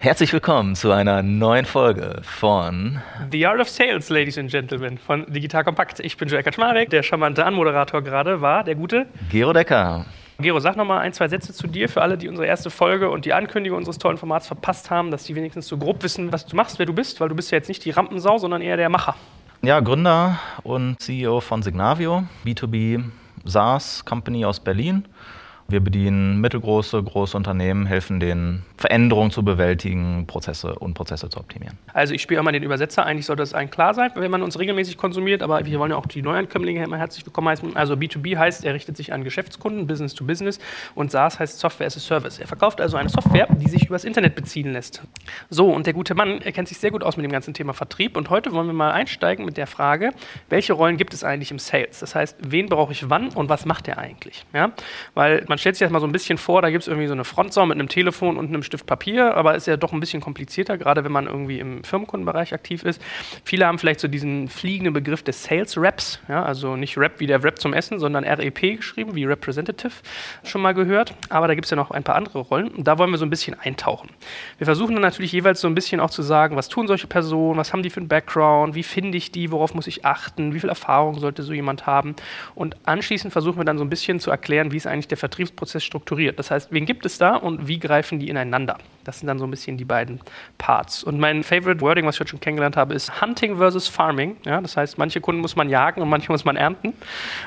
Herzlich 0.00 0.32
willkommen 0.32 0.76
zu 0.76 0.92
einer 0.92 1.24
neuen 1.24 1.64
Folge 1.64 2.20
von 2.22 3.02
The 3.32 3.46
Art 3.48 3.58
of 3.58 3.68
Sales, 3.68 4.08
Ladies 4.10 4.38
and 4.38 4.48
Gentlemen, 4.48 4.96
von 4.96 5.26
Digital 5.26 5.64
Kompakt. 5.64 5.98
Ich 5.98 6.16
bin 6.16 6.28
Joel 6.28 6.44
Kaczmarek. 6.44 6.88
Der 6.90 7.02
charmante 7.02 7.44
Anmoderator 7.44 8.00
gerade 8.02 8.40
war 8.40 8.62
der 8.62 8.76
gute 8.76 9.06
Gero 9.28 9.52
Decker. 9.52 10.06
Gero, 10.38 10.60
sag 10.60 10.76
nochmal 10.76 11.00
ein, 11.00 11.12
zwei 11.14 11.26
Sätze 11.26 11.52
zu 11.52 11.66
dir 11.66 11.88
für 11.88 12.00
alle, 12.00 12.16
die 12.16 12.28
unsere 12.28 12.46
erste 12.46 12.70
Folge 12.70 13.10
und 13.10 13.24
die 13.24 13.32
Ankündigung 13.32 13.76
unseres 13.76 13.98
tollen 13.98 14.18
Formats 14.18 14.46
verpasst 14.46 14.88
haben, 14.88 15.10
dass 15.10 15.24
die 15.24 15.34
wenigstens 15.34 15.66
so 15.66 15.76
grob 15.76 16.00
wissen, 16.04 16.30
was 16.30 16.46
du 16.46 16.54
machst, 16.54 16.78
wer 16.78 16.86
du 16.86 16.92
bist, 16.92 17.20
weil 17.20 17.28
du 17.28 17.34
bist 17.34 17.50
ja 17.50 17.58
jetzt 17.58 17.66
nicht 17.66 17.84
die 17.84 17.90
Rampensau, 17.90 18.38
sondern 18.38 18.62
eher 18.62 18.76
der 18.76 18.90
Macher. 18.90 19.16
Ja, 19.62 19.80
Gründer 19.80 20.38
und 20.62 21.00
CEO 21.00 21.40
von 21.40 21.64
Signavio, 21.64 22.22
B2B 22.46 23.02
SaaS 23.44 24.04
Company 24.04 24.44
aus 24.44 24.60
Berlin. 24.60 25.06
Wir 25.70 25.80
bedienen 25.80 26.40
mittelgroße, 26.40 27.02
große 27.02 27.36
Unternehmen, 27.36 27.84
helfen 27.84 28.20
denen, 28.20 28.62
Veränderungen 28.78 29.30
zu 29.30 29.44
bewältigen, 29.44 30.26
Prozesse 30.26 30.74
und 30.74 30.94
Prozesse 30.94 31.28
zu 31.28 31.38
optimieren. 31.38 31.76
Also 31.92 32.14
ich 32.14 32.22
spiele 32.22 32.40
immer 32.40 32.52
den 32.52 32.62
Übersetzer. 32.62 33.04
Eigentlich 33.04 33.26
sollte 33.26 33.42
das 33.42 33.52
allen 33.52 33.68
klar 33.68 33.92
sein, 33.92 34.10
wenn 34.14 34.30
man 34.30 34.40
uns 34.40 34.58
regelmäßig 34.58 34.96
konsumiert. 34.96 35.42
Aber 35.42 35.66
wir 35.66 35.78
wollen 35.78 35.90
ja 35.90 35.98
auch 35.98 36.06
die 36.06 36.22
Neuankömmlinge 36.22 36.82
immer 36.82 36.96
herzlich 36.96 37.26
willkommen 37.26 37.48
heißen. 37.48 37.76
Also 37.76 37.96
B2B 37.96 38.38
heißt, 38.38 38.64
er 38.64 38.72
richtet 38.72 38.96
sich 38.96 39.12
an 39.12 39.24
Geschäftskunden, 39.24 39.86
Business 39.86 40.14
to 40.14 40.24
Business. 40.24 40.58
Und 40.94 41.10
SaaS 41.10 41.38
heißt 41.38 41.58
Software 41.58 41.86
as 41.86 41.98
a 41.98 42.00
Service. 42.00 42.38
Er 42.38 42.46
verkauft 42.46 42.80
also 42.80 42.96
eine 42.96 43.10
Software, 43.10 43.46
die 43.50 43.68
sich 43.68 43.88
übers 43.88 44.04
Internet 44.04 44.36
beziehen 44.36 44.72
lässt. 44.72 45.02
So, 45.50 45.70
und 45.70 45.84
der 45.84 45.92
gute 45.92 46.14
Mann, 46.14 46.40
er 46.40 46.52
kennt 46.52 46.68
sich 46.68 46.78
sehr 46.78 46.92
gut 46.92 47.02
aus 47.02 47.18
mit 47.18 47.24
dem 47.24 47.32
ganzen 47.32 47.52
Thema 47.52 47.74
Vertrieb. 47.74 48.16
Und 48.16 48.30
heute 48.30 48.52
wollen 48.52 48.68
wir 48.68 48.72
mal 48.72 48.92
einsteigen 48.92 49.44
mit 49.44 49.58
der 49.58 49.66
Frage, 49.66 50.14
welche 50.48 50.72
Rollen 50.72 50.96
gibt 50.96 51.12
es 51.12 51.24
eigentlich 51.24 51.50
im 51.50 51.58
Sales? 51.58 52.00
Das 52.00 52.14
heißt, 52.14 52.38
wen 52.40 52.70
brauche 52.70 52.92
ich 52.92 53.10
wann 53.10 53.28
und 53.28 53.50
was 53.50 53.66
macht 53.66 53.86
er 53.86 53.98
eigentlich? 53.98 54.46
Ja? 54.54 54.72
Weil 55.12 55.44
man 55.46 55.57
stellt 55.58 55.76
sich 55.76 55.84
das 55.84 55.92
mal 55.92 56.00
so 56.00 56.06
ein 56.06 56.12
bisschen 56.12 56.38
vor, 56.38 56.62
da 56.62 56.70
gibt 56.70 56.82
es 56.82 56.88
irgendwie 56.88 57.06
so 57.06 57.12
eine 57.12 57.24
Frontsau 57.24 57.66
mit 57.66 57.78
einem 57.78 57.88
Telefon 57.88 58.36
und 58.36 58.48
einem 58.48 58.62
Stift 58.62 58.86
Papier, 58.86 59.34
aber 59.34 59.54
ist 59.54 59.66
ja 59.66 59.76
doch 59.76 59.92
ein 59.92 60.00
bisschen 60.00 60.20
komplizierter, 60.20 60.78
gerade 60.78 61.04
wenn 61.04 61.12
man 61.12 61.26
irgendwie 61.26 61.58
im 61.58 61.84
Firmenkundenbereich 61.84 62.54
aktiv 62.54 62.84
ist. 62.84 63.02
Viele 63.44 63.66
haben 63.66 63.78
vielleicht 63.78 64.00
so 64.00 64.08
diesen 64.08 64.48
fliegenden 64.48 64.92
Begriff 64.92 65.22
des 65.22 65.44
Sales 65.44 65.76
Reps, 65.76 66.20
ja, 66.28 66.42
also 66.42 66.76
nicht 66.76 66.96
Rap 66.96 67.20
wie 67.20 67.26
der 67.26 67.42
Rap 67.42 67.58
zum 67.58 67.72
Essen, 67.72 67.98
sondern 67.98 68.24
REP 68.24 68.76
geschrieben, 68.76 69.14
wie 69.14 69.24
Representative, 69.24 69.92
schon 70.44 70.62
mal 70.62 70.72
gehört. 70.72 71.14
Aber 71.28 71.48
da 71.48 71.54
gibt 71.54 71.66
es 71.66 71.70
ja 71.70 71.76
noch 71.76 71.90
ein 71.90 72.04
paar 72.04 72.14
andere 72.14 72.40
Rollen 72.40 72.68
und 72.68 72.86
da 72.86 72.98
wollen 72.98 73.10
wir 73.10 73.18
so 73.18 73.26
ein 73.26 73.30
bisschen 73.30 73.58
eintauchen. 73.58 74.10
Wir 74.58 74.66
versuchen 74.66 74.94
dann 74.94 75.02
natürlich 75.02 75.32
jeweils 75.32 75.60
so 75.60 75.68
ein 75.68 75.74
bisschen 75.74 76.00
auch 76.00 76.10
zu 76.10 76.22
sagen, 76.22 76.56
was 76.56 76.68
tun 76.68 76.86
solche 76.86 77.06
Personen, 77.06 77.58
was 77.58 77.72
haben 77.72 77.82
die 77.82 77.90
für 77.90 78.00
einen 78.00 78.08
Background, 78.08 78.74
wie 78.74 78.82
finde 78.82 79.18
ich 79.18 79.32
die, 79.32 79.50
worauf 79.50 79.74
muss 79.74 79.86
ich 79.86 80.04
achten, 80.04 80.54
wie 80.54 80.60
viel 80.60 80.68
Erfahrung 80.68 81.18
sollte 81.18 81.42
so 81.42 81.52
jemand 81.52 81.86
haben. 81.86 82.14
Und 82.54 82.76
anschließend 82.84 83.32
versuchen 83.32 83.58
wir 83.58 83.64
dann 83.64 83.78
so 83.78 83.84
ein 83.84 83.90
bisschen 83.90 84.20
zu 84.20 84.30
erklären, 84.30 84.72
wie 84.72 84.76
ist 84.76 84.86
eigentlich 84.86 85.08
der 85.08 85.18
Vertriebsprozess 85.48 85.84
strukturiert. 85.84 86.38
Das 86.38 86.50
heißt, 86.50 86.72
wen 86.72 86.86
gibt 86.86 87.06
es 87.06 87.18
da 87.18 87.36
und 87.36 87.68
wie 87.68 87.78
greifen 87.78 88.18
die 88.18 88.28
ineinander? 88.28 88.78
Das 89.08 89.20
sind 89.20 89.26
dann 89.26 89.38
so 89.38 89.46
ein 89.46 89.50
bisschen 89.50 89.78
die 89.78 89.86
beiden 89.86 90.20
Parts. 90.58 91.02
Und 91.02 91.18
mein 91.18 91.42
Favorite 91.42 91.80
Wording, 91.80 92.04
was 92.04 92.16
ich 92.16 92.20
heute 92.20 92.28
schon 92.28 92.40
kennengelernt 92.40 92.76
habe, 92.76 92.92
ist 92.92 93.22
Hunting 93.22 93.56
versus 93.56 93.88
Farming. 93.88 94.36
Ja, 94.44 94.60
das 94.60 94.76
heißt, 94.76 94.98
manche 94.98 95.22
Kunden 95.22 95.40
muss 95.40 95.56
man 95.56 95.70
jagen 95.70 96.02
und 96.02 96.10
manche 96.10 96.30
muss 96.30 96.44
man 96.44 96.56
ernten. 96.56 96.92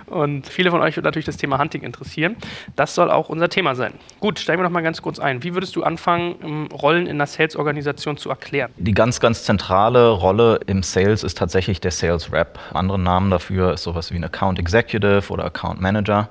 Und 0.08 0.48
viele 0.48 0.72
von 0.72 0.82
euch 0.82 0.96
wird 0.96 1.04
natürlich 1.04 1.28
das 1.28 1.38
Thema 1.38 1.60
Hunting 1.60 1.84
interessieren. 1.84 2.36
Das 2.76 2.96
soll 2.96 3.12
auch 3.12 3.30
unser 3.30 3.48
Thema 3.48 3.76
sein. 3.76 3.94
Gut, 4.20 4.40
steigen 4.40 4.60
wir 4.60 4.64
noch 4.64 4.72
mal 4.72 4.82
ganz 4.82 5.04
kurz 5.04 5.20
ein. 5.20 5.44
Wie 5.44 5.54
würdest 5.54 5.76
du 5.76 5.84
anfangen, 5.84 6.68
Rollen 6.72 7.06
in 7.06 7.20
der 7.20 7.28
Sales-Organisation 7.28 8.18
zu 8.18 8.32
erklären? 8.32 8.72
Die 8.78 8.96
ganz, 8.96 9.20
ganz 9.20 9.44
zentrale 9.44 10.10
Rolle 10.10 10.62
im 10.66 10.82
Sales 10.82 11.24
ist 11.24 11.38
tatsächlich 11.38 11.80
der 11.80 11.92
Sales 11.92 12.34
Rep. 12.34 12.58
Andere 12.74 12.98
Namen 12.98 13.30
dafür 13.30 13.74
ist 13.74 13.84
sowas 13.84 14.12
wie 14.12 14.16
ein 14.16 14.24
Account 14.24 14.58
Executive 14.58 15.32
oder 15.32 15.46
Account 15.46 15.80
Manager. 15.80 16.28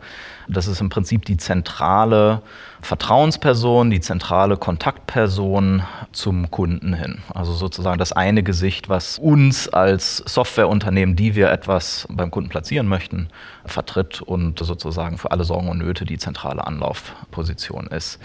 Das 0.48 0.66
ist 0.66 0.80
im 0.80 0.88
Prinzip 0.88 1.24
die 1.24 1.36
zentrale 1.36 2.42
Vertrauensperson, 2.82 3.90
die 3.90 4.00
zentrale 4.00 4.56
Kontaktperson 4.56 5.82
zum 6.12 6.50
Kunden 6.50 6.94
hin. 6.94 7.18
Also 7.34 7.52
sozusagen 7.52 7.98
das 7.98 8.12
eine 8.12 8.42
Gesicht, 8.42 8.88
was 8.88 9.18
uns 9.18 9.68
als 9.68 10.18
Softwareunternehmen, 10.18 11.14
die 11.14 11.34
wir 11.34 11.50
etwas 11.50 12.06
beim 12.10 12.30
Kunden 12.30 12.48
platzieren 12.48 12.86
möchten, 12.86 13.28
vertritt 13.64 14.22
und 14.22 14.58
sozusagen 14.58 15.18
für 15.18 15.30
alle 15.30 15.44
Sorgen 15.44 15.68
und 15.68 15.78
Nöte 15.78 16.04
die 16.04 16.18
zentrale 16.18 16.66
Anlaufposition 16.66 17.86
ist. 17.86 18.18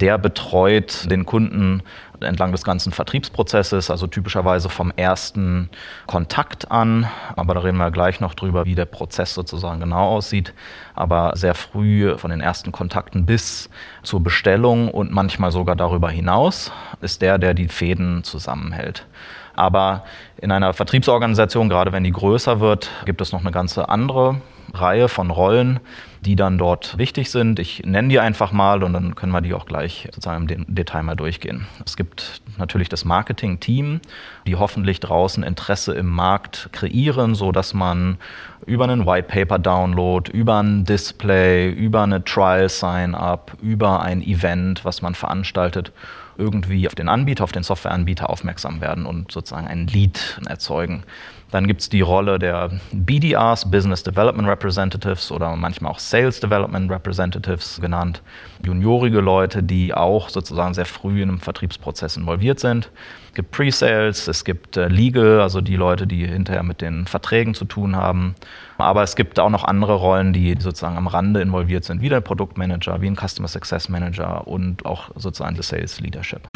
Der 0.00 0.18
betreut 0.18 1.10
den 1.10 1.24
Kunden 1.24 1.82
entlang 2.24 2.52
des 2.52 2.64
ganzen 2.64 2.92
Vertriebsprozesses, 2.92 3.90
also 3.90 4.06
typischerweise 4.06 4.68
vom 4.68 4.92
ersten 4.96 5.70
Kontakt 6.06 6.70
an. 6.70 7.08
Aber 7.36 7.54
da 7.54 7.60
reden 7.60 7.78
wir 7.78 7.90
gleich 7.90 8.20
noch 8.20 8.34
drüber, 8.34 8.64
wie 8.64 8.74
der 8.74 8.84
Prozess 8.84 9.34
sozusagen 9.34 9.80
genau 9.80 10.08
aussieht. 10.08 10.54
Aber 10.94 11.32
sehr 11.34 11.54
früh 11.54 12.16
von 12.18 12.30
den 12.30 12.40
ersten 12.40 12.72
Kontakten 12.72 13.26
bis 13.26 13.70
zur 14.02 14.22
Bestellung 14.22 14.88
und 14.88 15.12
manchmal 15.12 15.52
sogar 15.52 15.76
darüber 15.76 16.10
hinaus 16.10 16.72
ist 17.00 17.22
der, 17.22 17.38
der 17.38 17.54
die 17.54 17.68
Fäden 17.68 18.24
zusammenhält. 18.24 19.06
Aber 19.54 20.04
in 20.38 20.50
einer 20.50 20.72
Vertriebsorganisation, 20.72 21.68
gerade 21.68 21.92
wenn 21.92 22.04
die 22.04 22.12
größer 22.12 22.60
wird, 22.60 22.90
gibt 23.04 23.20
es 23.20 23.32
noch 23.32 23.40
eine 23.40 23.50
ganze 23.50 23.88
andere 23.88 24.40
Reihe 24.72 25.08
von 25.08 25.30
Rollen, 25.30 25.80
die 26.22 26.36
dann 26.36 26.56
dort 26.56 26.96
wichtig 26.98 27.30
sind. 27.30 27.58
Ich 27.58 27.82
nenne 27.84 28.08
die 28.08 28.20
einfach 28.20 28.52
mal 28.52 28.84
und 28.84 28.92
dann 28.92 29.16
können 29.16 29.32
wir 29.32 29.40
die 29.40 29.54
auch 29.54 29.66
gleich 29.66 30.08
sozusagen 30.12 30.48
im 30.48 30.64
Detail 30.68 31.02
mal 31.02 31.16
durchgehen. 31.16 31.66
Es 31.84 31.96
gibt 31.96 32.42
natürlich 32.58 32.88
das 32.88 33.04
Marketing-Team, 33.04 34.00
die 34.46 34.54
hoffentlich 34.54 35.00
draußen 35.00 35.42
Interesse 35.42 35.94
im 35.94 36.06
Markt 36.06 36.68
kreieren, 36.72 37.34
so 37.34 37.50
dass 37.50 37.74
man 37.74 38.18
über 38.66 38.84
einen 38.84 39.04
White 39.04 39.26
Paper 39.28 39.58
Download, 39.58 40.30
über 40.30 40.62
ein 40.62 40.84
Display, 40.84 41.70
über 41.70 42.04
eine 42.04 42.22
Trial 42.22 42.68
Sign-up, 42.68 43.56
über 43.60 44.00
ein 44.02 44.22
Event, 44.22 44.84
was 44.84 45.02
man 45.02 45.16
veranstaltet, 45.16 45.92
irgendwie 46.42 46.86
auf 46.88 46.94
den 46.94 47.08
Anbieter, 47.08 47.44
auf 47.44 47.52
den 47.52 47.62
Softwareanbieter 47.62 48.28
aufmerksam 48.28 48.80
werden 48.80 49.06
und 49.06 49.30
sozusagen 49.30 49.68
ein 49.68 49.86
Lead 49.86 50.40
erzeugen. 50.46 51.04
Dann 51.52 51.66
gibt 51.66 51.82
es 51.82 51.88
die 51.88 52.00
Rolle 52.00 52.38
der 52.38 52.70
BDRs, 52.92 53.70
Business 53.70 54.02
Development 54.02 54.48
Representatives 54.48 55.30
oder 55.30 55.54
manchmal 55.54 55.92
auch 55.92 55.98
Sales 55.98 56.40
Development 56.40 56.90
Representatives 56.90 57.78
genannt. 57.80 58.22
Juniorige 58.64 59.20
Leute, 59.20 59.62
die 59.62 59.94
auch 59.94 60.30
sozusagen 60.30 60.74
sehr 60.74 60.86
früh 60.86 61.22
in 61.22 61.28
einem 61.28 61.40
Vertriebsprozess 61.40 62.16
involviert 62.16 62.58
sind. 62.58 62.90
Es 63.32 63.36
gibt 63.36 63.50
Pre-Sales, 63.50 64.28
es 64.28 64.44
gibt 64.44 64.76
äh, 64.76 64.88
Legal, 64.88 65.40
also 65.40 65.62
die 65.62 65.76
Leute, 65.76 66.06
die 66.06 66.26
hinterher 66.26 66.62
mit 66.62 66.82
den 66.82 67.06
Verträgen 67.06 67.54
zu 67.54 67.64
tun 67.64 67.96
haben. 67.96 68.34
Aber 68.76 69.02
es 69.02 69.16
gibt 69.16 69.40
auch 69.40 69.48
noch 69.48 69.64
andere 69.64 69.94
Rollen, 69.94 70.34
die 70.34 70.54
sozusagen 70.58 70.98
am 70.98 71.06
Rande 71.06 71.40
involviert 71.40 71.84
sind, 71.84 72.02
wie 72.02 72.10
der 72.10 72.20
Produktmanager, 72.20 73.00
wie 73.00 73.06
ein 73.06 73.16
Customer 73.16 73.48
Success 73.48 73.88
Manager 73.88 74.46
und 74.46 74.84
auch 74.84 75.12
sozusagen 75.16 75.56
das 75.56 75.68
Sales 75.68 75.98
Leadership. 75.98 76.46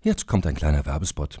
Jetzt 0.00 0.26
kommt 0.26 0.46
ein 0.46 0.54
kleiner 0.54 0.86
Werbespot. 0.86 1.40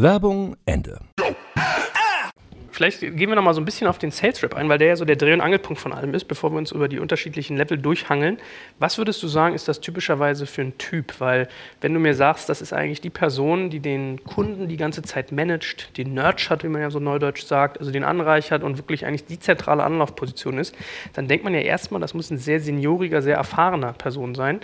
Werbung 0.00 0.54
Ende. 0.64 1.00
Vielleicht 2.78 3.00
gehen 3.00 3.28
wir 3.28 3.34
noch 3.34 3.42
mal 3.42 3.54
so 3.54 3.60
ein 3.60 3.64
bisschen 3.64 3.88
auf 3.88 3.98
den 3.98 4.12
Sales 4.12 4.40
Rep 4.40 4.54
ein, 4.54 4.68
weil 4.68 4.78
der 4.78 4.86
ja 4.86 4.94
so 4.94 5.04
der 5.04 5.16
Dreh- 5.16 5.32
und 5.32 5.40
Angelpunkt 5.40 5.82
von 5.82 5.92
allem 5.92 6.14
ist, 6.14 6.26
bevor 6.26 6.52
wir 6.52 6.58
uns 6.58 6.70
über 6.70 6.86
die 6.86 7.00
unterschiedlichen 7.00 7.56
Level 7.56 7.76
durchhangeln. 7.76 8.38
Was 8.78 8.98
würdest 8.98 9.20
du 9.24 9.26
sagen, 9.26 9.56
ist 9.56 9.66
das 9.66 9.80
typischerweise 9.80 10.46
für 10.46 10.62
ein 10.62 10.78
Typ? 10.78 11.18
Weil 11.18 11.48
wenn 11.80 11.92
du 11.92 11.98
mir 11.98 12.14
sagst, 12.14 12.48
das 12.48 12.62
ist 12.62 12.72
eigentlich 12.72 13.00
die 13.00 13.10
Person, 13.10 13.68
die 13.70 13.80
den 13.80 14.22
Kunden 14.22 14.68
die 14.68 14.76
ganze 14.76 15.02
Zeit 15.02 15.32
managt, 15.32 15.98
den 15.98 16.14
nurtured, 16.14 16.62
wie 16.62 16.68
man 16.68 16.80
ja 16.80 16.90
so 16.90 17.00
neudeutsch 17.00 17.42
sagt, 17.42 17.80
also 17.80 17.90
den 17.90 18.04
anreichert 18.04 18.62
und 18.62 18.78
wirklich 18.78 19.04
eigentlich 19.04 19.26
die 19.26 19.40
zentrale 19.40 19.82
Anlaufposition 19.82 20.56
ist, 20.56 20.76
dann 21.14 21.26
denkt 21.26 21.42
man 21.42 21.54
ja 21.54 21.60
erstmal, 21.62 22.00
das 22.00 22.14
muss 22.14 22.30
ein 22.30 22.38
sehr 22.38 22.60
senioriger, 22.60 23.22
sehr 23.22 23.38
erfahrener 23.38 23.92
Person 23.92 24.36
sein, 24.36 24.60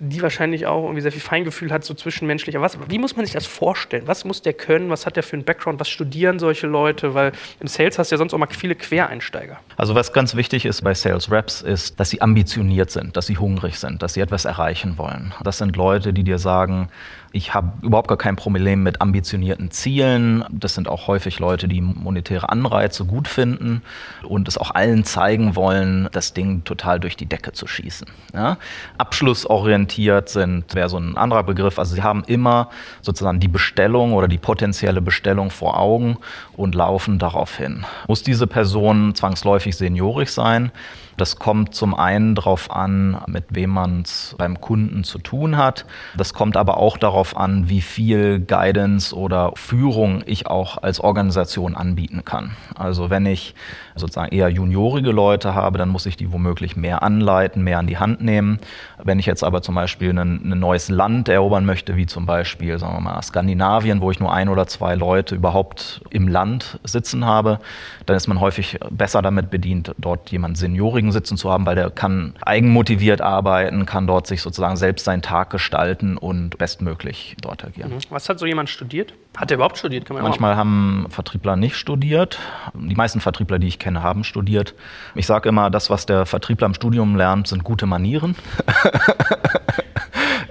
die 0.00 0.22
wahrscheinlich 0.22 0.66
auch 0.66 0.84
irgendwie 0.84 1.00
sehr 1.00 1.12
viel 1.12 1.20
Feingefühl 1.20 1.72
hat, 1.72 1.84
so 1.84 1.94
zwischenmenschlicher. 1.94 2.60
Was, 2.60 2.78
wie 2.88 2.98
muss 2.98 3.16
man 3.16 3.24
sich 3.24 3.34
das 3.34 3.46
vorstellen? 3.46 4.04
Was 4.06 4.24
muss 4.24 4.42
der 4.42 4.52
können? 4.52 4.90
Was 4.90 5.06
hat 5.06 5.16
der 5.16 5.22
für 5.22 5.34
einen 5.34 5.44
Background? 5.44 5.80
Was 5.80 5.88
studieren 5.88 6.38
solche 6.38 6.66
Leute? 6.66 7.14
Weil 7.14 7.32
im 7.60 7.66
Sales 7.66 7.98
hast 7.98 8.10
du 8.10 8.14
ja 8.14 8.18
sonst 8.18 8.34
auch 8.34 8.38
mal 8.38 8.48
viele 8.50 8.74
Quereinsteiger. 8.74 9.58
Also 9.76 9.94
was 9.94 10.12
ganz 10.12 10.34
wichtig 10.36 10.64
ist 10.64 10.82
bei 10.82 10.94
Sales 10.94 11.30
Reps 11.30 11.62
ist, 11.62 11.98
dass 11.98 12.10
sie 12.10 12.20
ambitioniert 12.20 12.90
sind, 12.90 13.16
dass 13.16 13.26
sie 13.26 13.38
hungrig 13.38 13.78
sind, 13.78 14.02
dass 14.02 14.14
sie 14.14 14.20
etwas 14.20 14.44
erreichen 14.44 14.98
wollen. 14.98 15.34
Das 15.42 15.58
sind 15.58 15.76
Leute, 15.76 16.12
die 16.12 16.24
dir 16.24 16.38
sagen, 16.38 16.88
ich 17.32 17.52
habe 17.54 17.72
überhaupt 17.82 18.08
gar 18.08 18.16
kein 18.16 18.36
Problem 18.36 18.82
mit 18.82 19.00
ambitionierten 19.00 19.70
Zielen. 19.70 20.44
Das 20.50 20.74
sind 20.74 20.88
auch 20.88 21.08
häufig 21.08 21.38
Leute, 21.38 21.68
die 21.68 21.80
monetäre 21.80 22.48
Anreize 22.48 23.04
gut 23.04 23.28
finden 23.28 23.82
und 24.22 24.48
es 24.48 24.56
auch 24.56 24.74
allen 24.74 25.04
zeigen 25.04 25.54
wollen, 25.54 26.08
das 26.12 26.32
Ding 26.32 26.64
total 26.64 27.00
durch 27.00 27.16
die 27.16 27.26
Decke 27.26 27.52
zu 27.52 27.66
schießen. 27.66 28.08
Ja? 28.32 28.56
Abschlussorientiert 28.96 30.28
sind, 30.28 30.74
wäre 30.74 30.88
so 30.88 30.98
ein 30.98 31.16
anderer 31.16 31.42
Begriff. 31.42 31.78
Also 31.78 31.94
sie 31.94 32.02
haben 32.02 32.24
immer 32.26 32.70
sozusagen 33.02 33.40
die 33.40 33.48
Bestellung 33.48 34.14
oder 34.14 34.28
die 34.28 34.38
potenzielle 34.38 35.02
Bestellung 35.02 35.50
vor 35.50 35.78
Augen 35.78 36.16
und 36.56 36.74
laufen 36.74 37.18
darauf 37.18 37.56
hin. 37.56 37.84
Muss 38.06 38.22
diese 38.22 38.46
Person 38.46 39.14
zwangsläufig 39.14 39.76
seniorig 39.76 40.30
sein? 40.30 40.72
Das 41.18 41.40
kommt 41.40 41.74
zum 41.74 41.94
einen 41.94 42.36
darauf 42.36 42.70
an, 42.70 43.20
mit 43.26 43.46
wem 43.50 43.70
man 43.70 44.02
es 44.02 44.36
beim 44.38 44.60
Kunden 44.60 45.02
zu 45.02 45.18
tun 45.18 45.56
hat. 45.56 45.84
Das 46.16 46.32
kommt 46.32 46.56
aber 46.56 46.76
auch 46.76 46.96
darauf 46.96 47.36
an, 47.36 47.68
wie 47.68 47.80
viel 47.80 48.38
Guidance 48.38 49.14
oder 49.16 49.50
Führung 49.56 50.22
ich 50.26 50.46
auch 50.46 50.80
als 50.80 51.00
Organisation 51.00 51.74
anbieten 51.74 52.24
kann. 52.24 52.52
Also 52.76 53.10
wenn 53.10 53.26
ich 53.26 53.56
sozusagen 53.96 54.32
eher 54.32 54.48
juniorige 54.48 55.10
Leute 55.10 55.56
habe, 55.56 55.76
dann 55.76 55.88
muss 55.88 56.06
ich 56.06 56.16
die 56.16 56.32
womöglich 56.32 56.76
mehr 56.76 57.02
anleiten, 57.02 57.64
mehr 57.64 57.80
an 57.80 57.88
die 57.88 57.98
Hand 57.98 58.20
nehmen. 58.20 58.60
Wenn 59.02 59.18
ich 59.18 59.26
jetzt 59.26 59.42
aber 59.42 59.60
zum 59.60 59.74
Beispiel 59.74 60.10
ein, 60.10 60.52
ein 60.52 60.60
neues 60.60 60.88
Land 60.88 61.28
erobern 61.28 61.66
möchte, 61.66 61.96
wie 61.96 62.06
zum 62.06 62.26
Beispiel, 62.26 62.78
sagen 62.78 62.94
wir 62.94 63.00
mal, 63.00 63.20
Skandinavien, 63.22 64.00
wo 64.00 64.12
ich 64.12 64.20
nur 64.20 64.32
ein 64.32 64.48
oder 64.48 64.68
zwei 64.68 64.94
Leute 64.94 65.34
überhaupt 65.34 66.00
im 66.10 66.28
Land 66.28 66.78
sitzen 66.84 67.24
habe, 67.24 67.58
dann 68.06 68.16
ist 68.16 68.28
man 68.28 68.40
häufig 68.40 68.78
besser 68.90 69.20
damit 69.20 69.50
bedient, 69.50 69.92
dort 69.98 70.30
jemanden 70.30 70.54
Seniorigen 70.54 71.07
Kollegen 71.08 71.12
sitzen 71.12 71.36
zu 71.36 71.50
haben, 71.50 71.66
weil 71.66 71.74
der 71.74 71.90
kann 71.90 72.34
eigenmotiviert 72.40 73.20
arbeiten, 73.20 73.86
kann 73.86 74.06
dort 74.06 74.26
sich 74.26 74.42
sozusagen 74.42 74.76
selbst 74.76 75.04
seinen 75.04 75.22
Tag 75.22 75.50
gestalten 75.50 76.16
und 76.16 76.58
bestmöglich 76.58 77.36
dort 77.40 77.64
agieren. 77.64 77.92
Mhm. 77.94 78.00
Was 78.10 78.28
hat 78.28 78.38
so 78.38 78.46
jemand 78.46 78.68
studiert? 78.68 79.14
Hat 79.36 79.50
er 79.50 79.56
überhaupt 79.56 79.78
studiert? 79.78 80.08
Manchmal 80.10 80.56
haben 80.56 81.06
Vertriebler 81.10 81.56
nicht 81.56 81.76
studiert. 81.76 82.38
Die 82.74 82.94
meisten 82.94 83.20
Vertriebler, 83.20 83.58
die 83.58 83.68
ich 83.68 83.78
kenne, 83.78 84.02
haben 84.02 84.24
studiert. 84.24 84.74
Ich 85.14 85.26
sage 85.26 85.48
immer, 85.48 85.70
das, 85.70 85.90
was 85.90 86.06
der 86.06 86.26
Vertriebler 86.26 86.66
im 86.66 86.74
Studium 86.74 87.16
lernt, 87.16 87.46
sind 87.46 87.64
gute 87.64 87.86
Manieren. 87.86 88.34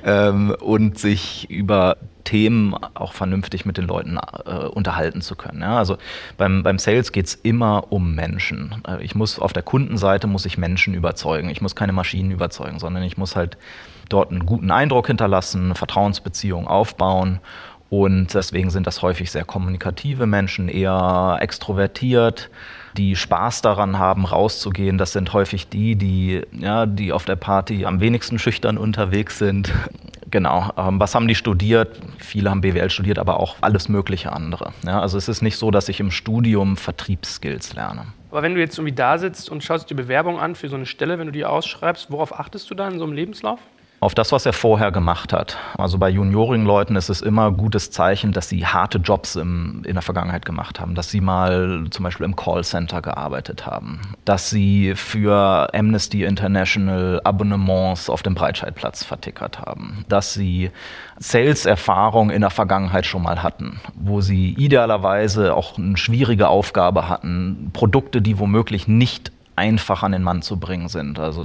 ähm, 0.07 0.56
und 0.62 0.98
sich 0.98 1.50
über 1.50 1.98
Themen 2.24 2.74
auch 2.74 3.12
vernünftig 3.13 3.65
mit 3.65 3.77
den 3.77 3.86
Leuten 3.86 4.18
äh, 4.18 4.65
unterhalten 4.65 5.21
zu 5.21 5.36
können. 5.36 5.62
Ja, 5.62 5.77
also 5.77 5.98
beim, 6.38 6.63
beim 6.63 6.80
Sales 6.80 7.12
geht 7.12 7.27
es 7.27 7.36
immer 7.36 7.92
um 7.92 8.15
Menschen. 8.15 8.81
Äh, 8.88 9.04
ich 9.04 9.15
muss 9.15 9.38
auf 9.38 9.54
der 9.54 9.63
Kundenseite 9.63 10.27
muss 10.27 10.45
ich 10.45 10.57
Menschen 10.57 10.94
überzeugen. 10.94 11.50
Ich 11.50 11.62
muss 11.62 11.75
keine 11.75 11.92
Maschinen 11.92 12.31
überzeugen, 12.31 12.80
sondern 12.80 13.04
ich 13.04 13.18
muss 13.18 13.36
halt 13.36 13.57
dort 14.07 14.31
einen 14.31 14.45
guten 14.45 14.71
Eindruck 14.71 15.07
hinterlassen, 15.07 15.65
eine 15.65 15.75
Vertrauensbeziehung 15.75 16.68
aufbauen. 16.68 17.39
Und 17.89 18.33
deswegen 18.33 18.69
sind 18.69 18.88
das 18.88 19.01
häufig 19.01 19.30
sehr 19.31 19.45
kommunikative 19.45 20.25
Menschen, 20.25 20.69
eher 20.69 21.38
extrovertiert, 21.42 22.50
die 22.98 23.16
Spaß 23.16 23.62
daran 23.62 24.00
haben, 24.00 24.26
rauszugehen. 24.26 24.98
Das 24.98 25.14
sind 25.14 25.34
häufig 25.34 25.70
die, 25.70 25.96
die, 25.96 26.42
ja, 26.52 26.86
die 26.86 27.14
auf 27.14 27.26
der 27.26 27.36
Party 27.36 27.86
am 27.86 28.00
wenigsten 28.00 28.40
schüchtern 28.40 28.78
unterwegs 28.78 29.38
sind. 29.38 29.74
Genau. 30.30 30.72
Ähm, 30.76 31.00
was 31.00 31.16
haben 31.16 31.30
die 31.30 31.36
studiert? 31.36 32.02
Viele 32.18 32.50
haben 32.50 32.60
BWL 32.60 32.90
studiert, 32.90 33.18
aber 33.18 33.40
auch 33.40 33.56
alles 33.62 33.88
mögliche 33.88 34.34
andere. 34.34 34.74
Ja, 34.86 35.00
also 35.00 35.18
es 35.18 35.30
ist 35.30 35.42
nicht 35.42 35.56
so, 35.56 35.72
dass 35.72 35.88
ich 35.88 36.02
im 36.02 36.12
Studium 36.12 36.76
Vertriebsskills 36.76 37.76
lerne. 37.76 38.08
Aber 38.30 38.42
wenn 38.42 38.54
du 38.54 38.60
jetzt 38.60 38.78
irgendwie 38.78 38.94
da 38.94 39.18
sitzt 39.18 39.50
und 39.50 39.64
schaust 39.64 39.90
die 39.90 39.94
Bewerbung 39.94 40.38
an 40.38 40.56
für 40.56 40.68
so 40.68 40.76
eine 40.76 40.86
Stelle, 40.86 41.18
wenn 41.18 41.28
du 41.28 41.32
die 41.32 41.46
ausschreibst, 41.46 42.12
worauf 42.12 42.38
achtest 42.38 42.70
du 42.70 42.76
da 42.76 42.90
in 42.90 43.00
so 43.00 43.06
einem 43.06 43.14
Lebenslauf? 43.14 43.62
Auf 44.00 44.14
das, 44.14 44.32
was 44.32 44.46
er 44.46 44.54
vorher 44.54 44.92
gemacht 44.92 45.34
hat. 45.34 45.58
Also 45.78 45.98
bei 45.98 46.10
juniorigen 46.10 46.66
Leuten 46.66 46.96
ist 46.96 47.10
es 47.10 47.22
immer 47.22 47.48
ein 47.48 47.58
gutes 47.58 47.90
Zeichen, 47.90 48.32
dass 48.32 48.48
sie 48.48 48.66
harte 48.66 49.00
Jobs 49.00 49.36
im, 49.36 49.82
in 49.86 49.94
der 49.94 50.04
Vergangenheit 50.04 50.46
gemacht 50.46 50.80
haben, 50.80 50.94
dass 50.94 51.10
sie 51.10 51.20
mal 51.20 51.86
zum 51.90 52.04
Beispiel 52.04 52.26
im 52.26 52.36
Callcenter 52.36 53.02
gearbeitet 53.02 53.66
haben, 53.66 54.02
dass 54.24 54.52
sie 54.52 54.94
für 54.96 55.74
Amnesty 55.74 56.24
International 56.24 57.22
Abonnements 57.24 58.10
auf 58.10 58.22
dem 58.22 58.36
Breitscheidplatz 58.36 59.04
vertickert 59.04 59.60
haben, 59.60 60.06
dass 60.10 60.34
sie 60.34 60.70
Sales-Erfahrung 61.18 62.30
in 62.30 62.42
der 62.42 62.52
Vergangenheit 62.52 63.08
schon 63.08 63.24
mal 63.24 63.42
hatten, 63.42 63.80
wo 63.96 64.22
sie 64.22 64.54
idealerweise 64.54 65.56
auch 65.56 65.78
eine 65.78 65.98
schwierige 65.98 66.50
Aufgabe 66.50 67.10
hatten, 67.10 67.72
Produkte, 67.74 68.22
die 68.22 68.38
womöglich 68.38 68.88
nicht 68.88 69.32
einfach 69.57 70.04
an 70.04 70.12
den 70.12 70.21
Mann 70.21 70.44
zu 70.44 70.57
bringen 70.57 70.88
sind, 70.88 71.19
also 71.19 71.44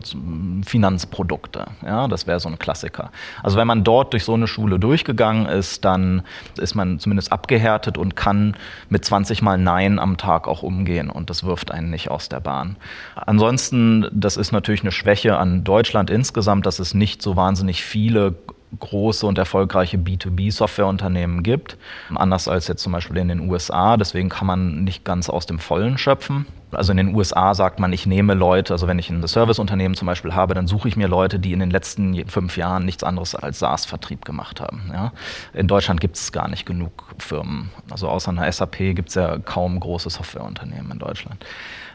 Finanzprodukte. 0.66 1.64
Ja, 1.84 2.08
das 2.08 2.26
wäre 2.26 2.38
so 2.40 2.48
ein 2.48 2.58
Klassiker. 2.58 3.10
Also 3.42 3.56
wenn 3.56 3.66
man 3.66 3.84
dort 3.84 4.12
durch 4.12 4.24
so 4.24 4.34
eine 4.34 4.46
Schule 4.46 4.78
durchgegangen 4.78 5.46
ist, 5.46 5.84
dann 5.84 6.22
ist 6.58 6.74
man 6.74 6.98
zumindest 6.98 7.32
abgehärtet 7.32 7.96
und 7.96 8.14
kann 8.14 8.54
mit 8.90 9.04
20 9.04 9.40
Mal 9.40 9.56
Nein 9.56 9.98
am 9.98 10.18
Tag 10.18 10.46
auch 10.46 10.62
umgehen 10.62 11.08
und 11.08 11.30
das 11.30 11.42
wirft 11.42 11.70
einen 11.70 11.88
nicht 11.88 12.10
aus 12.10 12.28
der 12.28 12.40
Bahn. 12.40 12.76
Ansonsten, 13.14 14.06
das 14.12 14.36
ist 14.36 14.52
natürlich 14.52 14.82
eine 14.82 14.92
Schwäche 14.92 15.38
an 15.38 15.64
Deutschland 15.64 16.10
insgesamt, 16.10 16.66
dass 16.66 16.80
es 16.80 16.92
nicht 16.92 17.22
so 17.22 17.34
wahnsinnig 17.36 17.82
viele 17.82 18.34
große 18.78 19.26
und 19.26 19.38
erfolgreiche 19.38 19.98
B2B-Softwareunternehmen 19.98 21.42
gibt, 21.42 21.76
anders 22.14 22.48
als 22.48 22.68
jetzt 22.68 22.82
zum 22.82 22.92
Beispiel 22.92 23.16
in 23.18 23.28
den 23.28 23.50
USA. 23.50 23.96
Deswegen 23.96 24.28
kann 24.28 24.46
man 24.46 24.84
nicht 24.84 25.04
ganz 25.04 25.28
aus 25.28 25.46
dem 25.46 25.58
Vollen 25.58 25.98
schöpfen. 25.98 26.46
Also 26.70 26.92
in 26.92 26.96
den 26.96 27.14
USA 27.14 27.54
sagt 27.54 27.80
man, 27.80 27.92
ich 27.92 28.06
nehme 28.06 28.32
Leute, 28.32 28.72
also 28.72 28.86
wenn 28.86 28.98
ich 28.98 29.10
ein 29.10 29.26
Serviceunternehmen 29.26 29.94
zum 29.94 30.06
Beispiel 30.06 30.34
habe, 30.34 30.54
dann 30.54 30.66
suche 30.66 30.88
ich 30.88 30.96
mir 30.96 31.06
Leute, 31.06 31.38
die 31.38 31.52
in 31.52 31.60
den 31.60 31.70
letzten 31.70 32.26
fünf 32.26 32.56
Jahren 32.56 32.86
nichts 32.86 33.04
anderes 33.04 33.34
als 33.34 33.58
SaaS-Vertrieb 33.58 34.24
gemacht 34.24 34.60
haben. 34.60 34.90
Ja? 34.90 35.12
In 35.52 35.68
Deutschland 35.68 36.00
gibt 36.00 36.16
es 36.16 36.32
gar 36.32 36.48
nicht 36.48 36.64
genug 36.64 37.14
Firmen. 37.18 37.70
Also 37.90 38.08
außer 38.08 38.30
einer 38.30 38.50
SAP 38.50 38.94
gibt 38.94 39.10
es 39.10 39.16
ja 39.16 39.38
kaum 39.38 39.78
große 39.78 40.08
Softwareunternehmen 40.08 40.92
in 40.92 40.98
Deutschland. 40.98 41.44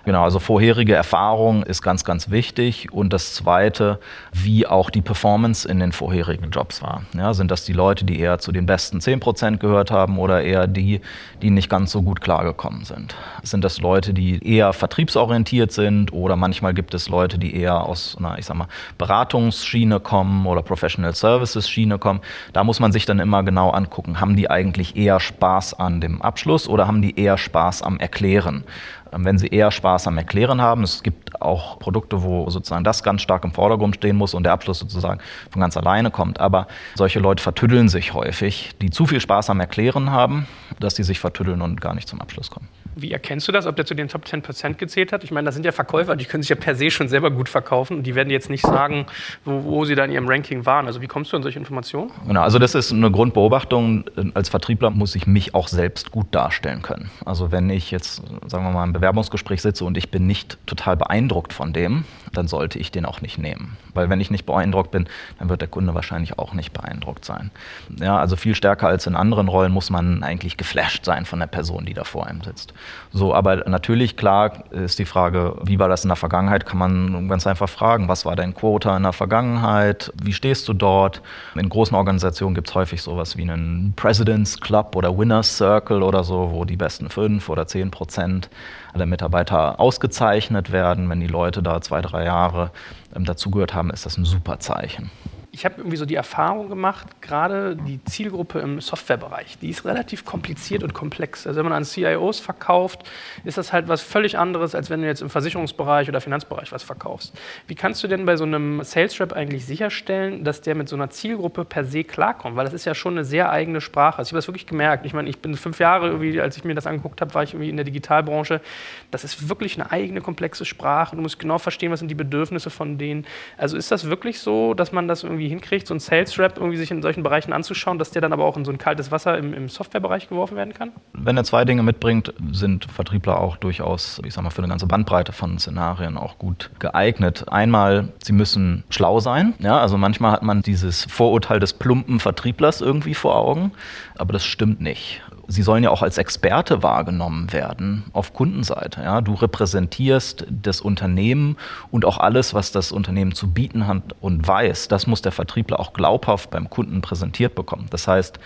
Genau, 0.07 0.23
also 0.23 0.39
vorherige 0.39 0.95
Erfahrung 0.95 1.63
ist 1.63 1.81
ganz, 1.81 2.05
ganz 2.05 2.29
wichtig. 2.29 2.93
Und 2.93 3.11
das 3.11 3.33
Zweite, 3.33 3.99
wie 4.31 4.65
auch 4.65 4.89
die 4.89 5.01
Performance 5.01 5.67
in 5.67 5.81
den 5.81 5.91
vorherigen 5.91 6.49
Jobs 6.49 6.81
war. 6.81 7.01
Ja, 7.13 7.33
sind 7.33 7.51
das 7.51 7.65
die 7.65 7.73
Leute, 7.73 8.05
die 8.05 8.17
eher 8.17 8.39
zu 8.39 8.53
den 8.53 8.65
besten 8.65 8.99
10% 8.99 9.57
gehört 9.57 9.91
haben 9.91 10.17
oder 10.17 10.41
eher 10.41 10.65
die, 10.65 11.01
die 11.41 11.49
nicht 11.49 11.69
ganz 11.69 11.91
so 11.91 12.03
gut 12.03 12.21
klargekommen 12.21 12.85
sind? 12.85 13.15
Sind 13.43 13.65
das 13.65 13.81
Leute, 13.81 14.13
die 14.13 14.41
eher 14.47 14.71
vertriebsorientiert 14.71 15.73
sind 15.73 16.13
oder 16.13 16.37
manchmal 16.37 16.73
gibt 16.73 16.93
es 16.93 17.09
Leute, 17.09 17.37
die 17.37 17.53
eher 17.53 17.83
aus 17.83 18.15
einer, 18.17 18.39
ich 18.39 18.45
sag 18.45 18.55
mal, 18.55 18.69
Beratungsschiene 18.97 19.99
kommen 19.99 20.45
oder 20.45 20.61
Professional 20.61 21.15
Services 21.15 21.69
Schiene 21.69 21.99
kommen? 21.99 22.21
Da 22.53 22.63
muss 22.63 22.79
man 22.79 22.93
sich 22.93 23.05
dann 23.05 23.19
immer 23.19 23.43
genau 23.43 23.71
angucken, 23.71 24.21
haben 24.21 24.37
die 24.37 24.49
eigentlich 24.49 24.95
eher 24.95 25.19
Spaß 25.19 25.73
an 25.73 25.99
dem 25.99 26.21
Abschluss 26.21 26.69
oder 26.69 26.87
haben 26.87 27.01
die 27.01 27.19
eher 27.19 27.37
Spaß 27.37 27.81
am 27.81 27.99
Erklären? 27.99 28.63
Ähm, 29.11 29.25
wenn 29.25 29.37
sie 29.37 29.47
eher 29.47 29.71
Spaß 29.71 30.07
am 30.07 30.17
Erklären 30.17 30.61
haben. 30.61 30.83
Es 30.83 31.03
gibt 31.03 31.41
auch 31.41 31.79
Produkte, 31.79 32.23
wo 32.23 32.49
sozusagen 32.49 32.83
das 32.83 33.03
ganz 33.03 33.21
stark 33.21 33.43
im 33.43 33.51
Vordergrund 33.51 33.95
stehen 33.95 34.15
muss 34.15 34.33
und 34.33 34.43
der 34.43 34.53
Abschluss 34.53 34.79
sozusagen 34.79 35.19
von 35.51 35.61
ganz 35.61 35.77
alleine 35.77 36.11
kommt. 36.11 36.39
Aber 36.39 36.67
solche 36.95 37.19
Leute 37.19 37.43
vertüddeln 37.43 37.89
sich 37.89 38.13
häufig, 38.13 38.71
die 38.81 38.89
zu 38.89 39.05
viel 39.05 39.19
Spaß 39.19 39.49
am 39.49 39.59
Erklären 39.59 40.11
haben, 40.11 40.47
dass 40.79 40.95
sie 40.95 41.03
sich 41.03 41.19
vertüddeln 41.19 41.61
und 41.61 41.81
gar 41.81 41.93
nicht 41.93 42.07
zum 42.07 42.21
Abschluss 42.21 42.49
kommen. 42.49 42.67
Wie 42.99 43.11
erkennst 43.11 43.47
du 43.47 43.51
das, 43.51 43.67
ob 43.67 43.75
der 43.75 43.85
zu 43.85 43.93
den 43.93 44.07
Top 44.07 44.25
10% 44.25 44.73
gezählt 44.73 45.11
hat? 45.11 45.23
Ich 45.23 45.31
meine, 45.31 45.45
das 45.45 45.55
sind 45.55 45.65
ja 45.65 45.71
Verkäufer, 45.71 46.15
die 46.15 46.25
können 46.25 46.41
sich 46.41 46.49
ja 46.49 46.55
per 46.55 46.75
se 46.75 46.89
schon 46.89 47.07
selber 47.07 47.29
gut 47.31 47.47
verkaufen 47.47 47.97
und 47.97 48.03
die 48.03 48.15
werden 48.15 48.29
jetzt 48.29 48.49
nicht 48.49 48.65
sagen, 48.65 49.05
wo, 49.45 49.63
wo 49.63 49.85
sie 49.85 49.95
da 49.95 50.03
in 50.05 50.11
ihrem 50.11 50.27
Ranking 50.27 50.65
waren. 50.65 50.87
Also 50.87 51.01
wie 51.01 51.07
kommst 51.07 51.31
du 51.31 51.37
an 51.37 51.43
solche 51.43 51.59
Informationen? 51.59 52.11
Genau, 52.27 52.41
also 52.41 52.59
das 52.59 52.75
ist 52.75 52.91
eine 52.91 53.11
Grundbeobachtung. 53.11 54.05
Als 54.33 54.49
Vertriebler 54.49 54.89
muss 54.89 55.15
ich 55.15 55.27
mich 55.27 55.53
auch 55.53 55.67
selbst 55.67 56.11
gut 56.11 56.27
darstellen 56.31 56.81
können. 56.81 57.11
Also 57.25 57.51
wenn 57.51 57.69
ich 57.69 57.91
jetzt, 57.91 58.23
sagen 58.47 58.63
wir 58.63 58.71
mal, 58.71 58.83
im 58.83 58.93
Bewerbungsgespräch 58.93 59.61
sitze 59.61 59.85
und 59.85 59.97
ich 59.97 60.09
bin 60.09 60.25
nicht 60.25 60.57
total 60.65 60.97
beeindruckt 60.97 61.53
von 61.53 61.73
dem, 61.73 62.05
dann 62.33 62.47
sollte 62.47 62.79
ich 62.79 62.91
den 62.91 63.05
auch 63.05 63.21
nicht 63.21 63.37
nehmen. 63.37 63.77
Weil 63.97 64.09
wenn 64.09 64.21
ich 64.21 64.31
nicht 64.31 64.45
beeindruckt 64.45 64.91
bin, 64.91 65.07
dann 65.39 65.49
wird 65.49 65.61
der 65.61 65.67
Kunde 65.67 65.93
wahrscheinlich 65.93 66.39
auch 66.39 66.53
nicht 66.53 66.71
beeindruckt 66.71 67.25
sein. 67.25 67.51
Ja, 67.99 68.17
also 68.17 68.35
viel 68.35 68.55
stärker 68.55 68.87
als 68.87 69.07
in 69.07 69.15
anderen 69.15 69.49
Rollen 69.49 69.73
muss 69.73 69.89
man 69.89 70.23
eigentlich 70.23 70.55
geflasht 70.55 71.03
sein 71.03 71.25
von 71.25 71.39
der 71.39 71.47
Person, 71.47 71.85
die 71.85 71.93
da 71.93 72.03
vor 72.03 72.27
einem 72.27 72.41
sitzt. 72.41 72.73
So, 73.11 73.33
aber 73.33 73.67
natürlich, 73.67 74.15
klar, 74.15 74.71
ist 74.71 74.99
die 74.99 75.05
Frage, 75.05 75.55
wie 75.63 75.79
war 75.79 75.89
das 75.89 76.03
in 76.05 76.09
der 76.09 76.15
Vergangenheit, 76.15 76.65
kann 76.65 76.77
man 76.77 77.27
ganz 77.27 77.45
einfach 77.45 77.69
fragen, 77.69 78.07
was 78.07 78.25
war 78.25 78.35
dein 78.35 78.53
Quota 78.53 78.95
in 78.95 79.03
der 79.03 79.13
Vergangenheit, 79.13 80.13
wie 80.21 80.33
stehst 80.33 80.67
du 80.67 80.73
dort? 80.73 81.21
In 81.55 81.69
großen 81.69 81.95
Organisationen 81.95 82.55
gibt 82.55 82.69
es 82.69 82.75
häufig 82.75 83.01
sowas 83.01 83.35
wie 83.37 83.41
einen 83.41 83.93
President's 83.95 84.61
Club 84.61 84.95
oder 84.95 85.17
Winner's 85.17 85.57
Circle 85.57 86.03
oder 86.03 86.23
so, 86.23 86.51
wo 86.51 86.65
die 86.65 86.77
besten 86.77 87.09
fünf 87.09 87.49
oder 87.49 87.67
zehn 87.67 87.91
Prozent 87.91 88.49
aller 88.97 89.05
Mitarbeiter 89.05 89.79
ausgezeichnet 89.79 90.71
werden. 90.71 91.09
Wenn 91.09 91.19
die 91.19 91.27
Leute 91.27 91.61
da 91.61 91.79
zwei, 91.81 92.01
drei 92.01 92.25
Jahre 92.25 92.71
ähm, 93.15 93.25
dazugehört 93.25 93.73
haben, 93.73 93.91
ist 93.91 94.05
das 94.05 94.17
ein 94.17 94.25
super 94.25 94.59
Zeichen 94.59 95.09
ich 95.57 95.65
habe 95.65 95.75
irgendwie 95.79 95.97
so 95.97 96.05
die 96.05 96.13
Erfahrung 96.13 96.69
gemacht, 96.69 97.19
gerade 97.19 97.75
die 97.75 97.99
Zielgruppe 98.03 98.59
im 98.59 98.79
Softwarebereich, 98.79 99.57
die 99.59 99.71
ist 99.71 99.85
relativ 99.85 100.23
kompliziert 100.23 100.83
und 100.83 100.93
komplex. 100.93 101.47
Also 101.47 101.57
wenn 101.57 101.65
man 101.65 101.73
an 101.73 101.83
CIOs 101.83 102.39
verkauft, 102.39 103.09
ist 103.43 103.57
das 103.57 103.73
halt 103.73 103.87
was 103.87 104.03
völlig 104.03 104.37
anderes, 104.37 104.75
als 104.75 104.91
wenn 104.91 105.01
du 105.01 105.07
jetzt 105.07 105.23
im 105.23 105.31
Versicherungsbereich 105.31 106.09
oder 106.09 106.21
Finanzbereich 106.21 106.71
was 106.71 106.83
verkaufst. 106.83 107.35
Wie 107.65 107.73
kannst 107.73 108.03
du 108.03 108.07
denn 108.07 108.27
bei 108.27 108.37
so 108.37 108.43
einem 108.43 108.83
Sales 108.83 109.19
Rep 109.19 109.33
eigentlich 109.33 109.65
sicherstellen, 109.65 110.43
dass 110.43 110.61
der 110.61 110.75
mit 110.75 110.89
so 110.89 110.95
einer 110.95 111.09
Zielgruppe 111.09 111.65
per 111.65 111.85
se 111.85 112.03
klarkommt? 112.03 112.55
Weil 112.55 112.65
das 112.65 112.75
ist 112.75 112.85
ja 112.85 112.93
schon 112.93 113.15
eine 113.15 113.25
sehr 113.25 113.49
eigene 113.49 113.81
Sprache. 113.81 114.19
Also 114.19 114.27
ich 114.27 114.33
habe 114.33 114.37
das 114.37 114.47
wirklich 114.47 114.67
gemerkt. 114.67 115.07
Ich 115.07 115.13
meine, 115.13 115.27
ich 115.27 115.39
bin 115.39 115.55
fünf 115.55 115.79
Jahre, 115.79 116.09
irgendwie, 116.09 116.39
als 116.39 116.55
ich 116.57 116.65
mir 116.65 116.75
das 116.75 116.85
angeguckt 116.85 117.19
habe, 117.19 117.33
war 117.33 117.41
ich 117.41 117.55
irgendwie 117.55 117.71
in 117.71 117.77
der 117.77 117.85
Digitalbranche. 117.85 118.61
Das 119.09 119.23
ist 119.23 119.49
wirklich 119.49 119.73
eine 119.73 119.91
eigene 119.91 120.21
komplexe 120.21 120.65
Sprache. 120.65 121.15
Du 121.15 121.21
musst 121.23 121.39
genau 121.39 121.57
verstehen, 121.57 121.91
was 121.91 121.97
sind 121.97 122.09
die 122.09 122.15
Bedürfnisse 122.15 122.69
von 122.69 122.99
denen. 122.99 123.25
Also 123.57 123.75
ist 123.75 123.91
das 123.91 124.07
wirklich 124.07 124.39
so, 124.39 124.75
dass 124.75 124.91
man 124.91 125.07
das 125.07 125.23
irgendwie 125.23 125.46
irgendwie 125.47 125.49
hinkriegt, 125.49 125.87
so 125.87 125.93
einen 125.93 125.99
Sales 125.99 126.37
Rep 126.37 126.57
irgendwie 126.57 126.77
sich 126.77 126.91
in 126.91 127.01
solchen 127.01 127.23
Bereichen 127.23 127.53
anzuschauen, 127.53 127.97
dass 127.97 128.11
der 128.11 128.21
dann 128.21 128.33
aber 128.33 128.45
auch 128.45 128.57
in 128.57 128.65
so 128.65 128.71
ein 128.71 128.77
kaltes 128.77 129.11
Wasser 129.11 129.37
im, 129.37 129.53
im 129.53 129.69
Softwarebereich 129.69 130.29
geworfen 130.29 130.57
werden 130.57 130.73
kann? 130.73 130.91
Wenn 131.13 131.37
er 131.37 131.43
zwei 131.43 131.65
Dinge 131.65 131.83
mitbringt, 131.83 132.33
sind 132.51 132.85
Vertriebler 132.85 133.39
auch 133.39 133.57
durchaus, 133.57 134.21
ich 134.25 134.33
sag 134.33 134.43
mal, 134.43 134.49
für 134.49 134.59
eine 134.59 134.69
ganze 134.69 134.87
Bandbreite 134.87 135.31
von 135.31 135.57
Szenarien 135.59 136.17
auch 136.17 136.37
gut 136.37 136.69
geeignet. 136.79 137.45
Einmal, 137.47 138.09
sie 138.23 138.33
müssen 138.33 138.83
schlau 138.89 139.19
sein. 139.19 139.53
Ja, 139.59 139.79
also 139.79 139.97
manchmal 139.97 140.31
hat 140.31 140.43
man 140.43 140.61
dieses 140.61 141.05
Vorurteil 141.05 141.59
des 141.59 141.73
plumpen 141.73 142.19
Vertrieblers 142.19 142.81
irgendwie 142.81 143.13
vor 143.13 143.35
Augen, 143.35 143.71
aber 144.17 144.33
das 144.33 144.45
stimmt 144.45 144.81
nicht. 144.81 145.21
Sie 145.49 145.61
sollen 145.61 145.83
ja 145.83 145.91
auch 145.91 146.01
als 146.01 146.17
Experte 146.17 146.83
wahrgenommen 146.83 147.53
werden 147.53 148.03
auf 148.11 148.33
Kundenseite. 148.33 149.01
Ja? 149.01 149.21
Du 149.21 149.33
repräsentierst 149.33 150.45
das 150.49 150.81
Unternehmen 150.81 151.55
und 151.89 152.03
auch 152.03 152.17
alles, 152.17 152.53
was 152.53 152.71
das 152.71 152.91
Unternehmen 152.91 153.33
zu 153.33 153.49
bieten 153.49 153.87
hat 153.87 154.01
und 154.19 154.45
weiß. 154.45 154.89
Das 154.89 155.07
muss 155.07 155.21
der 155.21 155.31
Vertriebler 155.31 155.79
auch 155.79 155.93
glaubhaft 155.93 156.49
beim 156.49 156.69
Kunden 156.69 157.01
präsentiert 157.01 157.55
bekommen. 157.55 157.87
Das 157.89 158.07
heißt, 158.07 158.39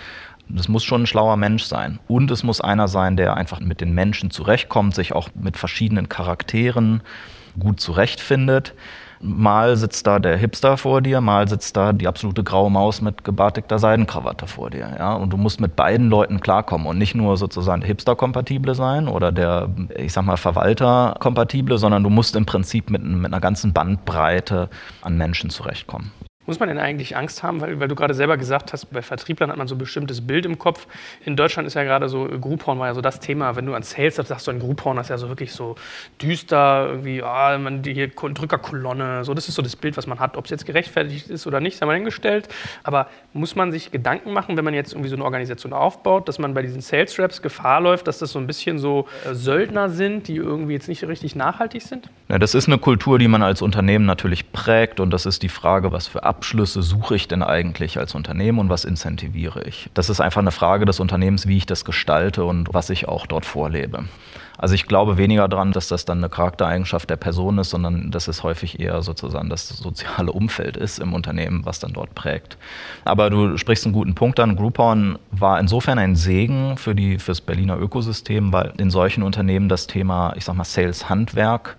das 0.48 0.68
muss 0.68 0.84
schon 0.84 1.04
ein 1.04 1.08
schlauer 1.08 1.38
Mensch 1.38 1.64
sein. 1.64 2.00
Und 2.08 2.30
es 2.30 2.44
muss 2.44 2.62
einer 2.62 2.88
sein, 2.88 3.18
der 3.18 3.36
einfach 3.36 3.60
mit 3.60 3.82
den 3.82 3.94
Menschen 3.94 4.32
zurechtkommt, 4.32 4.94
sich 4.94 5.14
auch 5.14 5.30
mit 5.34 5.58
verschiedenen 5.58 6.10
Charakteren 6.10 7.02
gut 7.60 7.80
zurechtfindet. 7.80 8.74
Mal 9.22 9.78
sitzt 9.78 10.08
da 10.08 10.20
der 10.20 10.38
Hipster 10.38 10.78
vor 10.78 11.02
dir, 11.02 11.22
mal 11.22 11.48
sitzt 11.48 11.78
da 11.78 11.94
die 11.94 12.08
absolute 12.08 12.44
graue 12.44 12.72
Maus 12.72 13.02
mit 13.02 13.24
gebartigter 13.24 13.80
Seidenkrawatte 13.80 14.48
vor 14.48 14.70
dir. 14.70 14.96
Ja? 14.98 15.14
Und 15.14 15.32
du 15.32 15.38
musst 15.38 15.62
mit 15.62 15.76
beiden 15.76 16.10
Leuten 16.10 16.40
klarkommen 16.40 16.88
und 16.88 16.98
nicht 16.98 17.16
nur 17.16 17.38
sozusagen 17.38 17.82
der 17.82 17.88
Hipster-Kompatible 17.88 18.76
sein 18.76 19.08
oder 19.08 19.32
der, 19.32 19.70
ich 19.96 20.14
sag 20.14 20.26
mal, 20.26 20.38
Verwalter-Kompatible, 20.38 21.78
sondern 21.78 22.04
du 22.04 22.10
musst 22.10 22.36
im 22.36 22.46
Prinzip 22.46 22.90
mit, 22.90 23.04
mit 23.04 23.26
einer 23.26 23.42
ganzen 23.42 23.74
Bandbreite 23.74 24.70
an 25.02 25.18
Menschen 25.18 25.50
zurechtkommen. 25.50 26.12
Muss 26.48 26.60
man 26.60 26.70
denn 26.70 26.80
eigentlich 26.80 27.16
Angst 27.16 27.44
haben, 27.44 27.62
weil, 27.62 27.80
weil 27.80 27.88
du 27.88 27.94
gerade 27.94 28.16
selber 28.16 28.36
gesagt 28.36 28.74
hast, 28.74 28.86
bei 28.88 29.04
Vertrieblern 29.04 29.52
hat 29.52 29.58
man 29.58 29.68
so 29.68 29.76
ein 29.76 29.78
bestimmtes 29.78 30.26
Bild 30.26 30.46
im 30.48 30.58
Kopf. 30.58 30.88
In 31.24 31.36
Deutschland 31.36 31.68
ist 31.68 31.76
ja 31.76 31.84
gerade 31.84 32.10
so, 32.10 32.26
Groupon 32.26 32.80
war 32.80 32.88
ja 32.88 32.94
so 32.96 33.02
das 33.02 33.20
Thema, 33.20 33.56
wenn 33.56 33.68
du 33.68 33.76
an 33.76 33.84
Sales 33.84 34.16
sagst, 34.16 34.30
sagst 34.30 34.48
du 34.48 34.52
ein 34.52 34.60
Groupon, 34.60 34.98
das 34.98 35.06
ist 35.06 35.10
ja 35.12 35.18
so 35.20 35.30
wirklich 35.30 35.52
so 35.52 35.76
düster, 36.20 36.88
irgendwie, 36.90 37.22
ah, 37.22 37.58
man, 37.60 37.84
die 37.84 37.94
hier 37.94 38.08
Drückerkolonne, 38.08 39.24
so, 39.24 39.36
das 39.36 39.48
ist 39.48 39.56
so 39.56 39.62
das 39.62 39.76
Bild, 39.76 39.98
was 39.98 40.08
man 40.08 40.20
hat. 40.20 40.36
Ob 40.36 40.46
es 40.46 40.52
jetzt 40.52 40.66
gerechtfertigt 40.66 41.30
ist 41.30 41.46
oder 41.46 41.60
nicht, 41.60 41.78
sei 41.78 41.86
mal 41.86 41.94
hingestellt. 41.94 42.48
Aber 42.84 43.08
muss 43.34 43.56
man 43.56 43.72
sich 43.72 43.92
Gedanken 43.92 44.34
machen, 44.34 44.58
wenn 44.58 44.66
man 44.66 44.74
jetzt 44.74 44.94
irgendwie 44.94 45.10
so 45.10 45.16
eine 45.16 45.24
Organisation 45.24 45.74
aufbaut, 45.74 46.28
dass 46.28 46.40
man 46.40 46.56
bei 46.56 46.64
diesen 46.64 46.82
Sales 46.82 47.20
Reps 47.20 47.44
Gefahr 47.44 47.82
läuft, 47.82 48.08
dass 48.08 48.18
das 48.18 48.32
so 48.32 48.40
ein 48.40 48.48
bisschen 48.48 48.80
so 48.80 49.08
äh, 49.30 49.36
Söldner 49.36 49.90
sind, 49.90 50.28
die 50.28 50.38
irgendwie 50.38 50.74
jetzt 50.74 50.88
nicht 50.88 51.04
richtig 51.04 51.36
nachhaltig 51.36 51.84
sind? 51.84 52.10
Ja, 52.30 52.40
das 52.40 52.56
ist 52.56 52.68
eine 52.68 52.80
Kultur, 52.80 53.20
die 53.20 53.28
man 53.28 53.44
als 53.44 53.62
Unternehmen 53.62 54.06
natürlich 54.06 54.52
prägt 54.52 55.00
und 55.00 55.12
das 55.12 55.28
ist 55.28 55.44
die 55.44 55.50
Frage, 55.50 55.92
was 55.92 56.08
für 56.08 56.24
Abschlüsse 56.32 56.82
suche 56.82 57.14
ich 57.14 57.28
denn 57.28 57.44
eigentlich 57.44 58.00
als 58.00 58.16
Unternehmen 58.16 58.60
und 58.60 58.70
was 58.70 58.86
incentiviere 58.86 59.64
ich? 59.64 59.90
Das 59.94 60.10
ist 60.10 60.22
einfach 60.22 60.40
eine 60.40 60.52
Frage 60.52 60.86
des 60.86 61.02
Unternehmens, 61.02 61.46
wie 61.46 61.58
ich 61.58 61.66
das 61.66 61.84
gestalte 61.84 62.46
und 62.46 62.74
was 62.74 62.90
ich 62.90 63.06
auch 63.10 63.26
dort 63.26 63.46
vorlebe. 63.46 64.06
Also 64.58 64.74
ich 64.74 64.86
glaube 64.86 65.18
weniger 65.18 65.50
daran, 65.50 65.74
dass 65.74 65.90
das 65.90 66.06
dann 66.06 66.20
eine 66.20 66.30
Charaktereigenschaft 66.30 67.10
der 67.10 67.18
Person 67.18 67.58
ist, 67.58 67.72
sondern 67.72 68.12
dass 68.12 68.30
es 68.30 68.44
häufig 68.44 68.80
eher 68.80 69.02
sozusagen 69.02 69.50
das 69.50 69.68
soziale 69.68 70.32
Umfeld 70.32 70.78
ist 70.78 71.00
im 71.00 71.14
Unternehmen, 71.14 71.66
was 71.66 71.80
dann 71.80 71.92
dort 71.92 72.16
prägt. 72.16 72.58
Aber 73.04 73.30
du 73.30 73.58
sprichst 73.58 73.86
einen 73.86 73.94
guten 73.94 74.16
Punkt 74.16 74.40
an. 74.40 74.56
Groupon 74.56 75.20
war 75.32 75.60
insofern 75.60 76.00
ein 76.00 76.16
Segen 76.16 76.78
für, 76.78 76.96
das 76.96 77.42
Berliner 77.42 77.78
Ökosystem, 77.78 78.54
weil 78.54 78.72
in 78.78 78.90
solchen 78.90 79.24
Unternehmen 79.24 79.68
das 79.68 79.88
Thema, 79.88 80.34
ich 80.38 80.46
sag 80.46 80.56
mal, 80.56 80.64
Sales-Handwerk 80.64 81.76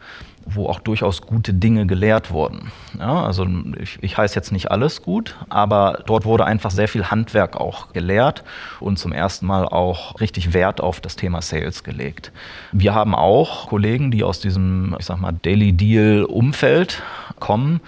wo 0.47 0.69
auch 0.69 0.81
durchaus 0.81 1.23
gute 1.23 1.55
Dinge 1.55 1.87
gelehrt 1.87 2.31
wurden. 2.31 2.73
Ja, 2.99 3.25
also 3.25 3.47
ich, 3.79 3.99
ich 4.03 4.17
heiße 4.17 4.35
jetzt 4.35 4.53
nicht 4.53 4.71
alles 4.71 5.03
gut, 5.03 5.37
aber 5.49 6.03
dort 6.07 6.25
wurde 6.25 6.45
einfach 6.45 6.71
sehr 6.71 6.89
viel 6.89 7.11
Handwerk 7.11 7.57
auch 7.57 7.93
gelehrt 7.93 8.45
und 8.81 8.99
zum 8.99 9.13
ersten 9.13 9.47
Mal 9.47 9.67
auch 9.67 10.21
richtig 10.21 10.53
Wert 10.53 10.81
auf 10.81 11.01
das 11.01 11.17
Thema 11.17 11.43
Sales 11.43 11.85
gelegt. 11.85 12.33
Wir 12.73 12.95
haben 12.95 13.15
auch 13.15 13.69
Kollegen, 13.69 14.11
die 14.11 14.25
aus 14.25 14.41
diesem, 14.41 14.97
ich 14.99 15.07
sag 15.07 15.19
mal, 15.19 15.33
Daily 15.33 15.73
Deal 15.73 16.25
Umfeld 16.25 17.03
kommen. 17.39 17.81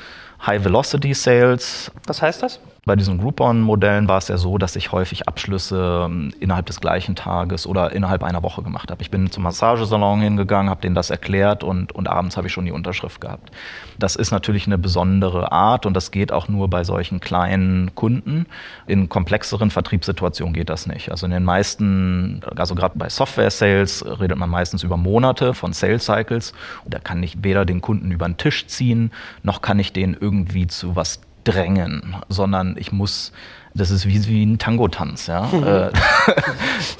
High 0.47 0.65
Velocity 0.65 1.15
Sales. 1.15 1.91
Was 2.07 2.21
heißt 2.21 2.43
das? 2.43 2.61
Bei 2.87 2.97
diesen 2.97 3.19
Groupon-Modellen 3.19 4.09
war 4.09 4.19
es 4.19 4.29
ja 4.29 4.37
so, 4.37 4.59
dass 4.59 4.77
ich 4.77 4.93
häufig 4.93 5.27
Abschlüsse 5.27 6.05
ähm, 6.05 6.35
innerhalb 6.39 6.67
des 6.67 6.81
gleichen 6.81 7.17
Tages 7.17 7.67
oder 7.67 7.93
innerhalb 7.93 8.23
einer 8.23 8.43
Woche 8.43 8.63
gemacht 8.63 8.91
habe. 8.91 9.01
Ich 9.01 9.11
bin 9.11 9.31
zum 9.31 9.45
Massagesalon 9.45 10.21
hingegangen, 10.21 10.69
habe 10.69 10.83
denen 10.83 10.95
das 10.95 11.09
erklärt 11.09 11.65
und, 11.65 11.93
und 11.93 12.09
abends 12.09 12.37
habe 12.37 12.47
ich 12.47 12.53
schon 12.53 12.67
die 12.67 12.73
Unterschrift 12.73 13.23
gehabt. 13.23 13.51
Das 13.99 14.17
ist 14.17 14.33
natürlich 14.33 14.67
eine 14.67 14.77
besondere 14.77 15.51
Art 15.51 15.87
und 15.87 15.95
das 15.95 16.11
geht 16.11 16.31
auch 16.31 16.49
nur 16.49 16.69
bei 16.69 16.85
solchen 16.85 17.21
kleinen 17.21 17.95
Kunden. 17.95 18.45
In 18.87 19.09
komplexeren 19.09 19.71
Vertriebssituationen 19.71 20.53
geht 20.53 20.69
das 20.69 20.87
nicht. 20.87 21.11
Also 21.11 21.25
in 21.25 21.33
den 21.33 21.45
meisten, 21.45 22.43
also 22.55 22.75
gerade 22.75 22.99
bei 22.99 23.09
Software-Sales 23.09 24.05
redet 24.21 24.37
man 24.37 24.51
meistens 24.51 24.83
über 24.83 24.99
Monate 24.99 25.55
von 25.55 25.73
Sales-Cycles 25.73 26.53
und 26.85 26.93
da 26.93 26.99
kann 26.99 27.23
ich 27.23 27.43
weder 27.43 27.65
den 27.65 27.81
Kunden 27.81 28.11
über 28.11 28.27
den 28.27 28.37
Tisch 28.37 28.67
ziehen, 28.67 29.11
noch 29.43 29.63
kann 29.63 29.79
ich 29.79 29.95
den 29.95 30.15
irgendwie 30.19 30.67
zu 30.67 30.97
was 30.97 31.21
drängen, 31.45 32.17
sondern 32.29 32.77
ich 32.79 32.93
muss, 32.93 33.33
das 33.75 33.91
ist 33.91 34.07
wie, 34.07 34.27
wie 34.27 34.45
ein 34.45 34.59
Tango-Tanz, 34.59 35.27
ja. 35.27 35.51
Äh, 35.51 35.91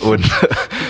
und, 0.05 0.31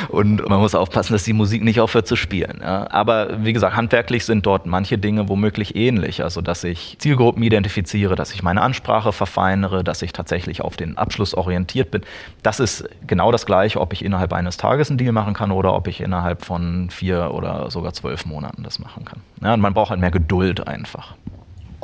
und 0.08 0.48
man 0.48 0.60
muss 0.60 0.74
aufpassen, 0.74 1.12
dass 1.12 1.24
die 1.24 1.32
Musik 1.32 1.62
nicht 1.62 1.80
aufhört 1.80 2.06
zu 2.06 2.16
spielen. 2.16 2.60
Ja? 2.62 2.90
Aber 2.90 3.44
wie 3.44 3.52
gesagt, 3.52 3.76
handwerklich 3.76 4.24
sind 4.24 4.46
dort 4.46 4.66
manche 4.66 4.98
Dinge 4.98 5.28
womöglich 5.28 5.76
ähnlich. 5.76 6.22
Also, 6.22 6.40
dass 6.40 6.64
ich 6.64 6.96
Zielgruppen 6.98 7.42
identifiziere, 7.42 8.16
dass 8.16 8.32
ich 8.32 8.42
meine 8.42 8.62
Ansprache 8.62 9.12
verfeinere, 9.12 9.84
dass 9.84 10.02
ich 10.02 10.12
tatsächlich 10.12 10.62
auf 10.62 10.76
den 10.76 10.96
Abschluss 10.96 11.34
orientiert 11.34 11.90
bin. 11.90 12.02
Das 12.42 12.60
ist 12.60 12.88
genau 13.06 13.30
das 13.30 13.46
Gleiche, 13.46 13.80
ob 13.80 13.92
ich 13.92 14.04
innerhalb 14.04 14.32
eines 14.32 14.56
Tages 14.56 14.90
einen 14.90 14.98
Deal 14.98 15.12
machen 15.12 15.34
kann 15.34 15.50
oder 15.50 15.74
ob 15.74 15.86
ich 15.86 16.00
innerhalb 16.00 16.44
von 16.44 16.90
vier 16.90 17.30
oder 17.32 17.70
sogar 17.70 17.92
zwölf 17.92 18.26
Monaten 18.26 18.62
das 18.62 18.78
machen 18.78 19.04
kann. 19.04 19.20
Ja, 19.42 19.54
und 19.54 19.60
man 19.60 19.74
braucht 19.74 19.90
halt 19.90 20.00
mehr 20.00 20.10
Geduld 20.10 20.66
einfach. 20.66 21.14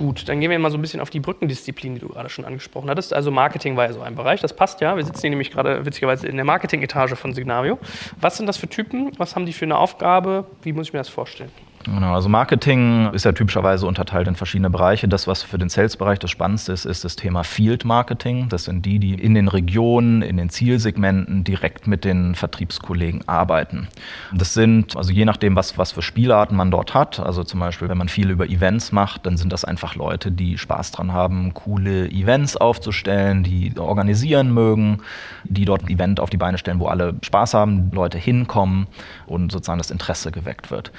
Gut, 0.00 0.30
dann 0.30 0.40
gehen 0.40 0.50
wir 0.50 0.58
mal 0.58 0.70
so 0.70 0.78
ein 0.78 0.80
bisschen 0.80 1.00
auf 1.00 1.10
die 1.10 1.20
Brückendisziplin, 1.20 1.92
die 1.92 2.00
du 2.00 2.08
gerade 2.08 2.30
schon 2.30 2.46
angesprochen 2.46 2.88
hattest. 2.88 3.12
Also 3.12 3.30
Marketing 3.30 3.76
war 3.76 3.84
ja 3.84 3.92
so 3.92 4.00
ein 4.00 4.14
Bereich, 4.14 4.40
das 4.40 4.56
passt 4.56 4.80
ja. 4.80 4.96
Wir 4.96 5.04
sitzen 5.04 5.20
hier 5.20 5.28
nämlich 5.28 5.50
gerade 5.50 5.84
witzigerweise 5.84 6.26
in 6.26 6.36
der 6.36 6.46
Marketing-Etage 6.46 7.12
von 7.16 7.34
Signavio. 7.34 7.78
Was 8.18 8.38
sind 8.38 8.46
das 8.46 8.56
für 8.56 8.66
Typen? 8.66 9.12
Was 9.18 9.36
haben 9.36 9.44
die 9.44 9.52
für 9.52 9.66
eine 9.66 9.76
Aufgabe? 9.76 10.46
Wie 10.62 10.72
muss 10.72 10.86
ich 10.86 10.94
mir 10.94 11.00
das 11.00 11.10
vorstellen? 11.10 11.50
Genau, 11.84 12.12
also 12.12 12.28
Marketing 12.28 13.10
ist 13.14 13.24
ja 13.24 13.32
typischerweise 13.32 13.86
unterteilt 13.86 14.28
in 14.28 14.34
verschiedene 14.34 14.68
Bereiche. 14.68 15.08
Das, 15.08 15.26
was 15.26 15.42
für 15.42 15.56
den 15.56 15.70
Sales-Bereich 15.70 16.18
das 16.18 16.30
Spannendste 16.30 16.72
ist, 16.72 16.84
ist 16.84 17.04
das 17.04 17.16
Thema 17.16 17.42
Field 17.42 17.86
Marketing. 17.86 18.50
Das 18.50 18.64
sind 18.64 18.84
die, 18.84 18.98
die 18.98 19.14
in 19.14 19.32
den 19.32 19.48
Regionen, 19.48 20.20
in 20.20 20.36
den 20.36 20.50
Zielsegmenten 20.50 21.42
direkt 21.42 21.86
mit 21.86 22.04
den 22.04 22.34
Vertriebskollegen 22.34 23.26
arbeiten. 23.26 23.88
Das 24.30 24.52
sind, 24.52 24.94
also 24.94 25.10
je 25.10 25.24
nachdem, 25.24 25.56
was, 25.56 25.78
was 25.78 25.92
für 25.92 26.02
Spielarten 26.02 26.54
man 26.54 26.70
dort 26.70 26.92
hat, 26.92 27.18
also 27.18 27.44
zum 27.44 27.60
Beispiel, 27.60 27.88
wenn 27.88 27.96
man 27.96 28.10
viel 28.10 28.28
über 28.28 28.46
Events 28.50 28.92
macht, 28.92 29.24
dann 29.24 29.38
sind 29.38 29.50
das 29.50 29.64
einfach 29.64 29.94
Leute, 29.94 30.30
die 30.30 30.58
Spaß 30.58 30.92
dran 30.92 31.14
haben, 31.14 31.54
coole 31.54 32.10
Events 32.10 32.58
aufzustellen, 32.58 33.42
die 33.42 33.72
organisieren 33.78 34.52
mögen, 34.52 34.98
die 35.44 35.64
dort 35.64 35.84
ein 35.84 35.88
Event 35.88 36.20
auf 36.20 36.28
die 36.28 36.36
Beine 36.36 36.58
stellen, 36.58 36.78
wo 36.78 36.88
alle 36.88 37.14
Spaß 37.22 37.54
haben, 37.54 37.90
Leute 37.90 38.18
hinkommen 38.18 38.86
und 39.26 39.50
sozusagen 39.50 39.78
das 39.78 39.90
Interesse 39.90 40.30
geweckt 40.30 40.70
wird. 40.70 40.92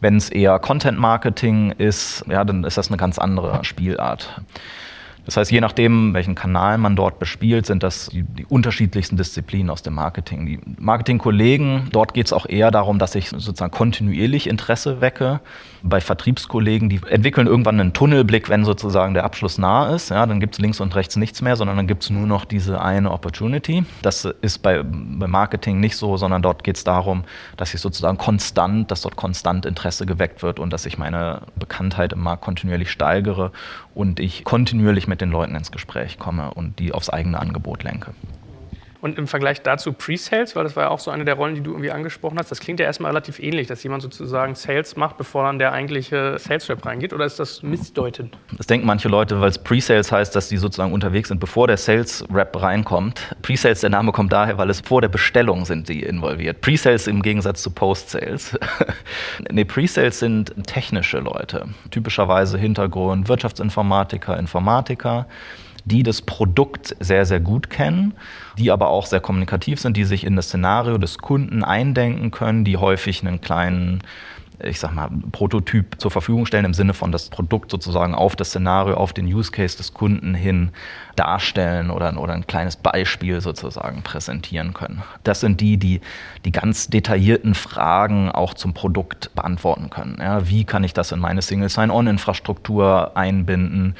Wenn 0.00 0.16
es 0.16 0.30
eher 0.30 0.58
Content 0.58 0.98
Marketing 0.98 1.72
ist, 1.72 2.24
ja, 2.28 2.44
dann 2.44 2.64
ist 2.64 2.76
das 2.76 2.88
eine 2.88 2.96
ganz 2.96 3.18
andere 3.18 3.64
Spielart. 3.64 4.40
Das 5.26 5.36
heißt, 5.36 5.50
je 5.50 5.60
nachdem, 5.60 6.14
welchen 6.14 6.36
Kanal 6.36 6.78
man 6.78 6.94
dort 6.94 7.18
bespielt, 7.18 7.66
sind 7.66 7.82
das 7.82 8.08
die, 8.12 8.22
die 8.22 8.46
unterschiedlichsten 8.46 9.16
Disziplinen 9.16 9.70
aus 9.70 9.82
dem 9.82 9.94
Marketing. 9.94 10.46
Die 10.46 10.60
Marketingkollegen, 10.78 11.88
dort 11.90 12.14
geht 12.14 12.26
es 12.26 12.32
auch 12.32 12.46
eher 12.48 12.70
darum, 12.70 13.00
dass 13.00 13.16
ich 13.16 13.30
sozusagen 13.30 13.72
kontinuierlich 13.72 14.48
Interesse 14.48 15.00
wecke. 15.00 15.40
Bei 15.82 16.00
Vertriebskollegen, 16.00 16.88
die 16.88 17.00
entwickeln 17.08 17.48
irgendwann 17.48 17.80
einen 17.80 17.92
Tunnelblick, 17.92 18.48
wenn 18.48 18.64
sozusagen 18.64 19.14
der 19.14 19.24
Abschluss 19.24 19.58
nah 19.58 19.94
ist. 19.94 20.10
Ja, 20.10 20.26
dann 20.26 20.38
gibt 20.38 20.54
es 20.54 20.60
links 20.60 20.80
und 20.80 20.94
rechts 20.94 21.16
nichts 21.16 21.42
mehr, 21.42 21.56
sondern 21.56 21.76
dann 21.76 21.88
gibt 21.88 22.04
es 22.04 22.10
nur 22.10 22.26
noch 22.26 22.44
diese 22.44 22.80
eine 22.80 23.10
Opportunity. 23.10 23.84
Das 24.02 24.24
ist 24.24 24.58
bei, 24.58 24.82
bei 24.82 25.26
Marketing 25.26 25.80
nicht 25.80 25.96
so, 25.96 26.16
sondern 26.16 26.40
dort 26.40 26.62
geht 26.62 26.76
es 26.76 26.84
darum, 26.84 27.24
dass 27.56 27.74
ich 27.74 27.80
sozusagen 27.80 28.16
konstant, 28.16 28.92
dass 28.92 29.02
dort 29.02 29.16
konstant 29.16 29.66
Interesse 29.66 30.06
geweckt 30.06 30.44
wird 30.44 30.60
und 30.60 30.72
dass 30.72 30.86
ich 30.86 30.98
meine 30.98 31.42
Bekanntheit 31.56 32.12
im 32.12 32.20
Markt 32.20 32.42
kontinuierlich 32.42 32.90
steigere 32.92 33.50
und 33.96 34.20
ich 34.20 34.44
kontinuierlich 34.44 35.08
mit 35.08 35.22
den 35.22 35.30
Leuten 35.30 35.54
ins 35.54 35.72
Gespräch 35.72 36.18
komme 36.18 36.52
und 36.52 36.78
die 36.78 36.92
aufs 36.92 37.08
eigene 37.08 37.40
Angebot 37.40 37.82
lenke. 37.82 38.12
Und 39.00 39.18
im 39.18 39.26
Vergleich 39.26 39.62
dazu 39.62 39.92
Pre-Sales, 39.92 40.56
weil 40.56 40.64
das 40.64 40.76
war 40.76 40.84
ja 40.84 40.90
auch 40.90 40.98
so 40.98 41.10
eine 41.10 41.24
der 41.24 41.34
Rollen, 41.34 41.54
die 41.54 41.60
du 41.60 41.72
irgendwie 41.72 41.90
angesprochen 41.90 42.38
hast, 42.38 42.50
das 42.50 42.60
klingt 42.60 42.80
ja 42.80 42.86
erstmal 42.86 43.10
relativ 43.10 43.38
ähnlich, 43.38 43.66
dass 43.66 43.82
jemand 43.82 44.02
sozusagen 44.02 44.54
Sales 44.54 44.96
macht, 44.96 45.16
bevor 45.16 45.44
dann 45.44 45.58
der 45.58 45.72
eigentliche 45.72 46.38
Sales-Rep 46.38 46.84
reingeht, 46.84 47.12
oder 47.12 47.24
ist 47.24 47.38
das 47.38 47.62
missdeutend? 47.62 48.36
Das 48.56 48.66
denken 48.66 48.86
manche 48.86 49.08
Leute, 49.08 49.40
weil 49.40 49.50
es 49.50 49.58
Pre-Sales 49.58 50.12
heißt, 50.12 50.34
dass 50.34 50.48
die 50.48 50.56
sozusagen 50.56 50.92
unterwegs 50.92 51.28
sind, 51.28 51.40
bevor 51.40 51.66
der 51.66 51.76
Sales-Rep 51.76 52.60
reinkommt. 52.60 53.34
Pre-Sales, 53.42 53.80
der 53.80 53.90
Name 53.90 54.12
kommt 54.12 54.32
daher, 54.32 54.58
weil 54.58 54.70
es 54.70 54.80
vor 54.80 55.00
der 55.00 55.08
Bestellung 55.08 55.64
sind 55.64 55.88
die 55.88 56.02
involviert. 56.02 56.60
Pre-Sales 56.60 57.06
im 57.06 57.22
Gegensatz 57.22 57.62
zu 57.62 57.70
Post-Sales. 57.70 58.58
nee, 59.50 59.64
Pre-Sales 59.64 60.18
sind 60.18 60.54
technische 60.66 61.18
Leute, 61.18 61.66
typischerweise 61.90 62.58
Hintergrund 62.58 63.28
Wirtschaftsinformatiker, 63.28 64.38
Informatiker 64.38 65.26
die 65.86 66.02
das 66.02 66.20
Produkt 66.20 66.94
sehr, 67.00 67.24
sehr 67.24 67.40
gut 67.40 67.70
kennen, 67.70 68.12
die 68.58 68.70
aber 68.70 68.88
auch 68.88 69.06
sehr 69.06 69.20
kommunikativ 69.20 69.80
sind, 69.80 69.96
die 69.96 70.04
sich 70.04 70.24
in 70.24 70.36
das 70.36 70.46
Szenario 70.46 70.98
des 70.98 71.18
Kunden 71.18 71.64
eindenken 71.64 72.32
können, 72.32 72.64
die 72.64 72.76
häufig 72.76 73.24
einen 73.24 73.40
kleinen 73.40 74.02
ich 74.62 74.80
sag 74.80 74.94
mal, 74.94 75.10
Prototyp 75.32 76.00
zur 76.00 76.10
Verfügung 76.10 76.46
stellen, 76.46 76.64
im 76.64 76.74
Sinne 76.74 76.94
von 76.94 77.12
das 77.12 77.28
Produkt 77.28 77.70
sozusagen 77.70 78.14
auf 78.14 78.36
das 78.36 78.48
Szenario, 78.48 78.96
auf 78.96 79.12
den 79.12 79.26
Use 79.26 79.50
Case 79.50 79.76
des 79.76 79.94
Kunden 79.94 80.34
hin 80.34 80.70
darstellen 81.14 81.90
oder, 81.90 82.18
oder 82.20 82.34
ein 82.34 82.46
kleines 82.46 82.76
Beispiel 82.76 83.40
sozusagen 83.40 84.02
präsentieren 84.02 84.74
können. 84.74 85.02
Das 85.24 85.40
sind 85.40 85.60
die, 85.60 85.76
die 85.76 86.00
die 86.44 86.52
ganz 86.52 86.88
detaillierten 86.88 87.54
Fragen 87.54 88.30
auch 88.30 88.54
zum 88.54 88.74
Produkt 88.74 89.34
beantworten 89.34 89.90
können. 89.90 90.18
Ja, 90.20 90.48
wie 90.48 90.64
kann 90.64 90.84
ich 90.84 90.94
das 90.94 91.12
in 91.12 91.18
meine 91.18 91.42
Single 91.42 91.68
Sign-On-Infrastruktur 91.68 93.16
einbinden? 93.16 93.94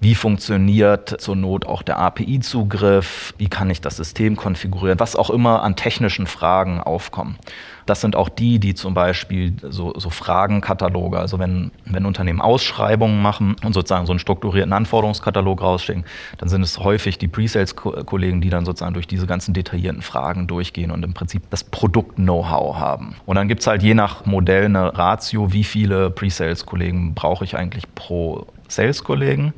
Wie 0.00 0.16
funktioniert 0.16 1.20
zur 1.20 1.36
Not 1.36 1.64
auch 1.64 1.82
der 1.82 1.98
API-Zugriff? 1.98 3.34
Wie 3.38 3.48
kann 3.48 3.70
ich 3.70 3.80
das 3.80 3.96
System 3.96 4.34
konfigurieren? 4.34 4.98
Was 4.98 5.14
auch 5.14 5.30
immer 5.30 5.62
an 5.62 5.76
technischen 5.76 6.26
Fragen 6.26 6.80
aufkommen. 6.80 7.36
Das 7.86 8.00
sind 8.00 8.16
auch 8.16 8.28
die, 8.28 8.58
die 8.58 8.74
zum 8.74 8.94
Beispiel 8.94 9.54
so, 9.62 9.92
so 9.96 10.10
Fragenkataloge, 10.10 11.18
also 11.18 11.38
wenn, 11.38 11.70
wenn 11.84 12.06
Unternehmen 12.06 12.40
Ausschreibungen 12.40 13.20
machen 13.22 13.56
und 13.64 13.72
sozusagen 13.72 14.06
so 14.06 14.12
einen 14.12 14.18
strukturierten 14.18 14.72
Anforderungskatalog 14.72 15.62
rausschicken, 15.62 16.04
dann 16.38 16.48
sind 16.48 16.62
es 16.62 16.78
häufig 16.78 17.18
die 17.18 17.28
Pre-Sales-Kollegen, 17.28 18.40
die 18.40 18.50
dann 18.50 18.64
sozusagen 18.64 18.94
durch 18.94 19.06
diese 19.06 19.26
ganzen 19.26 19.54
detaillierten 19.54 20.02
Fragen 20.02 20.46
durchgehen 20.46 20.90
und 20.90 21.04
im 21.04 21.14
Prinzip 21.14 21.42
das 21.50 21.64
Produkt-Know-how 21.64 22.76
haben. 22.76 23.16
Und 23.26 23.36
dann 23.36 23.48
gibt 23.48 23.60
es 23.60 23.66
halt 23.66 23.82
je 23.82 23.94
nach 23.94 24.26
Modell 24.26 24.64
eine 24.66 24.96
Ratio, 24.96 25.52
wie 25.52 25.64
viele 25.64 26.10
Pre-Sales-Kollegen 26.10 27.14
brauche 27.14 27.44
ich 27.44 27.56
eigentlich 27.56 27.92
pro 27.94 28.46
Sales-Kollegen 28.68 29.52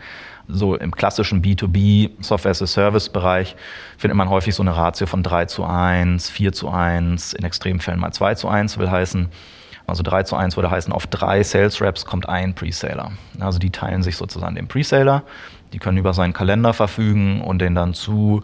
so 0.49 0.77
im 0.77 0.95
klassischen 0.95 1.43
B2B 1.43 2.11
Software 2.21 2.51
as 2.51 2.63
a 2.63 2.67
Service 2.67 3.09
Bereich 3.09 3.57
findet 3.97 4.17
man 4.17 4.29
häufig 4.29 4.55
so 4.55 4.63
eine 4.63 4.77
Ratio 4.77 5.07
von 5.07 5.23
3 5.23 5.47
zu 5.47 5.65
1, 5.65 6.31
4 6.31 6.53
zu 6.53 6.71
1, 6.71 7.33
in 7.35 7.45
Extremfällen 7.45 8.01
mal 8.01 8.13
2 8.13 8.35
zu 8.35 8.49
1 8.49 8.79
will 8.79 8.91
heißen. 8.91 9.29
Also 9.87 10.03
3 10.03 10.23
zu 10.23 10.37
1 10.37 10.57
würde 10.57 10.71
heißen, 10.71 10.93
auf 10.93 11.07
drei 11.07 11.43
Sales 11.43 11.81
Reps 11.81 12.07
kommt 12.07 12.29
ein 12.29 12.55
Preseller. 12.55 13.13
Also 13.39 13.59
die 13.59 13.71
teilen 13.71 14.03
sich 14.03 14.17
sozusagen 14.17 14.55
den 14.55 14.67
Preseller, 14.67 15.23
die 15.73 15.79
können 15.79 15.99
über 15.99 16.15
seinen 16.15 16.33
Kalender 16.33 16.73
verfügen 16.73 17.43
und 17.43 17.59
den 17.59 17.75
dann 17.75 17.93
zu 17.93 18.43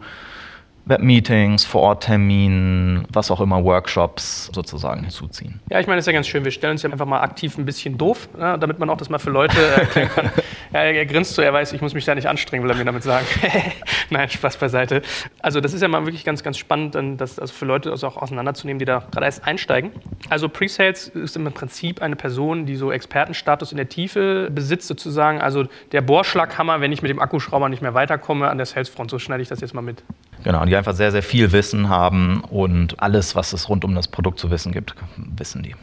Webmeetings, 0.91 1.65
Vorortterminen, 1.65 3.07
was 3.11 3.31
auch 3.31 3.41
immer, 3.41 3.65
Workshops 3.65 4.51
sozusagen 4.53 5.03
hinzuziehen. 5.03 5.61
Ja, 5.71 5.81
ich 5.81 5.87
meine, 5.87 5.97
das 5.97 6.03
ist 6.03 6.07
ja 6.09 6.13
ganz 6.13 6.27
schön. 6.27 6.45
Wir 6.45 6.51
stellen 6.51 6.73
uns 6.73 6.83
ja 6.83 6.91
einfach 6.91 7.07
mal 7.07 7.21
aktiv 7.21 7.57
ein 7.57 7.65
bisschen 7.65 7.97
doof, 7.97 8.29
ne, 8.37 8.59
damit 8.59 8.79
man 8.79 8.91
auch 8.91 8.97
das 8.97 9.09
mal 9.09 9.19
für 9.19 9.31
Leute 9.31 9.57
erklären 9.59 10.11
kann. 10.15 10.31
ja, 10.73 10.81
er 10.81 11.07
grinst 11.07 11.35
so, 11.35 11.43
er 11.43 11.53
weiß, 11.53 11.73
ich 11.73 11.81
muss 11.81 11.95
mich 11.95 12.05
da 12.05 12.15
nicht 12.15 12.29
anstrengen, 12.29 12.65
will 12.65 12.71
er 12.71 12.77
mir 12.77 12.85
damit 12.85 13.03
sagen. 13.03 13.25
Nein, 14.11 14.29
Spaß 14.29 14.59
beiseite. 14.59 15.03
Also 15.41 15.61
das 15.61 15.73
ist 15.73 15.81
ja 15.81 15.89
mal 15.89 16.05
wirklich 16.05 16.25
ganz, 16.25 16.43
ganz 16.43 16.59
spannend, 16.59 16.97
das 17.19 17.39
also 17.39 17.55
für 17.55 17.65
Leute 17.65 17.91
also 17.91 18.07
auch 18.09 18.17
auseinanderzunehmen, 18.17 18.79
die 18.79 18.85
da 18.85 19.05
gerade 19.11 19.27
erst 19.27 19.47
einsteigen. 19.47 19.93
Also 20.29 20.49
Pre-Sales 20.49 21.09
ist 21.09 21.37
im 21.37 21.45
Prinzip 21.53 22.03
eine 22.03 22.17
Person, 22.17 22.67
die 22.67 22.76
so 22.76 22.93
Expertenstatus 22.93 23.71
in 23.71 23.76
der 23.76 23.89
Tiefe 23.89 24.50
besitzt 24.50 24.89
sozusagen. 24.89 25.41
Also 25.41 25.67
der 25.93 26.00
Bohrschlaghammer, 26.03 26.81
wenn 26.81 26.93
ich 26.93 27.03
mit 27.03 27.11
dem 27.11 27.21
Akkuschrauber 27.21 27.69
nicht 27.69 27.83
mehr 27.83 27.95
weiterkomme 27.95 28.49
an 28.49 28.59
der 28.59 28.67
Salesfront. 28.67 29.11
So 29.11 29.19
schneide 29.19 29.43
ich 29.43 29.49
das 29.49 29.61
jetzt 29.61 29.75
mal 29.75 29.83
mit. 29.83 30.03
Genau, 30.43 30.65
die 30.65 30.75
einfach 30.75 30.95
sehr, 30.95 31.13
sehr 31.13 31.23
viel 31.23 31.53
Wissen 31.53 31.89
haben 31.89 32.43
und 32.43 33.00
alles, 33.03 33.35
was 33.35 33.53
es 33.53 33.69
rund 33.69 33.85
um 33.85 33.95
das 33.95 34.09
Produkt 34.09 34.39
zu 34.39 34.50
wissen 34.50 34.73
gibt, 34.73 34.95
wissen 35.17 35.63
die. 35.63 35.75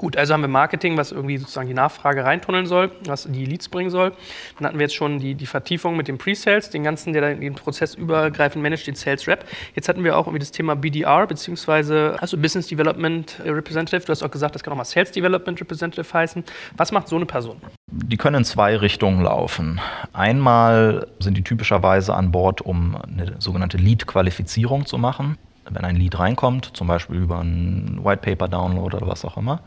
Gut, 0.00 0.16
also 0.16 0.32
haben 0.32 0.40
wir 0.40 0.48
Marketing, 0.48 0.96
was 0.96 1.12
irgendwie 1.12 1.36
sozusagen 1.36 1.68
die 1.68 1.74
Nachfrage 1.74 2.24
reintunneln 2.24 2.64
soll, 2.64 2.90
was 3.04 3.24
die 3.30 3.44
Leads 3.44 3.68
bringen 3.68 3.90
soll. 3.90 4.14
Dann 4.56 4.66
hatten 4.66 4.78
wir 4.78 4.84
jetzt 4.84 4.94
schon 4.94 5.18
die, 5.18 5.34
die 5.34 5.44
Vertiefung 5.44 5.94
mit 5.94 6.08
dem 6.08 6.16
Pre-Sales, 6.16 6.70
den 6.70 6.82
ganzen, 6.82 7.12
der 7.12 7.34
den 7.34 7.54
Prozess 7.54 7.96
übergreifend 7.96 8.62
managt, 8.62 8.86
den 8.86 8.94
Sales 8.94 9.28
Rep. 9.28 9.44
Jetzt 9.74 9.90
hatten 9.90 10.02
wir 10.02 10.16
auch 10.16 10.26
irgendwie 10.26 10.38
das 10.38 10.52
Thema 10.52 10.74
BDR, 10.74 11.26
beziehungsweise 11.26 12.16
also 12.18 12.38
Business 12.38 12.68
Development 12.68 13.42
Representative. 13.44 14.06
Du 14.06 14.12
hast 14.12 14.22
auch 14.22 14.30
gesagt, 14.30 14.54
das 14.54 14.62
kann 14.62 14.72
auch 14.72 14.78
mal 14.78 14.84
Sales 14.84 15.12
Development 15.12 15.60
Representative 15.60 16.10
heißen. 16.10 16.44
Was 16.78 16.92
macht 16.92 17.06
so 17.06 17.16
eine 17.16 17.26
Person? 17.26 17.58
Die 17.92 18.16
können 18.16 18.36
in 18.36 18.44
zwei 18.46 18.76
Richtungen 18.78 19.20
laufen. 19.20 19.82
Einmal 20.14 21.08
sind 21.18 21.36
die 21.36 21.44
typischerweise 21.44 22.14
an 22.14 22.32
Bord, 22.32 22.62
um 22.62 22.96
eine 22.96 23.34
sogenannte 23.38 23.76
Lead-Qualifizierung 23.76 24.86
zu 24.86 24.96
machen 24.96 25.36
wenn 25.70 25.84
ein 25.84 25.96
Lied 25.96 26.18
reinkommt, 26.18 26.70
zum 26.74 26.86
Beispiel 26.86 27.16
über 27.16 27.38
einen 27.38 28.00
White 28.04 28.22
Paper 28.22 28.48
Download 28.48 28.96
oder 28.96 29.06
was 29.06 29.24
auch 29.24 29.36
immer, 29.36 29.60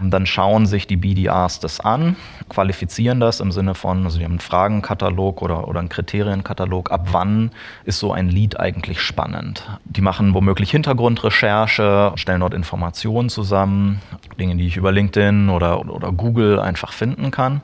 dann 0.00 0.26
schauen 0.26 0.66
sich 0.66 0.86
die 0.86 0.96
BDRs 0.96 1.60
das 1.60 1.80
an, 1.80 2.16
qualifizieren 2.48 3.20
das 3.20 3.40
im 3.40 3.52
Sinne 3.52 3.74
von, 3.74 4.04
also 4.04 4.18
die 4.18 4.24
haben 4.24 4.32
einen 4.32 4.40
Fragenkatalog 4.40 5.42
oder, 5.42 5.68
oder 5.68 5.80
einen 5.80 5.88
Kriterienkatalog, 5.88 6.90
ab 6.90 7.08
wann 7.12 7.50
ist 7.84 7.98
so 7.98 8.12
ein 8.12 8.28
Lied 8.28 8.58
eigentlich 8.58 9.00
spannend. 9.00 9.68
Die 9.84 10.00
machen 10.00 10.34
womöglich 10.34 10.70
Hintergrundrecherche, 10.70 12.12
stellen 12.16 12.40
dort 12.40 12.54
Informationen 12.54 13.28
zusammen, 13.28 14.00
Dinge, 14.38 14.56
die 14.56 14.66
ich 14.66 14.76
über 14.76 14.92
LinkedIn 14.92 15.48
oder, 15.48 15.88
oder 15.88 16.12
Google 16.12 16.58
einfach 16.58 16.92
finden 16.92 17.30
kann. 17.30 17.60